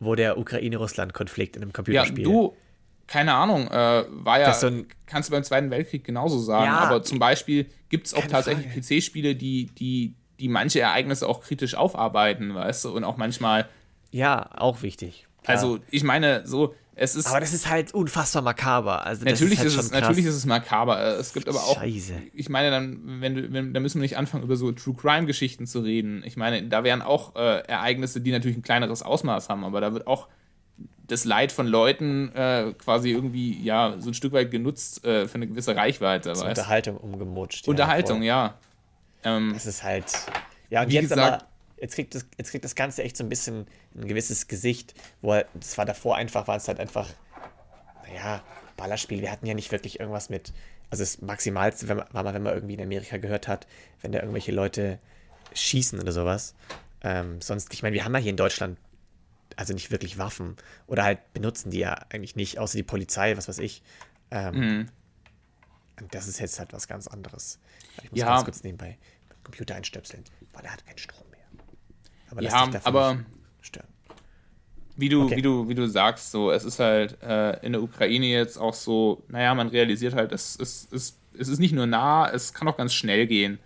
wo 0.00 0.14
der 0.14 0.38
Ukraine-Russland-Konflikt 0.38 1.56
in 1.56 1.62
einem 1.62 1.72
Computerspiel. 1.72 2.24
Ja, 2.24 2.24
du, 2.24 2.56
keine 3.06 3.34
Ahnung, 3.34 3.68
äh, 3.68 4.04
war 4.08 4.40
ja, 4.40 4.52
so 4.54 4.66
ein, 4.66 4.86
kannst 5.06 5.28
du 5.28 5.32
beim 5.32 5.44
Zweiten 5.44 5.70
Weltkrieg 5.70 6.04
genauso 6.04 6.38
sagen, 6.38 6.66
ja, 6.66 6.78
aber 6.78 7.02
zum 7.02 7.18
Beispiel 7.18 7.66
gibt 7.88 8.06
es 8.06 8.14
auch 8.14 8.26
tatsächlich 8.26 8.66
PC-Spiele, 8.74 9.36
die, 9.36 9.66
die, 9.66 10.14
die 10.40 10.48
manche 10.48 10.80
Ereignisse 10.80 11.28
auch 11.28 11.42
kritisch 11.42 11.74
aufarbeiten, 11.74 12.54
weißt 12.54 12.86
du, 12.86 12.96
und 12.96 13.04
auch 13.04 13.16
manchmal. 13.16 13.68
Ja, 14.10 14.50
auch 14.56 14.82
wichtig. 14.82 15.26
Klar. 15.42 15.56
Also, 15.56 15.78
ich 15.90 16.04
meine, 16.04 16.46
so, 16.46 16.74
es 16.94 17.14
ist, 17.14 17.26
aber 17.26 17.40
das 17.40 17.54
ist 17.54 17.70
halt 17.70 17.94
unfassbar 17.94 18.42
makaber. 18.42 19.06
Also 19.06 19.24
natürlich, 19.24 19.54
ist, 19.54 19.58
halt 19.60 19.68
ist 19.68 19.76
es, 19.76 19.90
natürlich 19.92 20.26
ist 20.26 20.34
es 20.34 20.44
makaber. 20.44 21.00
Äh, 21.00 21.12
es 21.14 21.32
gibt 21.32 21.48
aber 21.48 21.58
auch. 21.60 21.76
Scheiße. 21.76 22.14
Ich 22.34 22.48
meine, 22.50 22.70
dann, 22.70 23.20
wenn 23.20 23.34
du, 23.34 23.52
wenn, 23.52 23.72
da 23.72 23.80
müssen 23.80 23.98
wir 23.98 24.02
nicht 24.02 24.18
anfangen, 24.18 24.44
über 24.44 24.56
so 24.56 24.72
True 24.72 24.94
Crime-Geschichten 24.94 25.66
zu 25.66 25.80
reden. 25.80 26.22
Ich 26.26 26.36
meine, 26.36 26.62
da 26.64 26.84
wären 26.84 27.00
auch 27.00 27.34
äh, 27.34 27.60
Ereignisse, 27.66 28.20
die 28.20 28.30
natürlich 28.30 28.58
ein 28.58 28.62
kleineres 28.62 29.02
Ausmaß 29.02 29.48
haben, 29.48 29.64
aber 29.64 29.80
da 29.80 29.94
wird 29.94 30.06
auch 30.06 30.28
das 31.06 31.24
Leid 31.24 31.50
von 31.50 31.66
Leuten 31.66 32.30
äh, 32.34 32.74
quasi 32.78 33.10
irgendwie, 33.10 33.62
ja, 33.62 33.94
so 33.98 34.10
ein 34.10 34.14
Stück 34.14 34.32
weit 34.32 34.50
genutzt 34.50 35.04
äh, 35.04 35.26
für 35.28 35.36
eine 35.36 35.46
gewisse 35.46 35.74
Reichweite. 35.74 36.34
Zur 36.34 36.48
Unterhaltung 36.48 36.98
umgemutscht. 36.98 37.68
Unterhaltung, 37.68 38.22
ja. 38.22 38.54
ja. 39.24 39.36
Ähm, 39.36 39.52
das 39.54 39.66
ist 39.66 39.82
halt. 39.82 40.12
Ja, 40.68 40.82
und 40.82 40.92
jetzt 40.92 41.08
gesagt, 41.08 41.42
aber 41.42 41.51
jetzt 41.82 41.96
kriegt, 41.96 42.14
das, 42.14 42.24
jetzt 42.38 42.50
kriegt 42.52 42.64
das 42.64 42.76
Ganze 42.76 43.02
echt 43.02 43.16
so 43.16 43.24
ein 43.24 43.28
bisschen 43.28 43.66
ein 43.96 44.06
gewisses 44.06 44.46
Gesicht, 44.46 44.94
wo 45.20 45.32
halt, 45.32 45.48
das 45.52 45.76
war 45.76 45.84
davor 45.84 46.16
einfach, 46.16 46.46
war 46.46 46.56
es 46.56 46.68
halt 46.68 46.78
einfach, 46.78 47.10
naja, 48.06 48.42
Ballerspiel. 48.76 49.20
Wir 49.20 49.32
hatten 49.32 49.46
ja 49.46 49.54
nicht 49.54 49.72
wirklich 49.72 49.98
irgendwas 49.98 50.30
mit, 50.30 50.52
also 50.90 51.02
das 51.02 51.20
Maximalste 51.20 51.88
wenn 51.88 51.98
man, 51.98 52.06
war 52.12 52.22
mal, 52.22 52.34
wenn 52.34 52.42
man 52.42 52.54
irgendwie 52.54 52.74
in 52.74 52.80
Amerika 52.80 53.16
gehört 53.16 53.48
hat, 53.48 53.66
wenn 54.00 54.12
da 54.12 54.20
irgendwelche 54.20 54.52
Leute 54.52 55.00
schießen 55.54 56.00
oder 56.00 56.12
sowas. 56.12 56.54
Ähm, 57.02 57.40
sonst, 57.40 57.74
ich 57.74 57.82
meine, 57.82 57.94
wir 57.94 58.04
haben 58.04 58.14
ja 58.14 58.20
hier 58.20 58.30
in 58.30 58.36
Deutschland 58.36 58.78
also 59.56 59.74
nicht 59.74 59.90
wirklich 59.90 60.16
Waffen 60.16 60.56
oder 60.86 61.02
halt 61.02 61.32
benutzen 61.34 61.70
die 61.70 61.80
ja 61.80 61.94
eigentlich 62.10 62.36
nicht, 62.36 62.58
außer 62.58 62.78
die 62.78 62.84
Polizei, 62.84 63.36
was 63.36 63.48
weiß 63.48 63.58
ich. 63.58 63.82
Ähm, 64.30 64.54
mhm. 64.54 64.88
Und 66.00 66.14
das 66.14 66.28
ist 66.28 66.38
jetzt 66.38 66.60
halt 66.60 66.72
was 66.72 66.86
ganz 66.86 67.08
anderes. 67.08 67.58
Ich 68.02 68.10
muss 68.12 68.20
ja. 68.20 68.26
ganz 68.26 68.44
kurz 68.44 68.62
nebenbei 68.62 68.96
Computer 69.42 69.74
einstöpseln, 69.74 70.22
weil 70.52 70.64
er 70.64 70.72
hat 70.72 70.86
keinen 70.86 70.98
Strom. 70.98 71.31
Aber 72.32 72.42
ja, 72.42 72.68
aber 72.84 73.18
stören. 73.60 73.86
Wie 74.96 75.08
du, 75.08 75.24
okay. 75.24 75.36
wie, 75.36 75.42
du, 75.42 75.68
wie 75.68 75.74
du 75.74 75.86
sagst, 75.86 76.32
so, 76.32 76.50
es 76.50 76.64
ist 76.64 76.78
halt 76.78 77.22
äh, 77.22 77.64
in 77.64 77.72
der 77.72 77.82
Ukraine 77.82 78.26
jetzt 78.26 78.58
auch 78.58 78.74
so, 78.74 79.22
naja, 79.28 79.54
man 79.54 79.68
realisiert 79.68 80.14
halt, 80.14 80.32
es, 80.32 80.58
es, 80.58 80.88
es, 80.92 81.18
es 81.38 81.48
ist 81.48 81.58
nicht 81.58 81.72
nur 81.72 81.86
nah, 81.86 82.28
es 82.28 82.52
kann 82.52 82.68
auch 82.68 82.76
ganz 82.76 82.92
schnell 82.92 83.26
gehen. 83.26 83.58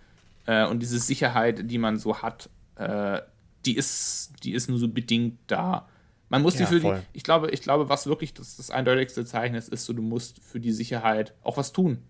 Äh, 0.45 0.65
und 0.67 0.79
diese 0.79 0.99
Sicherheit, 0.99 1.69
die 1.69 1.77
man 1.77 1.97
so 1.97 2.21
hat, 2.21 2.49
äh, 2.75 3.21
die, 3.65 3.75
ist, 3.75 4.31
die 4.43 4.53
ist 4.53 4.69
nur 4.69 4.77
so 4.77 4.87
bedingt 4.87 5.37
da. 5.47 5.87
Man 6.29 6.41
muss 6.41 6.57
ja, 6.57 6.65
die 6.65 6.75
für 6.75 6.81
voll. 6.81 6.99
die, 6.99 7.17
ich 7.17 7.23
glaube, 7.23 7.49
ich 7.51 7.61
glaube, 7.61 7.89
was 7.89 8.07
wirklich 8.07 8.33
das, 8.33 8.57
das 8.57 8.71
eindeutigste 8.71 9.25
Zeichen 9.25 9.55
ist, 9.55 9.69
ist 9.69 9.85
so, 9.85 9.93
du 9.93 10.01
musst 10.01 10.39
für 10.43 10.59
die 10.59 10.71
Sicherheit 10.71 11.33
auch 11.43 11.57
was 11.57 11.73
tun. 11.73 12.01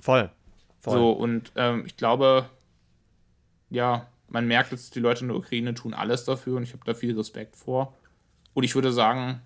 Voll. 0.00 0.30
voll. 0.80 0.98
So, 0.98 1.12
und 1.12 1.52
ähm, 1.56 1.84
ich 1.86 1.96
glaube, 1.96 2.48
ja, 3.70 4.08
man 4.30 4.46
merkt 4.46 4.72
jetzt, 4.72 4.94
die 4.94 5.00
Leute 5.00 5.22
in 5.22 5.28
der 5.28 5.36
Ukraine 5.36 5.74
tun 5.74 5.92
alles 5.92 6.24
dafür 6.24 6.56
und 6.56 6.62
ich 6.62 6.72
habe 6.72 6.84
da 6.84 6.94
viel 6.94 7.16
Respekt 7.16 7.56
vor. 7.56 7.96
Und 8.54 8.64
ich 8.64 8.74
würde 8.74 8.92
sagen, 8.92 9.40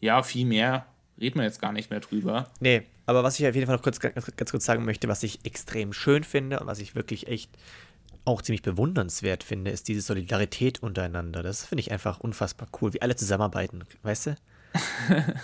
ja, 0.00 0.22
viel 0.22 0.46
mehr 0.46 0.86
reden 1.20 1.38
wir 1.38 1.44
jetzt 1.44 1.60
gar 1.60 1.72
nicht 1.72 1.90
mehr 1.90 2.00
drüber. 2.00 2.50
Nee, 2.60 2.82
aber 3.06 3.22
was 3.22 3.38
ich 3.38 3.46
auf 3.46 3.54
jeden 3.54 3.66
Fall 3.66 3.76
noch 3.76 3.82
kurz, 3.82 4.00
ganz, 4.00 4.36
ganz 4.36 4.50
kurz 4.50 4.64
sagen 4.64 4.84
möchte, 4.84 5.08
was 5.08 5.22
ich 5.22 5.44
extrem 5.44 5.92
schön 5.92 6.24
finde 6.24 6.60
und 6.60 6.66
was 6.66 6.78
ich 6.78 6.94
wirklich 6.94 7.28
echt 7.28 7.50
auch 8.24 8.42
ziemlich 8.42 8.62
bewundernswert 8.62 9.44
finde, 9.44 9.70
ist 9.70 9.86
diese 9.86 10.00
Solidarität 10.00 10.82
untereinander. 10.82 11.42
Das 11.42 11.64
finde 11.64 11.80
ich 11.80 11.92
einfach 11.92 12.18
unfassbar 12.18 12.68
cool, 12.80 12.92
wie 12.92 13.02
alle 13.02 13.14
zusammenarbeiten, 13.14 13.84
weißt 14.02 14.26
du? 14.26 14.36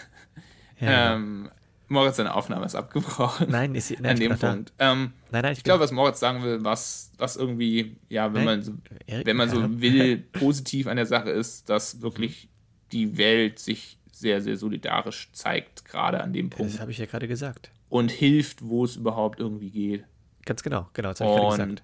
ja. 0.81 1.14
ähm, 1.14 1.51
Moritz, 1.93 2.16
seine 2.16 2.34
Aufnahme 2.34 2.66
ist 2.66 2.74
abgebrochen. 2.74 3.49
Nein, 3.51 3.74
ist 3.74 3.90
nein, 4.01 4.12
an 4.12 4.16
dem 4.18 4.38
Punkt. 4.38 4.72
Ähm, 4.78 5.12
nein, 5.30 5.43
nein, 5.43 5.53
ich, 5.53 5.59
ich 5.59 5.64
glaube, 5.64 5.84
was 5.84 5.93
Moritz 5.93 6.20
sagen 6.20 6.43
will, 6.43 6.64
was, 6.64 7.12
was 7.18 7.36
irgendwie, 7.36 7.97
ja, 8.09 8.32
wenn 8.34 8.45
Nein. 8.45 8.59
man 8.59 8.62
so, 8.62 8.72
Erik, 9.07 9.26
wenn 9.26 9.36
man 9.36 9.49
so 9.49 9.80
will, 9.80 10.16
positiv 10.32 10.86
an 10.86 10.97
der 10.97 11.07
Sache 11.07 11.30
ist, 11.30 11.68
dass 11.68 12.01
wirklich 12.01 12.49
die 12.90 13.16
Welt 13.16 13.59
sich 13.59 13.99
sehr, 14.11 14.40
sehr 14.40 14.57
solidarisch 14.57 15.30
zeigt, 15.32 15.84
gerade 15.84 16.22
an 16.22 16.32
dem 16.32 16.51
Punkt. 16.51 16.72
Das 16.72 16.80
habe 16.80 16.90
ich 16.90 16.99
ja 16.99 17.07
gerade 17.07 17.28
gesagt. 17.28 17.70
Und 17.88 18.11
hilft, 18.11 18.62
wo 18.62 18.84
es 18.84 18.97
überhaupt 18.97 19.40
irgendwie 19.40 19.70
geht. 19.70 20.05
Ganz 20.45 20.62
genau, 20.62 20.88
genau, 20.93 21.11
das 21.11 21.20
habe 21.20 21.30
ich 21.30 21.36
gerade 21.36 21.51
gesagt. 21.51 21.82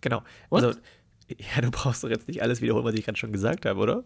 Genau. 0.00 0.22
What? 0.48 0.64
Also, 0.64 0.78
ja, 1.28 1.60
du 1.60 1.70
brauchst 1.70 2.04
doch 2.04 2.08
jetzt 2.08 2.28
nicht 2.28 2.42
alles 2.42 2.60
wiederholen, 2.60 2.84
was 2.84 2.94
ich 2.94 3.04
gerade 3.04 3.18
schon 3.18 3.32
gesagt 3.32 3.66
habe, 3.66 3.80
oder? 3.80 4.04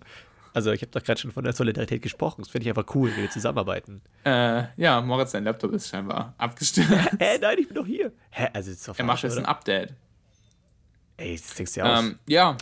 Also, 0.54 0.70
ich 0.72 0.82
habe 0.82 0.90
doch 0.90 1.02
gerade 1.02 1.18
schon 1.20 1.32
von 1.32 1.44
der 1.44 1.52
Solidarität 1.54 2.02
gesprochen. 2.02 2.42
Das 2.42 2.50
finde 2.50 2.64
ich 2.64 2.68
einfach 2.76 2.94
cool, 2.94 3.10
wie 3.16 3.22
wir 3.22 3.30
zusammenarbeiten. 3.30 4.02
Äh, 4.24 4.64
ja, 4.76 5.00
Moritz, 5.00 5.30
sein 5.32 5.44
Laptop 5.44 5.72
ist 5.72 5.88
scheinbar 5.88 6.34
abgestürzt. 6.38 6.90
Hä, 7.18 7.38
nein, 7.40 7.56
ich 7.58 7.68
bin 7.68 7.74
doch 7.74 7.86
hier. 7.86 8.12
Hä, 8.30 8.48
also, 8.52 8.70
ist 8.70 8.86
doch 8.86 8.98
er 8.98 9.04
macht 9.04 9.22
jetzt 9.22 9.38
ein 9.38 9.46
Update. 9.46 9.94
Ey, 11.16 11.36
das 11.36 11.54
denkst 11.54 11.74
du 11.74 11.80
ja 11.80 11.92
aus. 11.94 12.04
Ähm, 12.04 12.18
ja, 12.26 12.56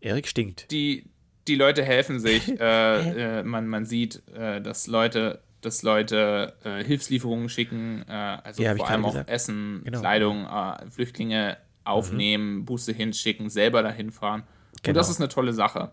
Erik 0.00 0.28
stinkt. 0.28 0.70
die, 0.70 1.04
die 1.46 1.54
Leute 1.56 1.82
helfen 1.82 2.20
sich. 2.20 2.48
äh, 2.60 3.38
äh, 3.40 3.42
man, 3.42 3.66
man 3.66 3.84
sieht, 3.84 4.22
äh, 4.34 4.60
dass 4.60 4.86
Leute, 4.86 5.40
dass 5.60 5.82
Leute 5.82 6.54
äh, 6.64 6.84
Hilfslieferungen 6.84 7.48
schicken, 7.48 8.04
äh, 8.08 8.12
also 8.12 8.62
Ja, 8.62 8.76
vor 8.76 8.88
allem 8.88 9.04
auch 9.04 9.12
gesagt. 9.12 9.30
Essen, 9.30 9.82
Genau. 9.84 10.00
Kleidung, 10.00 10.46
äh, 10.46 10.90
Flüchtlinge 10.90 11.56
aufnehmen, 11.84 12.64
Busse 12.64 12.92
hinschicken, 12.92 13.48
selber 13.48 13.82
dahin 13.82 14.12
fahren. 14.12 14.42
Und 14.78 14.84
Genau. 14.84 14.98
das 14.98 15.08
ist 15.10 15.18
eine 15.20 15.28
tolle 15.28 15.52
Sache. 15.52 15.90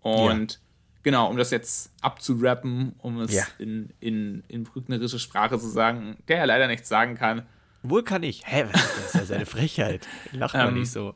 Und 0.00 0.60
genau, 1.02 1.28
um 1.30 1.36
das 1.36 1.50
jetzt 1.50 1.92
abzurappen, 2.00 2.94
um 2.98 3.20
es 3.20 3.32
Ja. 3.32 3.44
in, 3.58 3.90
in, 4.00 4.42
in 4.48 4.64
brücknerische 4.64 5.18
Sprache 5.18 5.58
zu 5.58 5.68
sagen, 5.68 6.16
der 6.28 6.38
ja 6.38 6.44
leider 6.44 6.66
nichts 6.66 6.88
sagen 6.88 7.14
kann. 7.16 7.42
Wohl 7.82 8.02
kann 8.02 8.22
ich. 8.22 8.42
Hä, 8.46 8.64
was 8.72 8.80
ist 8.84 8.86
das? 8.96 8.96
Das 8.96 9.04
ist 9.06 9.14
ja 9.14 9.24
seine 9.26 9.46
Frechheit. 9.46 10.06
Lach 10.32 10.54
mal 10.54 10.68
Ähm, 10.68 10.74
nicht 10.80 10.90
so. 10.90 11.14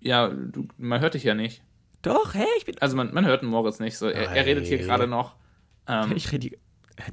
Ja, 0.00 0.28
du, 0.28 0.66
man 0.78 1.00
hört 1.00 1.14
dich 1.14 1.24
ja 1.24 1.34
nicht. 1.34 1.62
Doch, 2.02 2.32
hä, 2.34 2.44
ich 2.56 2.64
bin. 2.64 2.78
Also 2.80 2.96
man, 2.96 3.12
man 3.12 3.26
hört 3.26 3.42
den 3.42 3.50
Moritz 3.50 3.80
nicht 3.80 3.98
so. 3.98 4.06
Er, 4.08 4.30
er 4.30 4.46
redet 4.46 4.66
hier 4.66 4.78
gerade 4.78 5.06
noch. 5.06 5.34
Ähm, 5.86 6.12
Ich 6.16 6.32
rede. 6.32 6.56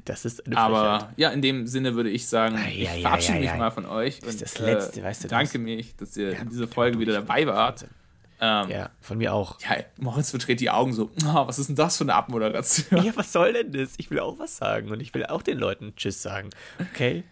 Das 0.04 0.24
ist 0.24 0.44
eine 0.46 0.54
Frechheit. 0.54 0.70
Aber 0.74 1.12
ja, 1.16 1.30
in 1.30 1.40
dem 1.42 1.66
Sinne 1.66 1.94
würde 1.94 2.10
ich 2.10 2.26
sagen, 2.26 2.56
Ei, 2.56 2.74
ich 2.82 2.88
ei, 2.90 3.00
verabschiede 3.02 3.38
ei, 3.38 3.40
mich 3.42 3.50
ei. 3.50 3.56
mal 3.58 3.70
von 3.70 3.84
euch. 3.86 4.20
Das 4.20 4.34
ist 4.36 4.42
und, 4.42 4.42
das 4.42 4.58
Letzte, 4.60 5.00
äh, 5.00 5.04
weißt 5.04 5.24
du 5.24 5.28
das? 5.28 5.38
Danke 5.38 5.58
mich, 5.58 5.96
dass 5.96 6.16
ihr 6.16 6.38
in 6.38 6.48
dieser 6.48 6.66
du, 6.66 6.72
Folge 6.72 6.98
wieder 6.98 7.12
ich- 7.12 7.18
dabei 7.18 7.46
wart. 7.46 7.82
Wahnsinn. 7.82 7.97
Ähm, 8.40 8.70
ja. 8.70 8.76
Ja, 8.78 8.90
von 9.00 9.18
mir 9.18 9.32
auch. 9.34 9.58
Moritz 9.98 10.30
verdreht 10.30 10.60
die 10.60 10.70
Augen 10.70 10.92
so, 10.92 11.10
"Ah, 11.24 11.46
was 11.48 11.58
ist 11.58 11.68
denn 11.68 11.76
das 11.76 11.96
für 11.96 12.04
eine 12.04 12.14
Abmoderation? 12.14 13.02
Ja, 13.04 13.12
was 13.16 13.32
soll 13.32 13.52
denn 13.52 13.72
das? 13.72 13.94
Ich 13.98 14.10
will 14.10 14.20
auch 14.20 14.38
was 14.38 14.56
sagen 14.56 14.90
und 14.90 15.00
ich 15.00 15.12
will 15.14 15.26
auch 15.26 15.42
den 15.42 15.58
Leuten 15.58 15.94
Tschüss 15.96 16.22
sagen. 16.22 16.50
Okay? 16.92 17.24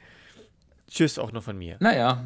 Tschüss 0.91 1.19
auch 1.19 1.33
noch 1.33 1.43
von 1.43 1.57
mir. 1.59 1.77
Naja, 1.81 2.25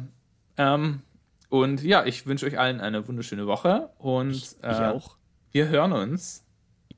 ähm, 0.57 1.01
und 1.49 1.83
ja, 1.83 2.05
ich 2.05 2.25
wünsche 2.25 2.45
euch 2.45 2.57
allen 2.59 2.79
eine 2.81 3.07
wunderschöne 3.07 3.45
Woche 3.47 3.89
und 3.99 4.31
Ich 4.31 4.55
äh, 4.63 4.67
auch. 4.67 5.17
wir 5.51 5.67
hören 5.67 5.91
uns 5.91 6.43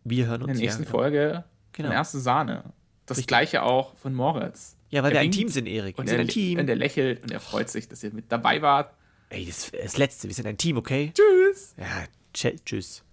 Wir 0.03 0.27
hören 0.27 0.41
in 0.41 0.49
uns 0.49 0.59
der 0.59 0.65
nächsten 0.65 0.83
ja, 0.83 0.89
genau. 0.89 0.97
Folge 0.99 1.43
Genau. 1.73 1.87
von 1.89 1.95
Erste 1.97 2.19
Sahne. 2.19 2.63
Das 3.05 3.17
Richtig. 3.17 3.27
gleiche 3.27 3.63
auch 3.63 3.95
von 3.97 4.13
Moritz. 4.13 4.77
Ja, 4.89 5.01
weil 5.03 5.11
Er 5.11 5.15
wir 5.15 5.19
ein 5.21 5.31
Team 5.31 5.47
sind, 5.49 5.65
Erik. 5.65 5.97
Wir 5.97 6.01
Und 6.01 6.07
sind 6.07 6.17
er, 6.19 6.21
ein 6.21 6.27
Team. 6.27 6.59
und 6.59 6.69
er 6.69 6.75
lächelt 6.75 7.23
und 7.23 7.31
er 7.31 7.39
freut 7.39 7.69
sich, 7.69 7.89
dass 7.89 8.03
ihr 8.03 8.13
mit 8.13 8.31
dabei 8.31 8.61
wart. 8.61 8.93
Ey, 9.33 9.45
das, 9.47 9.71
das 9.71 9.97
Letzte. 9.97 10.27
Wir 10.27 10.35
sind 10.35 10.45
ein 10.45 10.57
Team, 10.57 10.77
okay? 10.77 11.11
Tschüss! 11.13 11.73
Ja, 11.77 12.05
tsch- 12.35 12.59
tschüss. 12.65 13.03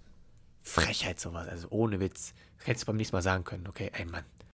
Frechheit 0.62 1.18
sowas. 1.18 1.48
Also 1.48 1.68
ohne 1.70 1.98
Witz. 1.98 2.34
Das 2.58 2.66
hättest 2.66 2.82
du 2.82 2.86
beim 2.88 2.96
nächsten 2.96 3.16
Mal 3.16 3.22
sagen 3.22 3.42
können, 3.44 3.66
okay? 3.66 3.90
Ey, 3.94 4.04
Mann. 4.04 4.24